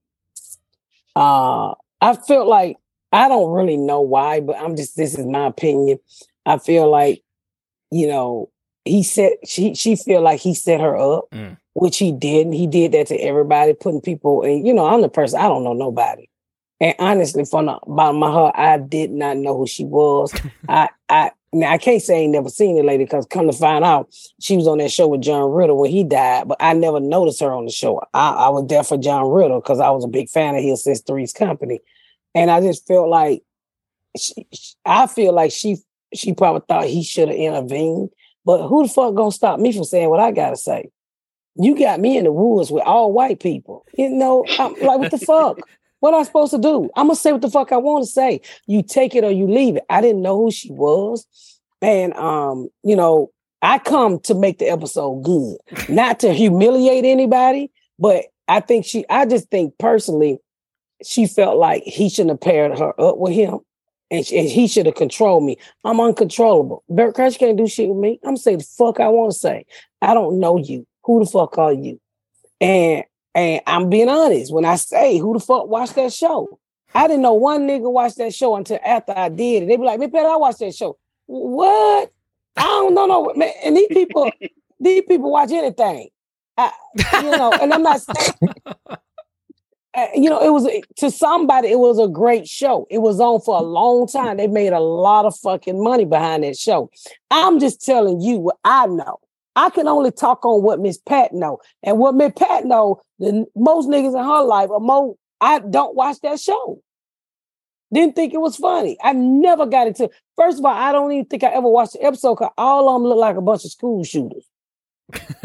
uh 1.16 1.74
I 2.02 2.16
felt 2.16 2.48
like 2.48 2.78
I 3.12 3.28
don't 3.28 3.52
really 3.52 3.78
know 3.78 4.02
why, 4.02 4.40
but 4.40 4.58
I'm 4.58 4.76
just 4.76 4.98
this 4.98 5.18
is 5.18 5.26
my 5.26 5.46
opinion. 5.48 6.00
I 6.46 6.58
feel 6.58 6.90
like, 6.90 7.24
you 7.92 8.08
know, 8.08 8.50
he 8.86 9.04
said 9.04 9.34
she 9.46 9.74
she 9.76 9.96
feel 9.96 10.22
like 10.22 10.40
he 10.42 10.54
set 10.54 10.82
her 10.82 10.98
up, 10.98 11.26
Mm. 11.32 11.58
which 11.74 11.98
he 11.98 12.12
didn't. 12.12 12.54
He 12.54 12.68
did 12.68 12.92
that 12.94 13.08
to 13.08 13.16
everybody, 13.18 13.74
putting 13.74 14.02
people 14.02 14.42
and 14.44 14.66
you 14.66 14.74
know, 14.74 14.86
I'm 14.86 15.02
the 15.02 15.10
person, 15.10 15.40
I 15.40 15.48
don't 15.48 15.64
know 15.64 15.74
nobody. 15.74 16.28
And 16.84 16.96
honestly, 17.00 17.46
from 17.46 17.68
the 17.68 17.80
bottom 17.88 18.18
of 18.18 18.20
my 18.20 18.30
heart, 18.30 18.56
I 18.58 18.78
did 18.78 19.10
not 19.10 19.38
know 19.38 19.56
who 19.58 19.66
she 19.66 19.86
was. 19.86 20.34
I 20.68 20.90
I 21.08 21.32
now 21.54 21.72
I 21.72 21.78
can't 21.78 22.02
say 22.02 22.18
I 22.18 22.20
ain't 22.24 22.34
never 22.34 22.50
seen 22.50 22.76
the 22.76 22.84
lady 22.84 23.06
because 23.06 23.26
come 23.26 23.48
to 23.50 23.54
find 23.54 23.86
out, 23.86 24.14
she 24.42 24.58
was 24.58 24.68
on 24.68 24.80
that 24.80 24.92
show 24.92 25.08
with 25.08 25.22
John 25.22 25.50
Ritter 25.50 25.74
when 25.74 25.92
he 25.92 26.04
died, 26.04 26.50
but 26.50 26.58
I 26.60 26.74
never 26.74 27.00
noticed 27.00 27.40
her 27.40 27.54
on 27.54 27.64
the 27.64 27.72
show. 27.72 28.02
I, 28.14 28.32
I 28.34 28.50
was 28.50 28.68
there 28.68 28.84
for 28.84 28.98
John 28.98 29.30
Ritter 29.32 29.56
because 29.56 29.80
I 29.80 29.92
was 29.92 30.04
a 30.04 30.10
big 30.10 30.28
fan 30.30 30.56
of 30.56 30.62
his 30.62 30.84
since 30.84 31.00
Three's 31.00 31.32
Company, 31.32 31.80
and 32.36 32.52
I 32.52 32.60
just 32.60 32.86
felt 32.86 33.08
like 33.08 33.44
she- 34.18 34.46
I 34.86 35.08
feel 35.08 35.32
like 35.32 35.54
she 35.54 35.78
she 36.14 36.34
probably 36.34 36.64
thought 36.68 36.84
he 36.84 37.02
should 37.02 37.30
have 37.30 37.38
intervened, 37.38 38.10
but 38.44 38.68
who 38.68 38.84
the 38.86 38.90
fuck 38.94 39.16
gonna 39.16 39.32
stop 39.32 39.58
me 39.58 39.72
from 39.72 39.86
saying 39.86 40.10
what 40.10 40.20
I 40.20 40.32
gotta 40.32 40.58
say? 40.58 40.90
You 41.56 41.80
got 41.80 42.02
me 42.02 42.18
in 42.18 42.26
the 42.26 42.32
woods 42.34 42.72
with 42.72 42.84
all 42.84 43.14
white 43.14 43.40
people, 43.40 43.86
you 43.98 44.10
know. 44.10 44.44
I'm 44.60 44.74
like, 44.82 45.00
what 45.00 45.12
the 45.12 45.18
fuck? 45.20 45.60
What 46.04 46.14
I 46.14 46.24
supposed 46.24 46.52
to 46.52 46.58
do? 46.58 46.90
I'm 46.98 47.08
gonna 47.08 47.16
say 47.16 47.32
what 47.32 47.40
the 47.40 47.50
fuck 47.50 47.72
I 47.72 47.78
want 47.78 48.04
to 48.04 48.12
say. 48.12 48.42
You 48.68 48.84
take 48.84 49.16
it 49.16 49.24
or 49.24 49.32
you 49.32 49.48
leave 49.48 49.78
it. 49.78 49.86
I 49.90 50.02
didn't 50.02 50.22
know 50.22 50.38
who 50.38 50.52
she 50.52 50.70
was, 50.70 51.26
and 51.82 52.14
um, 52.16 52.68
you 52.84 52.98
know, 52.98 53.32
I 53.62 53.80
come 53.80 54.20
to 54.24 54.34
make 54.34 54.60
the 54.60 54.68
episode 54.68 55.24
good, 55.24 55.56
not 55.88 56.20
to 56.20 56.34
humiliate 56.34 57.06
anybody, 57.06 57.72
but 57.98 58.26
I 58.50 58.60
think 58.60 58.84
she. 58.86 59.06
I 59.10 59.26
just 59.26 59.50
think 59.50 59.78
personally, 59.78 60.40
she 61.06 61.26
felt 61.26 61.58
like 61.58 61.84
he 61.84 62.10
shouldn't 62.10 62.32
have 62.32 62.42
paired 62.42 62.78
her 62.78 63.00
up 63.00 63.18
with 63.18 63.32
him, 63.32 63.60
and, 64.12 64.26
she, 64.26 64.38
and 64.40 64.50
he 64.50 64.68
should 64.68 64.88
have 64.88 64.96
controlled 64.96 65.46
me. 65.46 65.56
I'm 65.86 66.02
uncontrollable. 66.02 66.84
Bert 66.90 67.16
Crash 67.16 67.38
can't 67.38 67.58
do 67.58 67.66
shit 67.66 67.88
with 67.88 67.98
me. 67.98 68.20
I'm 68.26 68.36
saying 68.36 68.58
the 68.58 68.66
fuck 68.66 69.00
I 69.00 69.08
want 69.08 69.32
to 69.32 69.40
say. 69.40 69.66
I 70.02 70.14
don't 70.14 70.42
know 70.42 70.58
you. 70.58 70.86
Who 71.06 71.24
the 71.24 71.32
fuck 71.32 71.58
are 71.58 71.72
you? 71.72 72.02
And 72.60 73.06
and 73.36 73.62
I'm 73.66 73.90
being 73.90 74.10
honest 74.10 74.54
when 74.54 74.66
I 74.66 74.76
say 74.76 75.18
who 75.18 75.34
the 75.34 75.40
fuck 75.40 75.68
watched 75.68 75.96
that 75.96 76.14
show. 76.14 76.60
I 76.96 77.08
didn't 77.08 77.24
know 77.24 77.34
one 77.34 77.68
nigga 77.68 77.92
watched 77.92 78.18
that 78.18 78.34
show 78.34 78.56
until 78.56 78.80
after 78.86 79.14
I 79.16 79.30
did 79.30 79.64
it. 79.64 79.66
They 79.68 79.78
be 79.78 79.84
like, 79.84 80.00
"Man, 80.00 80.12
Peter, 80.12 80.28
I 80.28 80.36
watched 80.36 80.60
that 80.60 80.76
show." 80.76 80.98
What? 81.26 82.12
I 82.56 82.64
don't 82.64 82.94
know, 82.94 83.06
no 83.08 83.34
man. 83.36 83.52
And 83.64 83.76
these 83.76 83.88
people, 83.88 84.32
these 84.80 85.04
people 85.08 85.32
watch 85.32 85.52
anything. 85.52 86.10
I, 86.58 86.72
you 87.14 87.32
know, 87.32 87.52
and 87.60 87.74
I'm 87.74 87.82
not 87.82 88.02
saying, 88.02 88.54
uh, 89.96 90.08
you 90.14 90.30
know, 90.30 90.40
it 90.40 90.52
was 90.52 90.68
to 90.98 91.10
somebody, 91.10 91.70
it 91.70 91.80
was 91.80 92.00
a 92.00 92.08
great 92.08 92.48
show. 92.48 92.86
It 92.92 93.00
was 93.00 93.20
on 93.20 93.42
for 93.42 93.58
a 93.58 93.64
long 93.64 94.08
time. 94.08 94.38
They 94.38 94.48
made 94.48 94.74
a 94.74 94.80
lot 94.80 95.26
of 95.26 95.36
fucking 95.38 95.84
money 95.84 96.06
behind 96.06 96.44
that 96.44 96.58
show. 96.58 96.92
I'm 97.32 97.60
just 97.60 97.84
telling 97.84 98.22
you 98.22 98.38
what 98.38 98.58
I 98.64 98.86
know. 98.86 99.20
I 99.56 99.70
can 99.70 99.88
only 99.88 100.12
talk 100.12 100.46
on 100.46 100.64
what 100.64 100.80
Miss 100.80 100.98
Pat 100.98 101.34
know, 101.34 101.60
and 101.84 101.98
what 102.00 102.16
Miss 102.16 102.34
Pat 102.36 102.66
know. 102.66 103.02
The 103.20 103.46
most 103.56 103.88
niggas 103.88 104.18
in 104.18 104.26
her 104.26 104.44
life 104.44 104.70
are 104.72 104.80
more. 104.80 105.16
I 105.40 105.60
don't 105.60 105.96
watch 105.96 106.18
that 106.22 106.40
show. 106.40 106.82
Didn't 107.94 108.16
think 108.16 108.34
it 108.34 108.42
was 108.42 108.56
funny. 108.56 108.98
I 109.04 109.14
never 109.14 109.66
got 109.68 109.88
into. 109.88 110.10
First 110.36 110.60
of 110.60 110.66
all, 110.66 110.74
I 110.74 110.92
don't 110.92 111.12
even 111.12 111.26
think 111.26 111.44
I 111.44 111.50
ever 111.50 111.68
watched 111.68 111.94
the 111.94 112.04
episode 112.04 112.36
because 112.36 112.52
all 112.58 112.90
of 112.90 112.96
them 112.96 113.08
look 113.08 113.20
like 113.20 113.36
a 113.36 113.42
bunch 113.42 113.66
of 113.66 113.72
school 113.72 114.04
shooters. 114.04 114.46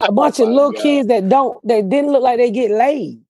a 0.00 0.12
bunch 0.12 0.40
of 0.40 0.48
my 0.48 0.54
little 0.54 0.72
God. 0.72 0.82
kids 0.82 1.08
that 1.08 1.28
don't 1.28 1.58
that 1.66 1.88
didn't 1.88 2.12
look 2.12 2.22
like 2.22 2.38
they 2.38 2.50
get 2.50 2.70
laid. 2.70 3.20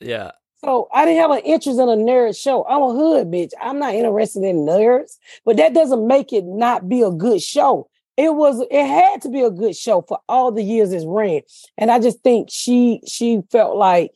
yeah. 0.00 0.32
So 0.64 0.88
I 0.92 1.04
didn't 1.04 1.20
have 1.20 1.30
an 1.30 1.40
interest 1.44 1.78
in 1.78 1.88
a 1.88 1.96
nerd 1.96 2.36
show. 2.36 2.66
I'm 2.66 2.82
a 2.82 2.92
hood 2.92 3.30
bitch. 3.30 3.50
I'm 3.60 3.78
not 3.78 3.94
interested 3.94 4.42
in 4.42 4.64
nerds, 4.66 5.12
but 5.44 5.58
that 5.58 5.74
doesn't 5.74 6.06
make 6.06 6.32
it 6.32 6.44
not 6.44 6.88
be 6.88 7.02
a 7.02 7.10
good 7.10 7.42
show. 7.42 7.88
It 8.16 8.34
was 8.34 8.64
it 8.70 8.86
had 8.86 9.20
to 9.22 9.28
be 9.28 9.42
a 9.42 9.50
good 9.50 9.76
show 9.76 10.02
for 10.02 10.18
all 10.28 10.50
the 10.52 10.62
years 10.62 10.92
it's 10.92 11.04
ran. 11.06 11.42
And 11.76 11.90
I 11.90 11.98
just 11.98 12.20
think 12.20 12.48
she 12.50 13.00
she 13.06 13.42
felt 13.50 13.76
like, 13.76 14.12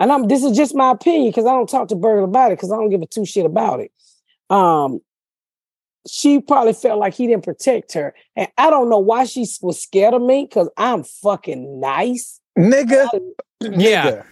and 0.00 0.10
I'm 0.10 0.28
this 0.28 0.42
is 0.44 0.56
just 0.56 0.74
my 0.74 0.90
opinion 0.92 1.30
because 1.30 1.44
I 1.46 1.52
don't 1.52 1.68
talk 1.68 1.88
to 1.88 1.96
Berger 1.96 2.22
about 2.22 2.52
it 2.52 2.58
because 2.58 2.72
I 2.72 2.76
don't 2.76 2.90
give 2.90 3.02
a 3.02 3.06
two 3.06 3.26
shit 3.26 3.44
about 3.46 3.80
it. 3.80 3.92
Um 4.50 5.00
she 6.06 6.38
probably 6.40 6.74
felt 6.74 6.98
like 7.00 7.14
he 7.14 7.26
didn't 7.26 7.44
protect 7.44 7.94
her. 7.94 8.14
And 8.36 8.48
I 8.58 8.68
don't 8.70 8.90
know 8.90 8.98
why 8.98 9.24
she 9.24 9.46
was 9.62 9.82
scared 9.82 10.12
of 10.14 10.20
me 10.22 10.44
because 10.48 10.68
I'm 10.76 11.02
fucking 11.02 11.80
nice. 11.80 12.40
Nigga, 12.58 13.08
Yeah. 13.62 14.10
nigga. 14.10 14.24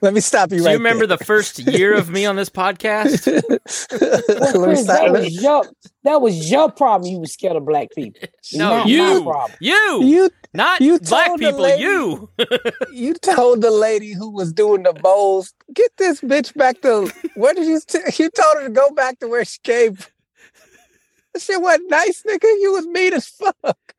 Let 0.00 0.14
me 0.14 0.20
stop 0.20 0.52
you 0.52 0.58
Do 0.58 0.64
right 0.64 0.70
you 0.72 0.78
remember 0.78 1.08
there. 1.08 1.16
the 1.16 1.24
first 1.24 1.58
year 1.58 1.92
of 1.96 2.08
me 2.08 2.24
on 2.24 2.36
this 2.36 2.48
podcast? 2.50 3.26
Well, 3.26 4.60
Let 4.60 4.68
me 4.68 4.74
Chris, 4.76 4.84
stop. 4.84 5.00
that 5.00 5.10
was 5.12 5.42
your 5.42 5.64
that 6.08 6.22
was 6.22 6.50
your 6.50 6.70
problem. 6.72 7.10
You 7.12 7.18
were 7.20 7.26
scared 7.26 7.56
of 7.56 7.64
black 7.66 7.88
people. 7.94 8.20
No, 8.54 8.68
Not 8.78 8.84
my 8.86 8.90
you. 8.90 9.22
problem. 9.24 9.58
You, 9.60 10.02
You 10.02 10.30
not 10.54 10.80
you 10.80 10.98
black 11.00 11.26
told 11.26 11.38
people. 11.40 11.60
lady- 11.60 11.82
You. 11.82 12.30
you 12.92 13.12
told 13.36 13.60
the 13.60 13.70
lady 13.70 14.14
who 14.14 14.30
was 14.30 14.54
doing 14.54 14.84
the 14.84 14.94
bowls, 14.94 15.52
get 15.74 15.90
this 15.98 16.22
bitch 16.22 16.54
back 16.56 16.80
to 16.80 17.12
where 17.34 17.52
did 17.52 17.66
you 17.66 17.78
t- 17.86 17.98
you 18.16 18.30
told 18.30 18.56
her 18.56 18.64
to 18.64 18.70
go 18.70 18.88
back 18.90 19.18
to 19.18 19.28
where 19.28 19.44
she 19.44 19.58
came. 19.62 19.96
from. 19.96 20.10
That 21.34 21.42
shit 21.42 21.60
wasn't 21.60 21.90
nice, 21.90 22.22
nigga. 22.22 22.44
You 22.44 22.72
was 22.72 22.86
mean 22.86 23.12
as 23.12 23.26
fuck. 23.28 23.54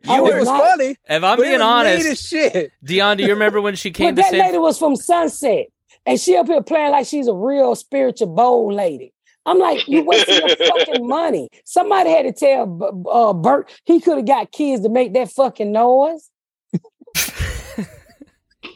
I 0.07 0.15
You 0.17 0.23
was 0.23 0.33
it 0.33 0.39
was 0.39 0.47
not- 0.47 0.63
funny. 0.63 0.95
If 1.07 1.23
I'm 1.23 1.39
being 1.39 1.61
honest, 1.61 2.03
mean 2.03 2.11
as 2.13 2.21
shit. 2.21 2.71
Dion, 2.83 3.17
do 3.17 3.23
you 3.23 3.29
remember 3.33 3.61
when 3.61 3.75
she 3.75 3.91
came 3.91 4.15
But 4.15 4.23
to 4.23 4.31
that 4.31 4.31
San? 4.31 4.39
lady 4.47 4.57
was 4.57 4.79
from 4.79 4.95
Sunset, 4.95 5.67
and 6.07 6.19
she 6.19 6.35
up 6.37 6.47
here 6.47 6.63
playing 6.63 6.89
like 6.91 7.05
she's 7.05 7.27
a 7.27 7.35
real 7.35 7.75
spiritual 7.75 8.33
bold 8.33 8.73
lady. 8.73 9.13
I'm 9.45 9.57
like, 9.59 9.87
you 9.87 10.03
wasting 10.03 10.47
your 10.47 10.55
fucking 10.55 11.07
money. 11.07 11.49
Somebody 11.65 12.11
had 12.11 12.23
to 12.23 12.33
tell 12.33 12.65
B- 12.65 13.09
uh, 13.09 13.33
Bert 13.33 13.71
he 13.85 13.99
could 13.99 14.17
have 14.17 14.27
got 14.27 14.51
kids 14.51 14.83
to 14.83 14.89
make 14.89 15.13
that 15.13 15.31
fucking 15.31 15.71
noise. 15.71 16.29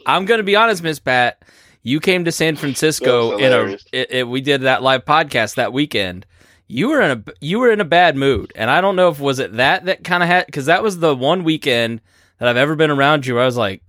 I'm 0.06 0.24
going 0.24 0.38
to 0.38 0.44
be 0.44 0.56
honest, 0.56 0.82
Miss 0.82 0.98
Pat. 0.98 1.42
You 1.82 2.00
came 2.00 2.24
to 2.24 2.32
San 2.32 2.56
Francisco 2.56 3.36
in 3.36 3.52
a. 3.52 3.78
It, 3.92 4.10
it, 4.10 4.28
we 4.28 4.40
did 4.40 4.62
that 4.62 4.82
live 4.82 5.04
podcast 5.04 5.56
that 5.56 5.72
weekend. 5.72 6.24
You 6.66 6.88
were 6.88 7.02
in 7.02 7.10
a 7.10 7.32
you 7.42 7.58
were 7.58 7.70
in 7.70 7.80
a 7.80 7.84
bad 7.84 8.16
mood, 8.16 8.52
and 8.56 8.70
I 8.70 8.80
don't 8.80 8.96
know 8.96 9.10
if 9.10 9.20
was 9.20 9.38
it 9.38 9.52
that 9.56 9.84
that 9.84 10.02
kind 10.02 10.22
of 10.22 10.28
had 10.28 10.46
because 10.46 10.64
that 10.66 10.82
was 10.82 10.98
the 10.98 11.14
one 11.14 11.44
weekend 11.44 12.00
that 12.38 12.48
I've 12.48 12.56
ever 12.56 12.74
been 12.74 12.90
around 12.90 13.26
you. 13.26 13.34
Where 13.34 13.42
I 13.42 13.46
was 13.46 13.58
like, 13.58 13.82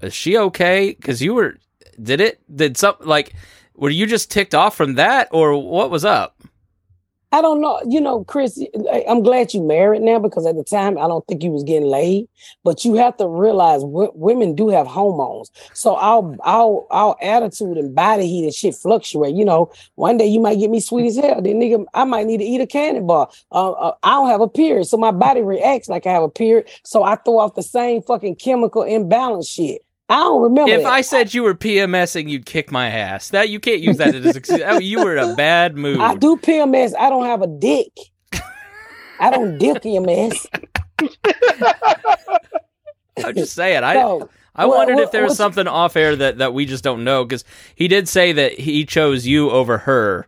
is 0.00 0.14
she 0.14 0.38
okay? 0.38 0.94
Because 0.94 1.20
you 1.20 1.34
were. 1.34 1.56
Did 2.00 2.20
it? 2.20 2.40
Did 2.54 2.76
some 2.76 2.94
like? 3.00 3.34
Were 3.76 3.90
you 3.90 4.06
just 4.06 4.30
ticked 4.30 4.54
off 4.54 4.76
from 4.76 4.94
that, 4.94 5.28
or 5.30 5.56
what 5.56 5.90
was 5.90 6.04
up? 6.04 6.36
I 7.32 7.42
don't 7.42 7.60
know. 7.60 7.80
You 7.86 8.00
know, 8.00 8.24
Chris, 8.24 8.58
I'm 9.08 9.22
glad 9.22 9.52
you 9.52 9.60
married 9.60 10.00
now 10.00 10.18
because 10.18 10.46
at 10.46 10.56
the 10.56 10.62
time 10.64 10.96
I 10.96 11.08
don't 11.08 11.26
think 11.26 11.42
you 11.42 11.50
was 11.50 11.64
getting 11.64 11.88
laid. 11.88 12.28
But 12.62 12.84
you 12.84 12.94
have 12.94 13.16
to 13.16 13.26
realize 13.28 13.82
w- 13.82 14.12
women 14.14 14.54
do 14.54 14.68
have 14.68 14.86
hormones. 14.86 15.50
So 15.74 15.96
our 15.96 16.34
our 16.44 16.86
our 16.90 17.16
attitude 17.20 17.76
and 17.76 17.94
body 17.94 18.26
heat 18.26 18.44
and 18.44 18.54
shit 18.54 18.76
fluctuate. 18.76 19.34
You 19.34 19.44
know, 19.44 19.70
one 19.96 20.16
day 20.16 20.26
you 20.26 20.40
might 20.40 20.58
get 20.58 20.70
me 20.70 20.80
sweet 20.80 21.08
as 21.08 21.16
hell. 21.16 21.42
Then 21.42 21.56
nigga, 21.56 21.84
I 21.94 22.04
might 22.04 22.26
need 22.26 22.38
to 22.38 22.44
eat 22.44 22.60
a 22.60 22.66
candy 22.66 23.00
bar. 23.00 23.28
Uh, 23.50 23.72
uh, 23.72 23.94
I 24.04 24.10
don't 24.12 24.30
have 24.30 24.40
a 24.40 24.48
period, 24.48 24.86
so 24.86 24.96
my 24.96 25.10
body 25.10 25.42
reacts 25.42 25.88
like 25.88 26.06
I 26.06 26.12
have 26.12 26.22
a 26.22 26.30
period. 26.30 26.68
So 26.84 27.02
I 27.02 27.16
throw 27.16 27.40
off 27.40 27.54
the 27.54 27.62
same 27.62 28.02
fucking 28.02 28.36
chemical 28.36 28.82
imbalance 28.82 29.48
shit. 29.48 29.82
I 30.08 30.16
don't 30.20 30.42
remember. 30.42 30.70
If 30.70 30.82
that. 30.84 30.92
I 30.92 31.00
said 31.00 31.34
you 31.34 31.42
were 31.42 31.54
PMSing, 31.54 32.28
you'd 32.28 32.46
kick 32.46 32.70
my 32.70 32.88
ass. 32.88 33.30
That 33.30 33.48
you 33.48 33.58
can't 33.58 33.80
use 33.80 33.96
that 33.96 34.14
as 34.14 34.36
excuse. 34.36 34.82
You 34.82 35.04
were 35.04 35.16
in 35.16 35.30
a 35.30 35.34
bad 35.34 35.76
mood. 35.76 35.98
I 36.00 36.14
do 36.14 36.36
PMS, 36.36 36.94
I 36.96 37.10
don't 37.10 37.26
have 37.26 37.42
a 37.42 37.46
dick. 37.48 37.90
I 39.18 39.30
don't 39.30 39.58
dick 39.58 39.82
PMS. 39.82 40.46
I'm 43.24 43.34
just 43.34 43.54
saying. 43.54 43.82
I 43.82 43.94
So, 44.00 44.28
I 44.54 44.66
Well, 44.66 44.78
wondered 44.78 44.96
well, 44.96 45.04
if 45.04 45.10
there 45.10 45.24
was 45.24 45.36
something 45.36 45.66
off 45.66 45.96
air 45.96 46.14
that, 46.16 46.38
that 46.38 46.54
we 46.54 46.66
just 46.66 46.84
don't 46.84 47.02
know 47.04 47.24
because 47.24 47.44
he 47.74 47.88
did 47.88 48.08
say 48.08 48.32
that 48.32 48.52
he 48.52 48.84
chose 48.86 49.26
you 49.26 49.50
over 49.50 49.78
her, 49.78 50.26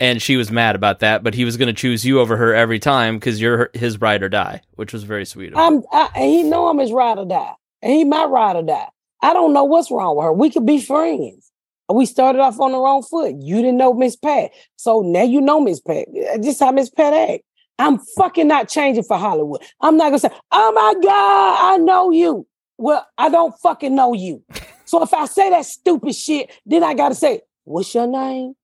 and 0.00 0.20
she 0.22 0.36
was 0.36 0.50
mad 0.50 0.74
about 0.76 1.00
that. 1.00 1.22
But 1.22 1.34
he 1.34 1.44
was 1.44 1.56
going 1.56 1.68
to 1.68 1.72
choose 1.72 2.04
you 2.04 2.20
over 2.20 2.36
her 2.36 2.54
every 2.54 2.78
time 2.78 3.16
because 3.16 3.40
you're 3.40 3.70
his 3.74 4.00
ride 4.00 4.22
or 4.22 4.28
die, 4.28 4.62
which 4.76 4.92
was 4.92 5.02
very 5.04 5.24
sweet. 5.26 5.52
Of 5.52 5.58
him. 5.58 5.84
I'm 5.92 6.08
I, 6.14 6.18
he 6.18 6.42
know 6.42 6.68
I'm 6.68 6.78
his 6.78 6.90
ride 6.92 7.18
or 7.18 7.26
die. 7.26 7.52
And 7.82 7.92
he 7.92 8.04
my 8.04 8.24
ride 8.24 8.56
or 8.56 8.62
die. 8.62 8.88
I 9.22 9.32
don't 9.32 9.52
know 9.52 9.64
what's 9.64 9.90
wrong 9.90 10.16
with 10.16 10.24
her. 10.24 10.32
We 10.32 10.50
could 10.50 10.66
be 10.66 10.80
friends. 10.80 11.50
We 11.92 12.06
started 12.06 12.40
off 12.40 12.60
on 12.60 12.72
the 12.72 12.78
wrong 12.78 13.02
foot. 13.02 13.34
You 13.38 13.56
didn't 13.56 13.76
know 13.76 13.92
Miss 13.92 14.16
Pat. 14.16 14.52
So 14.76 15.02
now 15.02 15.22
you 15.22 15.40
know 15.40 15.60
Miss 15.60 15.80
Pat. 15.80 16.06
Uh, 16.08 16.38
this 16.38 16.60
how 16.60 16.70
Miss 16.70 16.90
Pat 16.90 17.12
act. 17.12 17.42
I'm 17.78 17.98
fucking 18.16 18.46
not 18.46 18.68
changing 18.68 19.04
for 19.04 19.16
Hollywood. 19.16 19.62
I'm 19.80 19.96
not 19.96 20.06
gonna 20.06 20.18
say, 20.18 20.30
oh 20.52 20.72
my 20.72 20.94
God, 21.02 21.74
I 21.74 21.78
know 21.78 22.10
you. 22.10 22.46
Well, 22.78 23.06
I 23.18 23.28
don't 23.28 23.54
fucking 23.60 23.94
know 23.94 24.12
you. 24.12 24.42
So 24.84 25.02
if 25.02 25.12
I 25.14 25.26
say 25.26 25.50
that 25.50 25.64
stupid 25.64 26.14
shit, 26.14 26.50
then 26.66 26.84
I 26.84 26.94
gotta 26.94 27.14
say, 27.14 27.40
what's 27.64 27.94
your 27.94 28.06
name? 28.06 28.54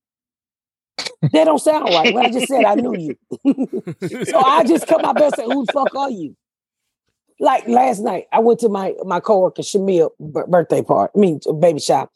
that 1.32 1.44
don't 1.44 1.58
sound 1.58 1.84
right. 1.84 2.12
When 2.14 2.24
I 2.26 2.30
just 2.30 2.48
said 2.48 2.64
I 2.64 2.74
knew 2.74 2.96
you. 2.96 3.16
So 4.26 4.38
I 4.38 4.64
just 4.64 4.86
cut 4.86 5.02
my 5.02 5.12
best 5.12 5.38
and 5.38 5.52
who 5.52 5.64
the 5.64 5.72
fuck 5.72 5.94
are 5.94 6.10
you? 6.10 6.36
Like 7.38 7.68
last 7.68 8.00
night, 8.00 8.26
I 8.32 8.38
went 8.40 8.60
to 8.60 8.68
my 8.68 8.94
my 9.04 9.20
coworker 9.20 9.62
Shamil 9.62 10.10
birthday 10.18 10.82
party, 10.82 11.12
I 11.14 11.18
mean 11.18 11.40
baby 11.60 11.80
shower. 11.80 12.08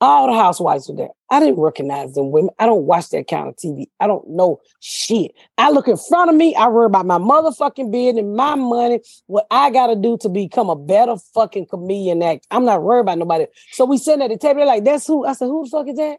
All 0.00 0.26
the 0.26 0.36
housewives 0.36 0.88
were 0.88 0.96
there. 0.96 1.10
I 1.30 1.38
didn't 1.38 1.60
recognize 1.60 2.14
them 2.14 2.32
women. 2.32 2.50
I 2.58 2.66
don't 2.66 2.86
watch 2.86 3.10
that 3.10 3.28
kind 3.28 3.48
of 3.48 3.54
TV. 3.54 3.86
I 4.00 4.08
don't 4.08 4.28
know 4.28 4.60
shit. 4.80 5.30
I 5.58 5.70
look 5.70 5.86
in 5.86 5.96
front 5.96 6.28
of 6.28 6.34
me. 6.34 6.56
I 6.56 6.66
worry 6.66 6.86
about 6.86 7.06
my 7.06 7.18
motherfucking 7.18 7.92
beard 7.92 8.16
and 8.16 8.34
my 8.34 8.56
money. 8.56 9.00
What 9.26 9.46
I 9.52 9.70
got 9.70 9.88
to 9.88 9.96
do 9.96 10.18
to 10.22 10.28
become 10.28 10.70
a 10.70 10.74
better 10.74 11.16
fucking 11.34 11.66
comedian 11.66 12.20
act. 12.20 12.48
I'm 12.50 12.64
not 12.64 12.82
worried 12.82 13.02
about 13.02 13.18
nobody. 13.18 13.46
So 13.70 13.84
we 13.84 13.96
sitting 13.96 14.22
at 14.22 14.30
the 14.30 14.38
table. 14.38 14.56
They're 14.56 14.66
like, 14.66 14.84
"That's 14.84 15.06
who." 15.06 15.24
I 15.24 15.34
said, 15.34 15.46
"Who 15.46 15.64
the 15.64 15.70
fuck 15.70 15.86
is 15.86 15.96
that?" 15.96 16.18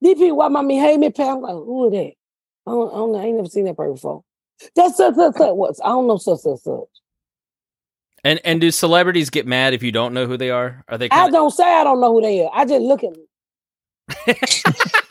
These 0.00 0.14
people 0.14 0.36
walk 0.36 0.52
by 0.52 0.62
me, 0.62 0.76
hey 0.76 0.96
me, 0.96 1.10
Pat. 1.10 1.28
I'm 1.28 1.40
like, 1.40 1.54
"Who 1.54 1.86
is 1.86 1.92
that?" 1.92 2.12
I 2.68 2.70
don't, 2.70 2.92
I 2.92 2.96
don't 2.96 3.12
know. 3.12 3.18
I 3.18 3.24
ain't 3.24 3.36
never 3.36 3.48
seen 3.48 3.64
that 3.64 3.76
person 3.76 3.94
before. 3.94 4.22
That's 4.76 4.96
such 4.96 5.16
such 5.16 5.34
such. 5.34 5.54
What? 5.54 5.74
I 5.84 5.88
don't 5.88 6.06
know 6.06 6.18
such 6.18 6.40
such 6.40 6.60
such. 6.60 6.88
And 8.24 8.40
and 8.44 8.60
do 8.60 8.70
celebrities 8.70 9.30
get 9.30 9.46
mad 9.46 9.74
if 9.74 9.82
you 9.82 9.92
don't 9.92 10.14
know 10.14 10.26
who 10.26 10.36
they 10.36 10.50
are? 10.50 10.84
Are 10.88 10.98
they? 10.98 11.08
I 11.10 11.30
don't 11.30 11.50
say 11.50 11.64
I 11.64 11.84
don't 11.84 12.00
know 12.00 12.12
who 12.12 12.22
they 12.22 12.44
are. 12.44 12.50
I 12.52 12.64
just 12.64 12.82
look 12.82 13.02
at 13.04 13.14
them. 13.14 13.24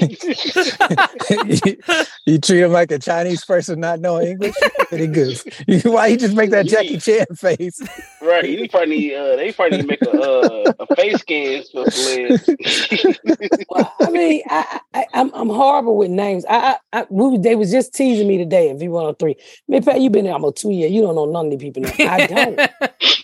you, 0.00 1.76
you 2.26 2.38
treat 2.38 2.60
him 2.60 2.72
like 2.72 2.90
a 2.90 2.98
Chinese 2.98 3.44
person 3.44 3.80
not 3.80 4.00
knowing 4.00 4.28
English. 4.28 4.54
Pretty 4.88 5.06
good. 5.06 5.40
Why 5.84 6.08
you 6.08 6.16
just 6.16 6.34
make 6.34 6.50
that 6.50 6.66
Jackie 6.66 6.98
Chan 6.98 7.26
face? 7.34 7.80
Right, 8.20 8.48
you 8.48 8.68
probably 8.68 8.96
need, 8.98 9.14
uh, 9.14 9.36
they 9.36 9.52
probably 9.52 9.78
need 9.78 9.82
to 9.82 9.88
make 9.88 10.02
a 10.02 10.10
uh, 10.10 10.72
a 10.80 10.94
face 10.96 11.20
scan 11.20 11.62
for 11.72 11.90
Celeste. 11.90 12.50
Well, 13.68 13.92
I 14.00 14.10
mean, 14.10 14.42
I, 14.48 14.80
I, 14.94 15.06
I'm 15.14 15.32
I'm 15.34 15.48
horrible 15.48 15.96
with 15.96 16.10
names. 16.10 16.44
I, 16.48 16.56
I, 16.92 17.00
I 17.00 17.06
we, 17.10 17.38
they 17.38 17.54
was 17.56 17.70
just 17.70 17.94
teasing 17.94 18.28
me 18.28 18.38
today 18.38 18.68
in 18.68 18.78
V103. 18.78 19.34
Man, 19.68 19.82
Pat, 19.82 20.00
you've 20.00 20.12
been 20.12 20.24
there 20.24 20.34
almost 20.34 20.58
two 20.58 20.70
years. 20.70 20.92
You 20.92 21.02
don't 21.02 21.14
know 21.14 21.26
none 21.26 21.46
of 21.46 21.50
these 21.58 21.60
people. 21.60 21.82
Now. 21.82 21.92
I 21.98 22.26
don't. 22.26 22.60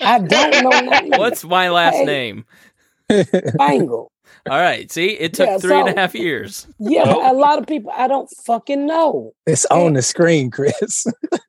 I 0.00 0.18
don't 0.18 0.62
know 0.62 0.80
none 0.80 1.12
of. 1.12 1.18
What's 1.18 1.44
my 1.44 1.70
last 1.70 1.94
Hey. 1.96 2.04
name? 2.04 2.44
Bangle? 3.56 4.11
All 4.50 4.58
right. 4.58 4.90
See, 4.90 5.06
it 5.10 5.34
took 5.34 5.46
Yeah, 5.46 5.58
three 5.58 5.78
and 5.78 5.88
a 5.88 5.94
half 6.00 6.14
years. 6.14 6.66
Yeah, 6.80 7.04
but 7.04 7.30
a 7.30 7.32
lot 7.32 7.58
of 7.60 7.66
people 7.66 7.92
I 7.94 8.08
don't 8.08 8.28
fucking 8.44 8.86
know. 8.86 9.32
It's 9.46 9.64
on 9.66 9.92
the 9.92 10.02
screen, 10.02 10.50
Chris. 10.50 11.06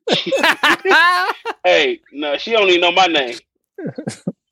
hey, 1.64 2.00
no, 2.12 2.36
she 2.38 2.52
don't 2.52 2.68
even 2.68 2.80
know 2.82 2.92
my 2.92 3.06
name. 3.06 3.34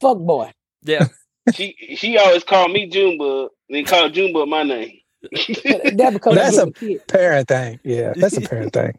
Fuck 0.01 0.19
boy. 0.19 0.51
yeah. 0.83 1.07
She 1.55 1.75
she 1.97 2.19
always 2.19 2.45
called 2.45 2.73
me 2.73 2.89
Junebug, 2.89 3.51
then 3.69 3.85
called 3.85 4.13
Junebug 4.15 4.49
my 4.49 4.63
name. 4.65 4.99
that 5.31 6.11
because 6.13 6.35
That's 6.37 6.57
that's 6.57 6.59
a- 6.59 6.63
a 6.69 6.73
kid. 6.73 7.07
Parent 7.09 7.49
thing. 7.49 7.81
Yeah, 7.85 8.13
that's 8.17 8.37
a 8.37 8.41
parent 8.41 8.73
thing. 8.73 8.99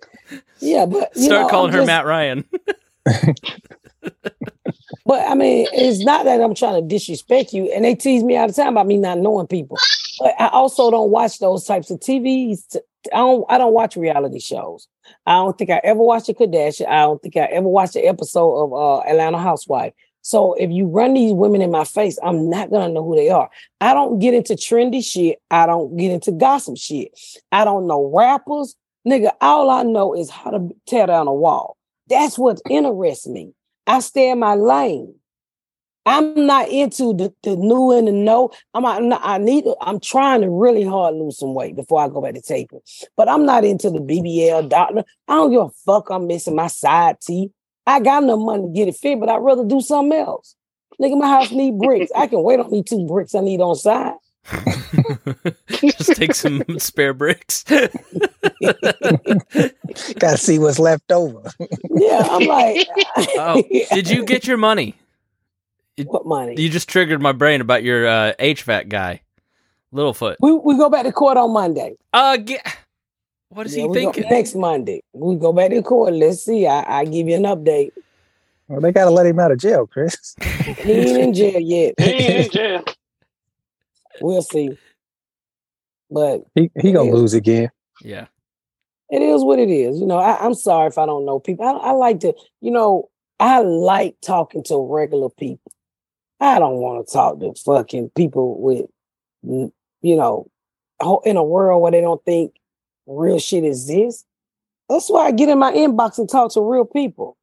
Yeah, 0.60 0.86
but 0.86 1.12
you 1.16 1.24
Start 1.26 1.44
know, 1.44 1.50
calling 1.50 1.70
I'm 1.70 1.74
her 1.74 1.80
just- 1.80 1.88
Matt 1.88 2.06
Ryan. 2.06 2.46
But 5.06 5.28
I 5.28 5.36
mean, 5.36 5.68
it's 5.74 6.04
not 6.04 6.26
that 6.26 6.42
I'm 6.42 6.56
trying 6.56 6.82
to 6.82 6.88
disrespect 6.88 7.54
you, 7.54 7.72
and 7.74 7.84
they 7.84 7.96
tease 7.96 8.24
me 8.24 8.38
all 8.38 8.48
the 8.48 8.54
time 8.54 8.70
about 8.70 8.88
me 8.88 8.98
not 8.98 9.20
knowing 9.20 9.48
people. 9.48 9.78
But 10.20 10.34
I 10.40 10.48
also 10.48 10.90
don't 10.90 11.12
watch 11.12 11.40
those 11.40 11.66
types 11.66 11.92
of 11.92 12.00
TVs. 12.00 12.78
I 13.12 13.18
don't. 13.18 13.46
I 13.50 13.58
don't 13.58 13.74
watch 13.74 13.98
reality 13.98 14.40
shows. 14.40 14.88
I 15.26 15.34
don't 15.34 15.58
think 15.58 15.70
I 15.70 15.82
ever 15.84 16.02
watched 16.02 16.30
a 16.30 16.34
Kardashian. 16.34 16.88
I 16.88 17.02
don't 17.02 17.22
think 17.22 17.36
I 17.36 17.46
ever 17.46 17.68
watched 17.68 17.98
an 17.98 18.06
episode 18.06 18.64
of 18.64 18.74
uh, 18.74 19.00
Atlanta 19.02 19.40
Housewife. 19.40 19.94
So 20.22 20.54
if 20.54 20.72
you 20.72 20.88
run 20.88 21.14
these 21.14 21.34
women 21.34 21.62
in 21.62 21.70
my 21.70 21.84
face, 21.84 22.18
I'm 22.24 22.50
not 22.50 22.72
gonna 22.72 22.94
know 22.94 23.04
who 23.04 23.18
they 23.18 23.30
are. 23.30 23.50
I 23.82 23.94
don't 23.94 24.20
get 24.20 24.34
into 24.34 24.54
trendy 24.54 25.04
shit. 25.04 25.40
I 25.52 25.66
don't 25.66 25.98
get 25.98 26.12
into 26.12 26.32
gossip 26.32 26.78
shit. 26.78 27.20
I 27.52 27.66
don't 27.66 27.88
know 27.88 28.10
rappers, 28.16 28.74
nigga. 29.06 29.32
All 29.42 29.70
I 29.70 29.84
know 29.84 30.16
is 30.16 30.30
how 30.30 30.52
to 30.52 30.70
tear 30.88 31.08
down 31.08 31.28
a 31.28 31.34
wall. 31.34 31.76
That's 32.08 32.40
what 32.40 32.62
interests 32.70 33.28
me. 33.28 33.54
I 33.88 34.00
stay 34.00 34.30
in 34.32 34.40
my 34.40 34.56
lane. 34.56 35.16
I'm 36.06 36.46
not 36.46 36.68
into 36.68 37.14
the, 37.14 37.34
the 37.44 37.56
new 37.56 37.92
and 37.92 38.08
the 38.10 38.12
no. 38.12 38.52
I'm 38.74 38.84
not, 38.84 38.98
I'm 38.98 39.08
not- 39.10 39.22
I 39.24 39.38
need 39.38 39.66
I'm 39.82 40.00
trying 40.02 40.42
to 40.42 40.50
really 40.50 40.84
hard 40.84 41.16
lose 41.16 41.40
some 41.40 41.54
weight 41.54 41.76
before 41.78 42.02
I 42.02 42.10
go 42.10 42.22
back 42.22 42.34
to 42.34 42.42
taping. 42.42 42.82
But 43.16 43.30
I'm 43.30 43.46
not 43.46 43.64
into 43.64 43.90
the 43.90 44.00
BBL 44.00 44.68
doctor. 44.70 45.04
I 45.28 45.36
don't 45.36 45.52
give 45.52 45.62
a 45.62 45.70
fuck 45.86 46.10
I'm 46.10 46.28
missing 46.28 46.56
my 46.56 46.68
side 46.68 47.22
teeth. 47.22 47.52
I 47.88 48.00
got 48.02 48.24
no 48.24 48.38
money 48.38 48.64
to 48.64 48.70
get 48.70 48.88
it 48.90 48.96
fit, 48.96 49.20
but 49.20 49.30
I'd 49.30 49.38
rather 49.38 49.64
do 49.66 49.80
something 49.82 50.18
else. 50.18 50.56
Nigga, 51.02 51.18
my 51.18 51.28
house 51.28 51.52
need 51.52 51.78
bricks. 51.78 52.12
I 52.16 52.28
can 52.28 52.44
wait 52.44 52.60
on 52.60 52.70
these 52.70 52.84
two 52.86 53.06
bricks 53.08 53.34
I 53.36 53.40
need 53.40 53.62
on 53.62 53.76
side. 53.76 54.14
Just 55.70 56.16
take 56.16 56.36
some 56.36 56.64
spare 56.78 57.14
bricks. 57.14 57.64
Gotta 60.20 60.38
see 60.38 60.60
what's 60.60 60.80
left 60.80 61.12
over. 61.12 61.52
Yeah, 61.90 62.26
I'm 62.30 62.46
like, 62.46 62.88
oh, 63.38 63.64
did 63.92 64.10
you 64.10 64.26
get 64.26 64.48
your 64.48 64.58
money? 64.58 64.96
what 66.06 66.26
money? 66.26 66.56
You 66.60 66.70
just 66.70 66.90
triggered 66.90 67.22
my 67.22 67.32
brain 67.34 67.62
about 67.62 67.84
your 67.84 68.08
uh, 68.08 68.34
HVAC 68.40 68.90
guy, 68.90 69.22
Littlefoot. 69.94 70.38
We 70.40 70.54
we 70.54 70.78
go 70.78 70.90
back 70.90 71.04
to 71.06 71.12
court 71.12 71.38
on 71.38 71.54
Monday. 71.54 71.96
Uh, 72.12 72.38
get, 72.38 72.66
what 73.50 73.68
is 73.68 73.76
Yeah, 73.76 73.84
he 73.84 73.88
we 73.90 74.02
go- 74.02 74.12
thinking? 74.12 74.30
next 74.30 74.56
Monday. 74.56 75.04
We 75.14 75.36
go 75.36 75.54
back 75.54 75.70
to 75.72 75.82
court. 75.84 76.14
Let's 76.14 76.44
see. 76.44 76.66
I, 76.66 77.02
I 77.02 77.06
give 77.06 77.28
you 77.28 77.36
an 77.36 77.44
update. 77.44 77.92
Well, 78.68 78.82
they 78.82 78.92
gotta 78.92 79.12
let 79.12 79.26
him 79.28 79.40
out 79.40 79.52
of 79.52 79.60
jail, 79.60 79.86
Chris. 79.86 80.36
He 80.84 80.92
ain't 80.92 81.18
in 81.18 81.34
jail 81.34 81.60
yet. 81.60 81.94
He 82.00 82.06
ain't 82.06 82.46
in 82.46 82.52
jail. 82.52 82.84
We'll 84.22 84.42
see. 84.42 84.78
But 86.10 86.44
He 86.56 86.72
he 86.80 86.92
gonna 86.92 87.10
Yeah. 87.10 87.14
lose 87.16 87.34
again. 87.34 87.70
Yeah. 88.02 88.26
It 89.14 89.22
is 89.22 89.44
what 89.44 89.60
it 89.60 89.70
is. 89.70 90.00
You 90.00 90.08
know, 90.08 90.18
I, 90.18 90.44
I'm 90.44 90.56
sorry 90.56 90.88
if 90.88 90.98
I 90.98 91.06
don't 91.06 91.24
know 91.24 91.40
people. 91.40 91.66
I, 91.66 91.90
I 91.90 91.92
like 91.92 92.22
to, 92.22 92.34
you 92.62 92.72
know, 92.72 93.12
I 93.40 93.60
like 93.60 94.16
talking 94.24 94.64
to 94.64 94.88
regular 94.90 95.30
people. 95.30 95.72
I 96.40 96.58
don't 96.58 96.78
want 96.78 97.06
to 97.06 97.14
talk 97.14 97.40
to 97.40 97.54
fucking 97.64 98.10
people 98.16 98.60
with, 98.60 98.88
you 99.44 100.16
know, 100.16 100.50
in 101.26 101.38
a 101.38 101.44
world 101.44 101.84
where 101.84 101.92
they 101.92 102.02
don't 102.02 102.26
think 102.26 102.54
real 103.06 103.38
shit 103.38 103.64
exists. 103.64 104.26
That's 104.90 105.10
why 105.10 105.28
I 105.28 105.32
get 105.32 105.50
in 105.50 105.60
my 105.60 105.72
inbox 105.72 106.18
and 106.18 106.28
talk 106.28 106.52
to 106.54 106.62
real 106.62 106.86
people. 106.86 107.38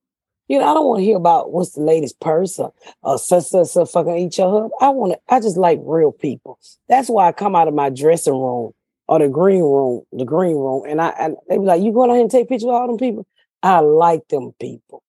You 0.48 0.58
know, 0.58 0.68
I 0.68 0.74
don't 0.74 0.86
want 0.86 0.98
to 0.98 1.04
hear 1.04 1.16
about 1.16 1.52
what's 1.52 1.72
the 1.72 1.82
latest 1.82 2.18
purse 2.18 2.58
or, 2.58 2.72
or 3.02 3.16
such, 3.16 3.44
such, 3.44 3.68
such 3.68 3.90
fucking 3.92 4.18
each 4.18 4.40
other. 4.40 4.68
I 4.80 4.88
want 4.88 5.12
to, 5.12 5.20
I 5.32 5.38
just 5.38 5.56
like 5.56 5.78
real 5.84 6.10
people. 6.10 6.58
That's 6.88 7.08
why 7.08 7.28
I 7.28 7.32
come 7.32 7.54
out 7.54 7.68
of 7.68 7.74
my 7.74 7.90
dressing 7.90 8.34
room 8.34 8.72
or 9.10 9.18
the 9.18 9.28
green 9.28 9.62
room, 9.62 10.02
the 10.12 10.24
green 10.24 10.56
room, 10.56 10.84
and 10.88 11.02
I 11.02 11.08
and 11.18 11.36
they 11.48 11.58
be 11.58 11.64
like, 11.64 11.82
"You 11.82 11.92
going 11.92 12.10
out 12.10 12.14
here 12.14 12.22
and 12.22 12.30
take 12.30 12.48
pictures 12.48 12.68
of 12.68 12.70
all 12.70 12.86
them 12.86 12.96
people?" 12.96 13.26
I 13.60 13.80
like 13.80 14.28
them 14.28 14.52
people. 14.60 15.02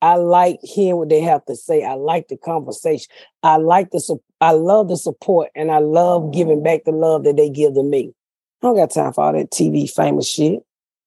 I 0.00 0.14
like 0.14 0.60
hearing 0.62 0.98
what 0.98 1.08
they 1.08 1.20
have 1.20 1.44
to 1.46 1.56
say. 1.56 1.82
I 1.82 1.94
like 1.94 2.28
the 2.28 2.36
conversation. 2.36 3.08
I 3.42 3.56
like 3.56 3.90
the 3.90 3.98
sup- 3.98 4.22
I 4.40 4.52
love 4.52 4.86
the 4.88 4.96
support, 4.96 5.50
and 5.56 5.72
I 5.72 5.80
love 5.80 6.32
giving 6.32 6.62
back 6.62 6.84
the 6.84 6.92
love 6.92 7.24
that 7.24 7.36
they 7.36 7.50
give 7.50 7.74
to 7.74 7.82
me. 7.82 8.14
I 8.62 8.68
don't 8.68 8.76
got 8.76 8.92
time 8.92 9.12
for 9.12 9.24
all 9.24 9.32
that 9.32 9.50
TV 9.50 9.90
famous 9.90 10.28
shit. 10.28 10.60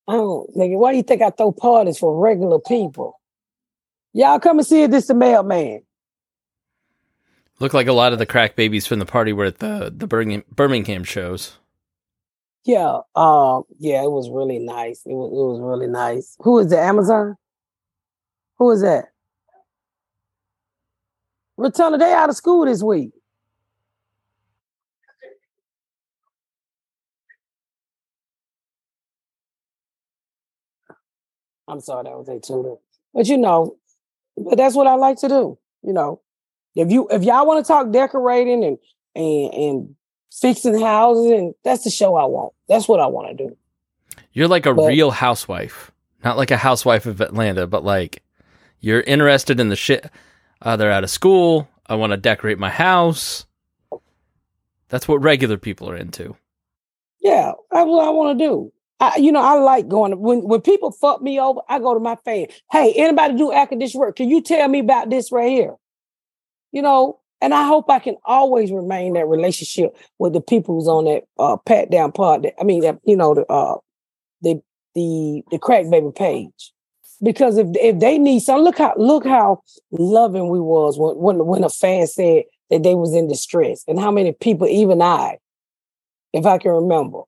I 0.10 0.13
don't, 0.13 0.54
nigga. 0.58 0.78
Why 0.78 0.91
do 0.91 0.98
you 0.98 1.04
think 1.04 1.22
I 1.22 1.30
throw 1.30 1.54
parties 1.54 1.98
for 1.98 2.20
regular 2.20 2.60
people? 2.60 3.22
Y'all 4.12 4.39
come 4.39 4.60
and 4.60 4.67
see 4.67 4.84
it. 4.84 4.91
This 4.91 5.08
the 5.08 5.13
mailman. 5.13 5.84
Look 7.62 7.76
like 7.76 7.86
a 7.86 7.93
lot 7.93 8.12
of 8.12 8.17
the 8.17 8.26
crack 8.26 8.56
babies 8.56 8.88
from 8.88 8.97
the 8.97 9.06
party 9.06 9.34
were 9.34 9.45
at 9.45 9.60
the 9.60 9.93
the 9.95 10.08
Birmingham, 10.08 11.04
shows. 11.04 11.60
Yeah, 12.65 13.02
um, 13.15 13.65
yeah, 13.78 14.04
it 14.04 14.10
was 14.10 14.32
really 14.32 14.58
nice. 14.58 15.04
It 15.06 15.13
was 15.13 15.30
it 15.32 15.36
was 15.36 15.62
really 15.62 15.86
nice. 15.86 16.36
Who 16.39 16.58
is 16.58 16.71
the 16.71 16.80
Amazon? 16.80 17.36
Who 18.58 18.71
is 18.71 18.82
that? 18.82 19.10
Rotunda, 21.56 22.00
they 22.00 22.12
out 22.12 22.30
of 22.30 22.36
school 22.36 22.65
this 22.65 22.82
week. 22.82 23.12
I'm 31.67 31.80
sorry, 31.80 32.06
that 32.06 32.17
was 32.17 32.28
a 32.28 32.39
tutor. 32.39 32.78
But 33.13 33.28
you 33.28 33.38
know, 33.38 33.78
but 34.36 34.58
that's 34.58 34.74
what 34.74 34.88
I 34.88 34.95
like 34.95 35.17
to 35.19 35.28
do. 35.30 35.60
You 35.84 35.93
know, 35.93 36.21
if 36.75 36.91
you 36.91 37.07
if 37.10 37.23
y'all 37.23 37.45
want 37.45 37.63
to 37.65 37.67
talk 37.67 37.91
decorating 37.91 38.63
and 38.63 38.77
and 39.15 39.53
and 39.53 39.95
fixing 40.31 40.79
houses, 40.79 41.31
and 41.31 41.53
that's 41.63 41.84
the 41.84 41.89
show 41.89 42.15
I 42.15 42.25
want. 42.25 42.53
That's 42.67 42.88
what 42.88 42.99
I 42.99 43.07
want 43.07 43.38
to 43.38 43.47
do. 43.47 43.57
You're 44.34 44.47
like 44.47 44.65
a 44.65 44.73
But- 44.73 44.88
real 44.88 45.12
housewife, 45.12 45.91
not 46.23 46.38
like 46.38 46.51
a 46.51 46.57
housewife 46.57 47.05
of 47.05 47.19
Atlanta, 47.21 47.67
but 47.67 47.84
like 47.84 48.23
you're 48.79 49.01
interested 49.01 49.60
in 49.60 49.69
the 49.69 49.75
shit. 49.75 50.05
Uh, 50.62 50.75
they're 50.77 50.91
out 50.91 51.03
of 51.03 51.10
school. 51.10 51.67
I 51.88 51.95
want 51.95 52.12
to 52.12 52.17
decorate 52.17 52.57
my 52.60 52.69
house. 52.69 53.45
That's 54.89 55.07
what 55.07 55.21
regular 55.21 55.57
people 55.57 55.89
are 55.89 55.95
into. 55.95 56.36
Yeah, 57.19 57.51
that's 57.71 57.88
what 57.88 58.05
I 58.05 58.10
want 58.10 58.38
to 58.39 58.45
do. 58.45 58.71
I, 58.99 59.17
you 59.17 59.31
know, 59.31 59.41
I 59.41 59.55
like 59.55 59.88
going 59.88 60.19
when 60.19 60.43
when 60.43 60.62
people 60.62 60.91
fuck 60.91 61.21
me 61.21 61.39
over. 61.39 61.62
I 61.67 61.79
go 61.79 61.93
to 61.93 61.99
my 61.99 62.15
fan. 62.23 62.47
Hey, 62.71 62.93
anybody 62.95 63.36
do 63.36 63.51
air 63.51 63.67
work? 63.95 64.15
Can 64.15 64.29
you 64.29 64.41
tell 64.41 64.67
me 64.67 64.79
about 64.79 65.10
this 65.10 65.31
right 65.31 65.49
here? 65.49 65.75
You 66.71 66.81
know, 66.81 67.19
and 67.41 67.53
I 67.53 67.65
hope 67.65 67.89
I 67.89 67.99
can 67.99 68.15
always 68.25 68.71
remain 68.71 69.13
that 69.13 69.27
relationship 69.27 69.95
with 70.19 70.34
the 70.34 70.41
people 70.41 70.75
who's 70.75 70.88
on 70.88 71.05
that 71.05 71.23
uh, 71.39 71.57
pat 71.57 71.89
down 71.89 72.12
part. 72.12 72.43
That, 72.43 72.53
I 72.60 72.63
mean, 72.63 72.81
that 72.81 72.99
you 73.03 73.15
know, 73.15 73.34
the 73.34 73.45
uh, 73.47 73.77
the 74.41 74.62
the 74.95 75.43
the 75.51 75.60
crack 75.60 75.89
baby 75.89 76.12
page. 76.15 76.73
Because 77.23 77.57
if 77.57 77.67
if 77.75 77.99
they 77.99 78.17
need 78.17 78.39
some, 78.39 78.62
look 78.62 78.77
how 78.77 78.93
look 78.97 79.25
how 79.25 79.62
loving 79.91 80.49
we 80.49 80.60
was 80.60 80.97
when 80.97 81.15
when 81.17 81.45
when 81.45 81.63
a 81.63 81.69
fan 81.69 82.07
said 82.07 82.43
that 82.69 82.84
they 82.84 82.95
was 82.95 83.13
in 83.13 83.27
distress, 83.27 83.84
and 83.88 83.99
how 83.99 84.12
many 84.12 84.31
people, 84.31 84.67
even 84.67 85.01
I, 85.01 85.38
if 86.34 86.45
I 86.45 86.57
can 86.57 86.71
remember, 86.71 87.21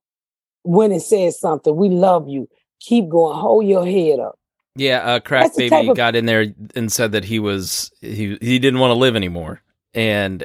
when 0.64 0.92
it 0.92 1.02
says 1.02 1.40
something, 1.40 1.76
we 1.76 1.90
love 1.90 2.28
you. 2.28 2.48
Keep 2.80 3.10
going. 3.10 3.38
Hold 3.38 3.66
your 3.68 3.86
head 3.86 4.20
up. 4.20 4.40
Yeah, 4.76 5.00
uh, 5.00 5.20
crack 5.20 5.54
That's 5.56 5.58
baby 5.58 5.90
of- 5.90 5.98
got 5.98 6.16
in 6.16 6.26
there 6.26 6.48
and 6.76 6.92
said 6.92 7.12
that 7.12 7.24
he 7.24 7.40
was 7.40 7.92
he 8.02 8.38
he 8.42 8.58
didn't 8.60 8.80
want 8.80 8.90
to 8.92 8.96
live 8.96 9.16
anymore, 9.16 9.62
and 9.94 10.44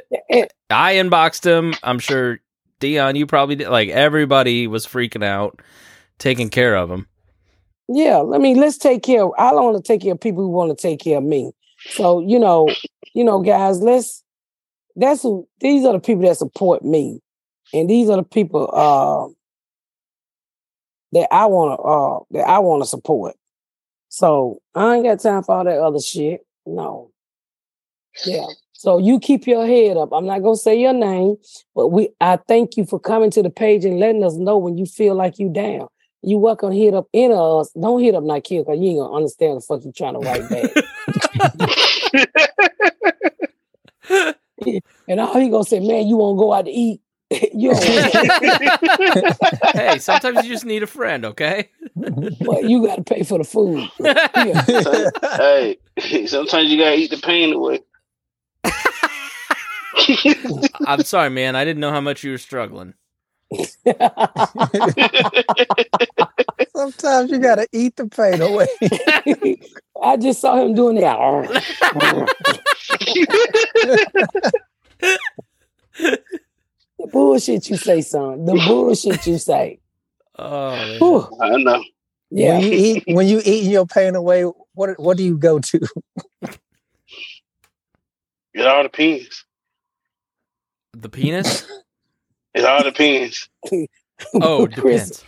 I 0.69 0.95
inboxed 0.95 1.43
him. 1.43 1.73
I'm 1.81 1.97
sure 1.97 2.39
Dion, 2.79 3.15
you 3.15 3.25
probably 3.25 3.55
did. 3.55 3.69
Like 3.69 3.89
everybody 3.89 4.67
was 4.67 4.85
freaking 4.85 5.23
out, 5.23 5.61
taking 6.19 6.49
care 6.49 6.75
of 6.75 6.91
him. 6.91 7.07
Yeah, 7.87 8.23
I 8.33 8.37
mean, 8.37 8.57
let's 8.57 8.77
take 8.77 9.01
care. 9.01 9.25
Of, 9.25 9.31
I 9.39 9.49
don't 9.49 9.63
want 9.63 9.83
to 9.83 9.87
take 9.87 10.01
care 10.01 10.13
of 10.13 10.21
people 10.21 10.43
who 10.43 10.49
want 10.49 10.77
to 10.77 10.79
take 10.79 10.99
care 10.99 11.17
of 11.17 11.23
me. 11.23 11.51
So 11.91 12.19
you 12.19 12.37
know, 12.37 12.69
you 13.13 13.23
know, 13.23 13.41
guys, 13.41 13.79
let's. 13.79 14.23
That's 14.95 15.23
who. 15.23 15.47
These 15.59 15.85
are 15.85 15.93
the 15.93 15.99
people 15.99 16.23
that 16.23 16.37
support 16.37 16.83
me, 16.83 17.19
and 17.73 17.89
these 17.89 18.09
are 18.09 18.17
the 18.17 18.23
people 18.23 18.69
uh, 18.71 19.33
that 21.13 21.33
I 21.33 21.47
want 21.47 21.79
to 21.79 21.83
uh, 21.83 22.19
that 22.39 22.47
I 22.47 22.59
want 22.59 22.83
to 22.83 22.87
support. 22.87 23.35
So 24.09 24.61
I 24.75 24.95
ain't 24.95 25.05
got 25.05 25.19
time 25.19 25.43
for 25.43 25.55
all 25.55 25.63
that 25.63 25.79
other 25.79 25.99
shit. 25.99 26.45
No. 26.65 27.11
Yeah. 28.25 28.47
So 28.73 28.97
you 28.97 29.19
keep 29.19 29.45
your 29.45 29.65
head 29.65 29.97
up. 29.97 30.09
I'm 30.11 30.25
not 30.25 30.41
gonna 30.41 30.55
say 30.55 30.79
your 30.79 30.93
name, 30.93 31.35
but 31.75 31.89
we. 31.89 32.09
I 32.19 32.37
thank 32.47 32.77
you 32.77 32.85
for 32.85 32.99
coming 32.99 33.31
to 33.31 33.43
the 33.43 33.49
page 33.49 33.85
and 33.85 33.99
letting 33.99 34.23
us 34.23 34.35
know 34.35 34.57
when 34.57 34.77
you 34.77 34.85
feel 34.85 35.15
like 35.15 35.37
you 35.39 35.49
down. 35.49 35.87
You 36.21 36.37
welcome 36.37 36.71
to 36.71 36.75
hit 36.77 36.93
up 36.93 37.07
in 37.13 37.31
us. 37.31 37.71
Don't 37.71 38.01
hit 38.01 38.15
up 38.15 38.23
Nike 38.23 38.57
because 38.59 38.79
you 38.79 38.89
ain't 38.89 38.99
gonna 38.99 39.13
understand 39.13 39.57
the 39.57 39.61
fuck 39.61 39.85
you 39.85 39.91
trying 39.91 40.13
to 40.13 40.19
write 40.19 40.49
back. 40.49 40.71
and 45.07 45.19
all 45.19 45.39
he 45.39 45.49
gonna 45.49 45.63
say, 45.63 45.79
man, 45.79 46.07
you 46.07 46.17
won't 46.17 46.37
go 46.37 46.53
out 46.53 46.65
to 46.65 46.71
eat. 46.71 47.01
you 47.53 47.71
don't 47.71 47.83
hey, 49.75 49.99
sometimes 49.99 50.43
you 50.43 50.51
just 50.51 50.65
need 50.65 50.83
a 50.83 50.87
friend, 50.87 51.25
okay? 51.25 51.69
But 51.99 52.63
you 52.63 52.85
gotta 52.85 53.03
pay 53.03 53.23
for 53.23 53.37
the 53.37 53.43
food. 53.43 53.89
Yeah. 53.99 54.61
hey, 55.97 56.27
sometimes 56.27 56.69
you 56.69 56.77
gotta 56.77 56.95
eat 56.95 57.11
the 57.11 57.17
pain 57.17 57.53
away. 57.53 57.79
I'm 60.85 61.03
sorry, 61.03 61.29
man. 61.29 61.55
I 61.55 61.65
didn't 61.65 61.81
know 61.81 61.91
how 61.91 62.01
much 62.01 62.23
you 62.23 62.31
were 62.31 62.37
struggling. 62.37 62.93
Sometimes 66.75 67.31
you 67.31 67.39
gotta 67.39 67.67
eat 67.73 67.95
the 67.95 68.07
pain 68.07 68.41
away. 68.41 68.67
I 70.01 70.17
just 70.17 70.41
saw 70.41 70.61
him 70.61 70.75
doing 70.75 70.97
that. 70.97 71.17
the 76.99 77.07
bullshit 77.11 77.69
you 77.69 77.77
say, 77.77 78.01
son. 78.01 78.45
The 78.45 78.53
bullshit 78.67 79.25
you 79.27 79.37
say. 79.37 79.79
Oh, 80.41 80.71
man. 80.71 80.97
Whew. 80.99 81.27
I 81.41 81.57
know. 81.57 81.83
Yeah. 82.31 82.57
When 82.57 82.61
you 82.63 82.71
eat 82.71 83.03
when 83.07 83.27
you 83.27 83.41
eating 83.43 83.71
your 83.71 83.85
pain 83.85 84.15
away, 84.15 84.43
what 84.73 84.99
what 84.99 85.17
do 85.17 85.23
you 85.23 85.37
go 85.37 85.59
to? 85.59 85.79
It 88.51 88.65
all 88.65 88.83
depends. 88.83 89.45
the 90.93 91.09
penis. 91.09 91.65
Oh, 92.55 92.59
it 92.59 92.65
all 92.65 92.83
depends. 92.83 93.47
Oh, 94.33 94.67
Chris, 94.73 94.75
depends. 94.75 95.23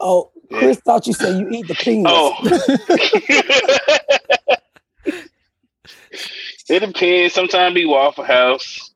oh, 0.00 0.32
Chris 0.52 0.78
thought 0.80 1.06
you 1.06 1.14
said 1.14 1.38
you 1.38 1.48
eat 1.48 1.68
the 1.68 1.74
penis. 1.74 2.12
Oh. 2.14 2.34
it 6.68 6.80
depends. 6.80 7.32
Sometimes 7.34 7.74
be 7.74 7.86
Waffle 7.86 8.24
House. 8.24 8.92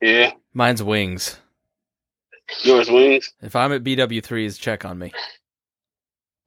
Yeah. 0.00 0.32
Mine's 0.54 0.82
wings. 0.82 1.38
Yours 2.62 2.90
wings. 2.90 3.32
If 3.42 3.56
I'm 3.56 3.72
at 3.72 3.82
BW3s, 3.82 4.58
check 4.58 4.84
on 4.84 4.98
me. 4.98 5.12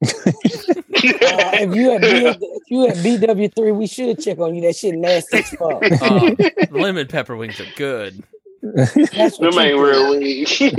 Uh, 0.04 1.50
if 1.54 1.74
you 1.74 1.92
at 1.92 2.00
B, 2.00 2.26
if 2.26 2.62
you 2.68 2.86
at 2.86 2.96
BW 2.96 3.54
three, 3.54 3.72
we 3.72 3.86
should 3.86 4.18
check 4.20 4.38
on 4.38 4.54
you. 4.54 4.62
That 4.62 4.76
shit 4.76 4.94
nasty 4.94 5.38
as 5.38 5.50
fuck. 5.50 5.82
Oh, 6.00 6.34
lemon 6.70 7.06
pepper 7.06 7.36
wings 7.36 7.60
are 7.60 7.66
good. 7.76 8.22
That's 8.62 9.38
what 9.38 9.52
Them 9.52 9.58
ain't 9.58 9.76
you 9.76 9.84
real 9.84 10.10
wings. 10.10 10.60
you 10.60 10.70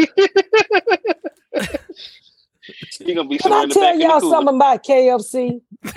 gonna 3.13 3.27
be 3.27 3.37
Can 3.37 3.53
I 3.53 3.61
somewhere 3.61 3.63
in 3.63 3.69
the 3.69 3.75
back 3.75 3.93
tell 3.93 3.99
y'all 3.99 4.19
something 4.31 4.55
about 4.55 4.83
KFC? 4.83 5.61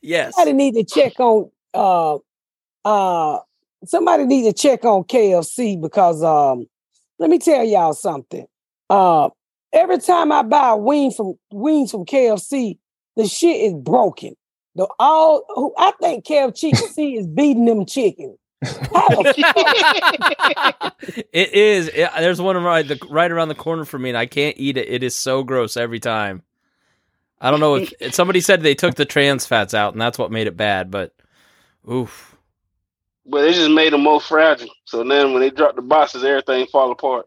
Yes. 0.00 0.34
Somebody 0.34 0.52
need 0.56 0.74
to 0.74 0.84
check 0.84 1.18
on 1.20 1.50
uh 1.74 2.18
uh 2.84 3.40
somebody 3.84 4.24
need 4.24 4.44
to 4.44 4.52
check 4.54 4.84
on 4.84 5.04
KFC 5.04 5.80
because 5.80 6.22
um 6.22 6.66
let 7.18 7.30
me 7.30 7.38
tell 7.38 7.64
y'all 7.64 7.94
something. 7.94 8.46
Uh 8.90 9.30
every 9.72 9.98
time 9.98 10.32
I 10.32 10.42
buy 10.42 10.70
a 10.70 10.76
wing 10.76 11.10
from 11.12 11.34
wings 11.52 11.90
from 11.90 12.04
KFC, 12.06 12.78
the 13.16 13.26
shit 13.26 13.60
is 13.60 13.74
broken. 13.74 14.34
The 14.74 14.86
all 14.98 15.44
who 15.54 15.74
I 15.76 15.92
think 16.00 16.24
KFC 16.24 16.72
is 17.18 17.26
beating 17.26 17.64
them 17.64 17.84
chicken. 17.86 18.36
How 18.62 19.08
the 19.08 19.34
fuck? 20.82 20.94
it 21.32 21.52
is. 21.52 21.88
It- 21.88 22.10
there's 22.18 22.40
one 22.40 22.56
right 22.62 22.86
the, 22.86 22.98
right 23.08 23.30
around 23.30 23.48
the 23.48 23.54
corner 23.54 23.84
for 23.84 23.98
me, 23.98 24.10
and 24.10 24.18
I 24.18 24.26
can't 24.26 24.56
eat 24.58 24.76
it. 24.76 24.88
It 24.88 25.02
is 25.02 25.14
so 25.14 25.42
gross 25.42 25.76
every 25.76 26.00
time. 26.00 26.42
I 27.40 27.50
don't 27.50 27.60
know 27.60 27.76
if 27.76 27.92
somebody 28.14 28.40
said 28.40 28.62
they 28.62 28.74
took 28.74 28.94
the 28.96 29.04
trans 29.04 29.46
fats 29.46 29.74
out, 29.74 29.92
and 29.94 30.00
that's 30.00 30.18
what 30.18 30.32
made 30.32 30.46
it 30.48 30.56
bad. 30.56 30.90
But 30.90 31.12
oof, 31.90 32.36
But 33.30 33.44
it 33.44 33.54
just 33.54 33.70
made 33.70 33.92
them 33.92 34.02
more 34.02 34.20
fragile. 34.20 34.70
So 34.86 35.04
then 35.04 35.32
when 35.32 35.40
they 35.42 35.50
drop 35.50 35.76
the 35.76 35.82
boxes, 35.82 36.24
everything 36.24 36.66
fall 36.66 36.90
apart. 36.90 37.26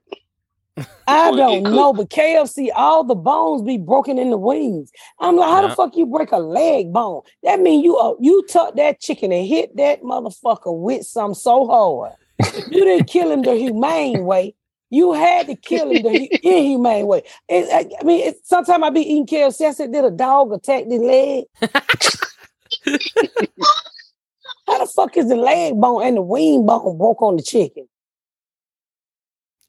I 1.08 1.32
don't 1.36 1.64
know, 1.64 1.94
but 1.94 2.10
KFC, 2.10 2.70
all 2.74 3.04
the 3.04 3.16
bones 3.16 3.62
be 3.64 3.78
broken 3.78 4.18
in 4.18 4.30
the 4.30 4.38
wings. 4.38 4.92
I'm 5.20 5.36
like, 5.36 5.50
how 5.50 5.62
Yeah. 5.62 5.68
the 5.68 5.76
fuck 5.76 5.96
you 5.98 6.06
break 6.06 6.32
a 6.32 6.38
leg 6.38 6.94
bone? 6.94 7.22
That 7.44 7.60
mean 7.60 7.84
you 7.84 7.98
uh, 7.98 8.16
you 8.20 8.46
tuck 8.50 8.76
that 8.76 9.00
chicken 9.00 9.32
and 9.32 9.46
hit 9.46 9.76
that 9.78 10.02
motherfucker 10.02 10.76
with 10.80 11.06
some 11.06 11.34
so 11.34 11.68
hard. 11.68 12.14
you 12.70 12.86
didn't 12.86 13.08
kill 13.08 13.32
him 13.32 13.44
the 13.44 13.56
humane 13.56 14.26
way. 14.26 14.56
You 14.90 15.14
had 15.14 15.48
to 15.48 15.56
kill 15.56 15.92
him 15.92 16.02
the 16.04 16.10
hu- 16.10 16.30
inhumane 16.42 17.08
way. 17.08 17.24
It, 17.48 17.68
I, 17.72 17.90
I 18.00 18.04
mean, 18.04 18.28
it, 18.28 18.38
sometimes 18.46 18.84
I 18.84 18.90
be 18.90 19.02
eating 19.02 19.26
KFC. 19.28 19.68
I 19.68 19.72
said, 19.72 19.92
did 19.92 20.06
a 20.06 20.12
dog 20.12 20.52
attack 20.54 20.86
the 20.88 20.98
leg? 20.98 21.46
how 24.72 24.80
the 24.86 24.92
fuck 24.92 25.18
is 25.18 25.28
the 25.30 25.36
leg 25.36 25.80
bone 25.80 26.04
and 26.06 26.18
the 26.18 26.22
wing 26.22 26.66
bone 26.66 26.98
broke 26.98 27.22
on 27.22 27.36
the 27.36 27.44
chicken? 27.44 27.88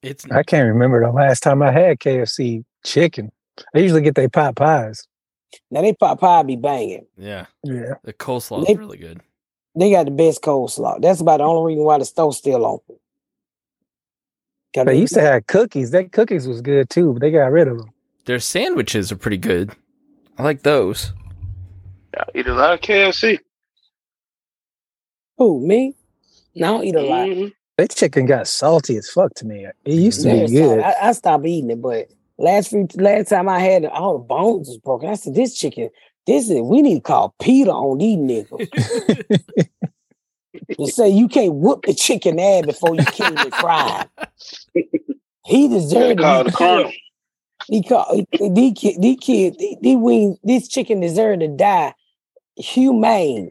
it's 0.03 0.25
I 0.31 0.43
can't 0.43 0.67
remember 0.69 1.01
the 1.05 1.13
last 1.13 1.43
time 1.43 1.63
I 1.63 1.71
had 1.71 1.99
KFC 2.01 2.65
chicken. 2.85 3.31
I 3.75 3.79
usually 3.79 4.01
get 4.03 4.15
they 4.17 4.29
pot 4.29 4.57
pies. 4.57 5.07
Now 5.71 5.83
they 5.83 5.93
pop 5.93 6.19
pie 6.21 6.43
be 6.43 6.57
banging. 6.57 7.07
yeah. 7.17 7.47
Yeah. 7.63 7.95
The 8.03 8.13
coleslaw 8.13 8.67
They- 8.67 8.73
is 8.73 8.79
really 8.79 8.99
good. 8.99 9.21
They 9.75 9.91
got 9.93 10.05
the 10.05 10.11
best 10.11 10.43
coleslaw. 10.43 11.01
That's 11.01 11.21
about 11.21 11.39
the 11.39 11.45
only 11.45 11.73
reason 11.75 11.85
why 11.85 11.99
the 11.99 12.05
store's 12.05 12.37
still 12.37 12.67
open. 12.67 12.83
open. 12.89 12.97
'Cause 14.75 14.87
They 14.87 14.99
used 14.99 15.15
to 15.15 15.21
have 15.21 15.47
cookies. 15.47 15.91
That 15.93 16.13
cookies 16.13 16.49
was 16.49 16.61
good 16.63 16.91
too, 16.91 17.13
but 17.13 17.21
they 17.23 17.31
got 17.31 17.53
rid 17.53 17.69
of 17.69 17.79
them. 17.79 17.91
Their 18.25 18.39
sandwiches 18.41 19.13
are 19.13 19.17
pretty 19.17 19.37
good. 19.39 19.71
I 20.39 20.43
like 20.43 20.63
those. 20.63 21.13
I 22.17 22.25
eat 22.35 22.47
a 22.47 22.55
lot 22.55 22.75
of 22.75 22.81
KFC. 22.81 23.39
Who 25.43 25.67
me? 25.67 25.97
No, 26.55 26.67
I 26.67 26.71
don't 26.71 26.85
eat 26.85 26.95
a 26.95 27.03
lot. 27.03 27.29
Mhm. 27.29 27.53
That 27.77 27.91
chicken 27.91 28.27
got 28.27 28.47
salty 28.47 28.97
as 28.97 29.09
fuck 29.09 29.35
to 29.35 29.45
me. 29.45 29.67
It 29.85 29.93
used 29.93 30.23
to 30.23 30.29
Very 30.29 30.47
be 30.47 30.53
good. 30.53 30.79
I, 30.79 30.95
I 31.03 31.13
stopped 31.13 31.45
eating 31.45 31.71
it, 31.71 31.83
but 31.83 32.09
last 32.39 32.71
few 32.71 32.87
last 32.95 33.31
time 33.31 33.49
I 33.49 33.59
had 33.59 33.83
it, 33.83 33.91
all 33.91 34.19
the 34.19 34.25
bones 34.25 34.69
was 34.69 34.79
broken. 34.79 35.09
I 35.09 35.15
said, 35.15 35.35
"This 35.35 35.57
chicken, 35.59 35.91
this 36.29 36.49
is 36.49 36.61
we 36.61 36.81
need 36.81 36.95
to 36.95 37.01
call 37.01 37.35
PETA 37.41 37.73
on 37.73 37.99
these 37.99 38.19
niggas 38.19 38.71
to 40.79 40.87
say 40.87 41.09
you 41.09 41.27
can't 41.27 41.55
whoop 41.55 41.87
the 41.87 41.95
chicken 41.95 42.39
ass 42.39 42.67
before 42.67 42.95
you 42.95 43.05
kill 43.07 43.37
it 43.37 43.55
fried." 43.57 44.09
He 45.45 45.67
deserved 45.67 46.19
to 46.19 46.23
call 46.23 46.45
be 46.45 46.51
the 46.51 46.57
colonel. 46.57 46.83
killed. 46.85 46.95
He 47.67 47.83
called 47.83 48.27
these 48.55 48.75
kid, 48.75 49.03
these 49.03 49.19
kid, 49.21 49.57
these, 49.59 49.77
these 49.81 49.97
wings, 49.97 50.39
this 50.45 50.69
chicken 50.69 51.01
deserved 51.01 51.41
to 51.41 51.49
die 51.49 51.95
humane 52.55 53.51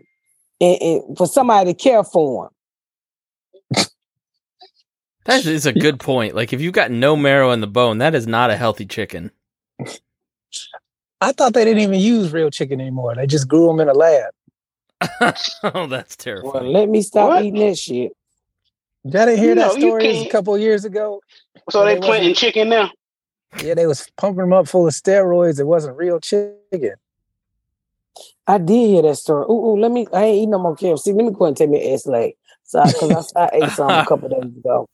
and, 0.61 0.77
and 0.81 1.17
for 1.17 1.27
somebody 1.27 1.73
to 1.73 1.77
care 1.77 2.03
for 2.03 2.45
him. 2.45 3.85
That 5.25 5.45
is 5.45 5.65
a 5.67 5.73
good 5.73 5.99
point. 5.99 6.33
Like 6.35 6.51
if 6.53 6.61
you've 6.61 6.73
got 6.73 6.89
no 6.91 7.15
marrow 7.15 7.51
in 7.51 7.61
the 7.61 7.67
bone, 7.67 7.99
that 7.99 8.15
is 8.15 8.25
not 8.25 8.49
a 8.49 8.57
healthy 8.57 8.85
chicken. 8.85 9.31
I 11.19 11.31
thought 11.33 11.53
they 11.53 11.63
didn't 11.63 11.83
even 11.83 11.99
use 11.99 12.33
real 12.33 12.49
chicken 12.49 12.81
anymore. 12.81 13.13
They 13.15 13.27
just 13.27 13.47
grew 13.47 13.67
them 13.67 13.79
in 13.79 13.87
a 13.89 13.93
lab. 13.93 14.31
oh, 15.63 15.87
that's 15.87 16.17
Well, 16.25 16.63
let 16.63 16.89
me 16.89 17.01
stop 17.03 17.29
What? 17.29 17.43
eating 17.45 17.59
that 17.67 17.77
shit. 17.77 18.13
Y'all 19.03 19.25
didn't 19.25 19.37
hear 19.39 19.55
that 19.55 19.67
No, 19.67 19.73
you 19.75 19.81
story 19.89 20.07
a 20.07 20.13
can't. 20.13 20.31
couple 20.31 20.57
years 20.57 20.85
ago? 20.85 21.21
So 21.69 21.83
they 21.85 21.93
They 21.93 21.99
wasn't- 21.99 22.05
planting 22.05 22.33
chicken 22.35 22.69
now. 22.69 22.91
Yeah, 23.63 23.73
they 23.73 23.85
was 23.85 24.09
pumping 24.17 24.41
them 24.41 24.53
up 24.53 24.67
full 24.67 24.87
of 24.87 24.93
steroids. 24.93 25.59
It 25.59 25.65
wasn't 25.67 25.97
real 25.97 26.19
chicken. 26.19 26.93
I 28.47 28.57
did 28.57 28.87
hear 28.87 29.01
that 29.03 29.15
story. 29.15 29.45
Ooh, 29.49 29.71
ooh, 29.71 29.79
let 29.79 29.91
me. 29.91 30.07
I 30.13 30.23
ain't 30.23 30.37
eating 30.37 30.49
no 30.51 30.59
more 30.59 30.75
KFC. 30.75 31.15
Let 31.15 31.25
me 31.25 31.31
go 31.31 31.45
and 31.45 31.55
take 31.55 31.69
me 31.69 31.93
ass 31.93 32.05
leg. 32.05 32.33
So, 32.63 32.83
because 32.83 33.31
I, 33.35 33.43
I 33.43 33.49
ate 33.53 33.69
some 33.71 33.89
a 33.89 34.05
couple 34.05 34.29
days 34.29 34.57
ago. 34.57 34.87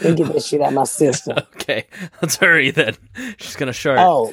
Let 0.00 0.10
me 0.10 0.14
get 0.14 0.32
that 0.32 0.42
shit 0.42 0.60
out 0.60 0.72
my 0.72 0.84
system. 0.84 1.38
Okay, 1.60 1.86
let's 2.22 2.36
hurry 2.36 2.70
then. 2.70 2.96
She's 3.36 3.56
gonna 3.56 3.74
shart. 3.74 3.98
Oh, 4.00 4.32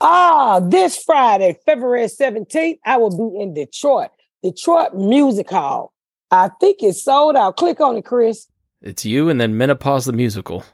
ah, 0.00 0.58
this 0.58 1.00
Friday, 1.00 1.56
February 1.64 2.08
seventeenth, 2.08 2.80
I 2.84 2.96
will 2.96 3.16
be 3.16 3.40
in 3.40 3.54
Detroit, 3.54 4.10
Detroit 4.42 4.94
Music 4.94 5.48
Hall. 5.48 5.92
I 6.32 6.50
think 6.60 6.78
it's 6.80 7.04
sold 7.04 7.36
out. 7.36 7.56
Click 7.56 7.80
on 7.80 7.96
it, 7.96 8.04
Chris. 8.04 8.48
It's 8.82 9.04
you 9.04 9.28
and 9.28 9.40
then 9.40 9.56
Menopause 9.56 10.06
the 10.06 10.12
Musical. 10.12 10.64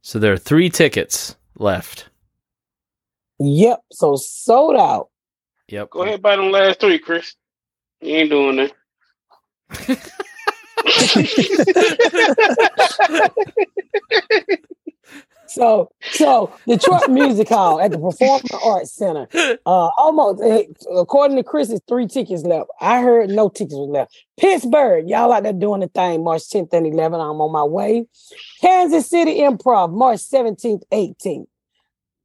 So 0.00 0.18
there 0.18 0.32
are 0.32 0.38
three 0.38 0.70
tickets 0.70 1.36
left. 1.56 2.08
Yep, 3.40 3.80
so 3.92 4.16
sold 4.16 4.76
out. 4.76 5.09
Yep. 5.70 5.90
Go 5.90 6.02
ahead, 6.02 6.20
buy 6.20 6.36
them 6.36 6.50
last 6.50 6.80
three, 6.80 6.98
Chris. 6.98 7.34
You 8.00 8.16
ain't 8.16 8.30
doing 8.30 8.70
that. 9.70 10.10
So, 15.50 15.90
so 16.12 16.52
Detroit 16.68 17.10
Music 17.10 17.48
Hall 17.48 17.80
at 17.80 17.90
the 17.90 17.98
Performing 17.98 18.44
Arts 18.64 18.94
Center. 18.94 19.26
Uh, 19.66 19.90
almost 19.98 20.40
eh, 20.44 20.62
according 20.96 21.36
to 21.38 21.42
Chris, 21.42 21.70
it's 21.70 21.84
three 21.88 22.06
tickets 22.06 22.44
left. 22.44 22.70
I 22.80 23.02
heard 23.02 23.30
no 23.30 23.48
tickets 23.48 23.74
was 23.74 23.90
left. 23.90 24.16
Pittsburgh, 24.38 25.08
y'all 25.08 25.32
out 25.32 25.42
there 25.42 25.52
doing 25.52 25.80
the 25.80 25.88
thing, 25.88 26.22
March 26.22 26.42
10th 26.42 26.72
and 26.72 26.86
11th. 26.86 27.14
I'm 27.14 27.40
on 27.40 27.50
my 27.50 27.64
way. 27.64 28.06
Kansas 28.60 29.10
City 29.10 29.40
Improv, 29.40 29.92
March 29.92 30.20
17th, 30.20 30.82
18th. 30.92 31.46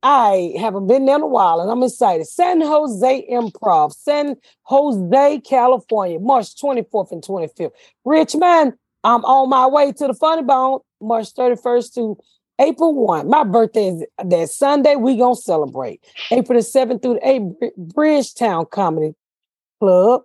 I 0.07 0.53
haven't 0.59 0.85
been 0.85 1.07
there 1.07 1.15
in 1.15 1.23
a 1.23 1.27
while 1.27 1.59
and 1.59 1.71
I'm 1.71 1.81
excited. 1.81 2.27
San 2.27 2.61
Jose 2.61 3.27
Improv, 3.27 3.91
San 3.91 4.35
Jose, 4.65 5.39
California, 5.39 6.19
March 6.19 6.55
24th 6.61 7.11
and 7.11 7.23
25th. 7.23 7.71
Richmond, 8.05 8.73
I'm 9.03 9.25
on 9.25 9.49
my 9.49 9.65
way 9.65 9.91
to 9.93 10.05
the 10.05 10.13
Funny 10.13 10.43
Bone, 10.43 10.81
March 11.01 11.33
31st 11.33 11.95
to 11.95 12.17
April 12.59 12.93
1. 12.93 13.27
My 13.27 13.43
birthday 13.45 13.87
is 13.87 14.05
that 14.23 14.49
Sunday. 14.49 14.95
We 14.95 15.17
gonna 15.17 15.35
celebrate. 15.35 16.01
April 16.29 16.59
the 16.59 16.63
7th 16.63 17.01
through 17.01 17.15
the 17.15 17.21
8th, 17.21 17.59
Bri- 17.59 17.71
Bricktown 17.79 18.69
Comedy 18.69 19.15
Club 19.79 20.21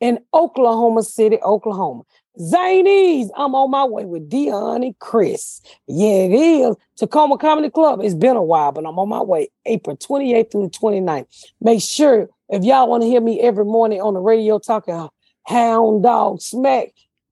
in 0.00 0.20
Oklahoma 0.32 1.02
City, 1.02 1.38
Oklahoma. 1.42 2.02
Zanies, 2.38 3.28
I'm 3.36 3.54
on 3.54 3.70
my 3.70 3.84
way 3.84 4.04
with 4.04 4.28
Dion 4.28 4.82
and 4.82 4.98
Chris. 4.98 5.60
Yeah, 5.86 6.08
it 6.08 6.32
is. 6.32 6.76
Tacoma 6.96 7.38
Comedy 7.38 7.70
Club. 7.70 8.00
It's 8.02 8.14
been 8.14 8.36
a 8.36 8.42
while, 8.42 8.72
but 8.72 8.84
I'm 8.86 8.98
on 8.98 9.08
my 9.08 9.22
way 9.22 9.48
April 9.66 9.96
28th 9.96 10.50
through 10.50 10.64
the 10.64 10.70
29th. 10.70 11.26
Make 11.60 11.80
sure 11.80 12.28
if 12.48 12.64
y'all 12.64 12.88
want 12.88 13.02
to 13.02 13.08
hear 13.08 13.20
me 13.20 13.40
every 13.40 13.64
morning 13.64 14.00
on 14.00 14.14
the 14.14 14.20
radio 14.20 14.58
talking 14.58 15.08
hound 15.46 16.02
dog 16.02 16.40
smack, 16.40 16.88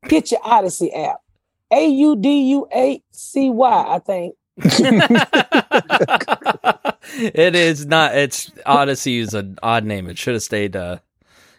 get 0.09 0.30
your 0.30 0.40
Audacy 0.40 0.96
app. 0.96 1.18
A 1.72 1.88
U 1.88 2.16
D 2.16 2.50
U 2.50 2.68
A 2.74 3.03
C 3.12 3.50
Y, 3.50 3.84
I 3.88 3.98
think. 3.98 4.34
it 7.16 7.55
is 7.57 7.86
not. 7.86 8.14
It's 8.14 8.50
Audacy 8.66 9.18
is 9.18 9.32
an 9.34 9.59
odd 9.62 9.84
name. 9.84 10.09
It 10.09 10.18
should 10.18 10.34
have 10.34 10.42
stayed 10.42 10.76
uh, 10.76 10.98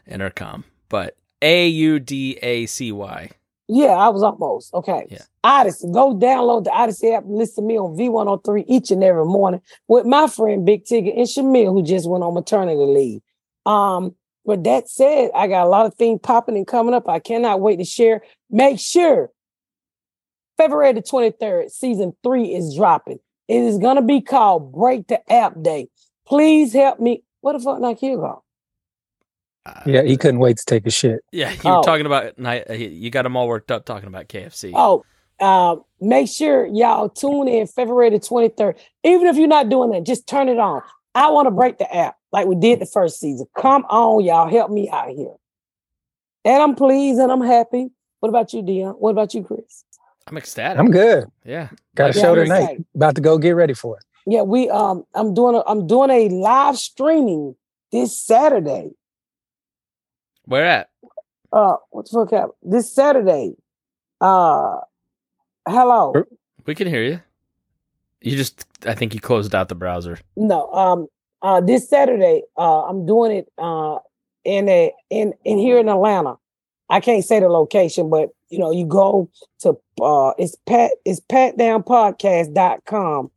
Entercom, 0.09 0.63
but 0.89 1.17
A 1.43 1.67
U 1.67 1.99
D 1.99 2.39
A 2.41 2.65
C 2.65 2.91
Y. 2.91 3.29
Yeah, 3.67 3.91
I 3.91 4.09
was 4.09 4.23
almost 4.23 4.73
okay. 4.73 5.05
Yeah. 5.09 5.21
Audacy. 5.45 5.91
Go 5.93 6.15
download 6.15 6.63
the 6.63 6.69
Audacy 6.69 7.15
app 7.15 7.23
and 7.23 7.37
listen 7.37 7.63
to 7.63 7.67
me 7.67 7.77
on 7.77 7.97
V103 7.97 8.65
each 8.67 8.91
and 8.91 9.03
every 9.03 9.25
morning 9.25 9.61
with 9.87 10.05
my 10.05 10.27
friend 10.27 10.65
Big 10.65 10.85
Tigger 10.85 11.15
and 11.15 11.27
Shamil, 11.27 11.73
who 11.73 11.83
just 11.83 12.09
went 12.09 12.23
on 12.23 12.33
maternity 12.33 12.77
leave. 12.77 13.21
Um, 13.65 14.15
but 14.45 14.63
that 14.63 14.89
said, 14.89 15.31
I 15.35 15.47
got 15.47 15.65
a 15.65 15.69
lot 15.69 15.85
of 15.85 15.95
things 15.95 16.19
popping 16.23 16.57
and 16.57 16.67
coming 16.67 16.93
up. 16.93 17.07
I 17.07 17.19
cannot 17.19 17.61
wait 17.61 17.77
to 17.77 17.85
share. 17.85 18.21
Make 18.49 18.79
sure 18.79 19.29
February 20.57 20.93
the 20.93 21.01
23rd, 21.01 21.71
season 21.71 22.15
three 22.23 22.53
is 22.53 22.75
dropping. 22.75 23.19
It 23.47 23.63
is 23.63 23.77
gonna 23.77 24.01
be 24.01 24.21
called 24.21 24.71
Break 24.71 25.07
the 25.07 25.31
App 25.31 25.61
Day. 25.61 25.89
Please 26.25 26.73
help 26.73 26.99
me. 26.99 27.23
What 27.41 27.53
the 27.53 27.59
fuck 27.59 27.79
not 27.79 27.99
Hugo? 27.99 28.42
Uh, 29.65 29.81
Yeah, 29.85 30.01
he 30.03 30.17
couldn't 30.17 30.39
wait 30.39 30.57
to 30.57 30.65
take 30.65 30.85
a 30.85 30.91
shit. 30.91 31.21
Yeah, 31.31 31.51
you 31.51 31.59
Oh. 31.65 31.77
were 31.77 31.83
talking 31.83 32.05
about 32.05 32.37
night. 32.37 32.69
You 32.69 33.09
got 33.09 33.23
them 33.23 33.35
all 33.37 33.47
worked 33.47 33.71
up 33.71 33.85
talking 33.85 34.07
about 34.07 34.27
KFC. 34.27 34.73
Oh, 34.75 35.05
uh, 35.39 35.77
make 36.01 36.27
sure 36.27 36.65
y'all 36.65 37.09
tune 37.09 37.47
in 37.47 37.67
February 37.67 38.09
the 38.09 38.19
23rd. 38.19 38.75
Even 39.03 39.27
if 39.27 39.35
you're 39.37 39.47
not 39.47 39.69
doing 39.69 39.91
that, 39.91 40.03
just 40.03 40.27
turn 40.27 40.49
it 40.49 40.59
on. 40.59 40.81
I 41.15 41.29
want 41.29 41.47
to 41.47 41.51
break 41.51 41.77
the 41.77 41.93
app 41.95 42.17
like 42.31 42.47
we 42.47 42.55
did 42.55 42.79
the 42.79 42.85
first 42.85 43.19
season. 43.19 43.45
Come 43.57 43.85
on, 43.89 44.23
y'all. 44.23 44.49
Help 44.49 44.71
me 44.71 44.89
out 44.89 45.09
here. 45.09 45.35
And 46.45 46.61
I'm 46.61 46.75
pleased 46.75 47.19
and 47.19 47.31
I'm 47.31 47.41
happy. 47.41 47.89
What 48.19 48.29
about 48.29 48.51
you, 48.53 48.61
Dion? 48.63 48.93
What 48.93 49.11
about 49.11 49.33
you, 49.33 49.43
Chris? 49.43 49.85
I'm 50.27 50.37
ecstatic. 50.37 50.79
I'm 50.79 50.89
good. 50.91 51.25
Yeah, 51.45 51.69
Got 51.95 52.11
a 52.11 52.17
Yeah, 52.17 52.21
show 52.21 52.35
tonight. 52.35 52.61
excited. 52.61 52.85
About 52.95 53.15
to 53.15 53.21
go 53.21 53.37
get 53.37 53.51
ready 53.51 53.73
for 53.73 53.97
it. 53.97 54.03
Yeah, 54.25 54.41
we 54.43 54.69
um 54.69 55.03
I'm 55.13 55.33
doing 55.33 55.55
a 55.55 55.63
I'm 55.67 55.85
doing 55.85 56.09
a 56.09 56.29
live 56.29 56.77
streaming 56.77 57.55
this 57.91 58.17
Saturday. 58.17 58.91
Where 60.45 60.65
at? 60.65 60.89
Uh 61.51 61.75
what 61.91 62.09
the 62.09 62.11
fuck 62.11 62.31
happened? 62.31 62.53
This 62.63 62.91
Saturday. 62.93 63.55
Uh 64.19 64.79
hello. 65.67 66.13
We 66.65 66.75
can 66.75 66.87
hear 66.87 67.03
you. 67.03 67.19
You 68.21 68.37
just, 68.37 68.65
I 68.85 68.93
think 68.93 69.13
you 69.13 69.19
closed 69.19 69.53
out 69.53 69.67
the 69.67 69.75
browser. 69.75 70.17
No, 70.37 70.71
um, 70.71 71.07
uh, 71.41 71.59
this 71.59 71.89
Saturday, 71.89 72.43
uh, 72.57 72.83
I'm 72.83 73.05
doing 73.05 73.33
it 73.33 73.51
uh 73.57 73.97
in 74.45 74.69
a 74.69 74.93
in 75.09 75.33
in 75.43 75.57
here 75.57 75.77
in 75.77 75.89
Atlanta. 75.89 76.37
I 76.89 76.99
can't 77.01 77.23
say 77.23 77.39
the 77.39 77.47
location, 77.49 78.09
but 78.09 78.29
you 78.49 78.59
know, 78.59 78.71
you 78.71 78.85
go 78.85 79.29
to 79.59 79.77
uh 80.01 80.33
it's 80.37 80.55
pat 80.65 80.91
it's 81.05 81.19
patdownpodcast.com, 81.21 83.31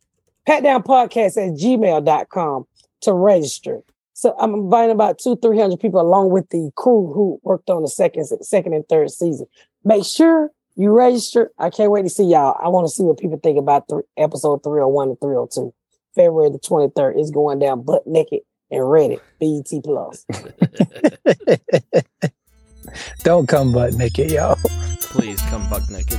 patdownpodcast 0.46 1.36
at 1.36 1.52
gmail.com 1.58 2.66
to 3.00 3.12
register. 3.12 3.82
So 4.16 4.34
I'm 4.38 4.54
inviting 4.54 4.92
about 4.92 5.18
two, 5.18 5.36
three 5.36 5.58
hundred 5.58 5.78
people 5.78 6.00
along 6.00 6.30
with 6.30 6.48
the 6.48 6.70
crew 6.74 7.12
who 7.12 7.38
worked 7.42 7.68
on 7.68 7.82
the 7.82 7.88
second 7.88 8.24
second 8.24 8.72
and 8.72 8.88
third 8.88 9.10
season. 9.10 9.46
Make 9.84 10.06
sure 10.06 10.50
you 10.74 10.90
register. 10.90 11.50
I 11.58 11.68
can't 11.68 11.90
wait 11.90 12.04
to 12.04 12.08
see 12.08 12.24
y'all. 12.24 12.58
I 12.58 12.68
want 12.68 12.86
to 12.86 12.90
see 12.90 13.02
what 13.02 13.18
people 13.18 13.38
think 13.42 13.58
about 13.58 13.88
th- 13.88 14.04
episode 14.16 14.62
301 14.64 15.08
and 15.10 15.20
302. 15.20 15.74
February 16.14 16.48
the 16.48 16.58
23rd 16.58 17.20
is 17.20 17.30
going 17.30 17.58
down 17.58 17.82
butt 17.82 18.06
naked 18.06 18.40
and 18.70 18.90
ready. 18.90 19.18
BET 19.38 19.70
Plus. 19.84 20.24
Don't 23.22 23.46
come 23.46 23.70
butt 23.70 23.92
naked, 23.94 24.30
y'all. 24.30 24.56
Please 25.00 25.42
come 25.42 25.68
butt 25.68 25.90
naked. 25.90 26.18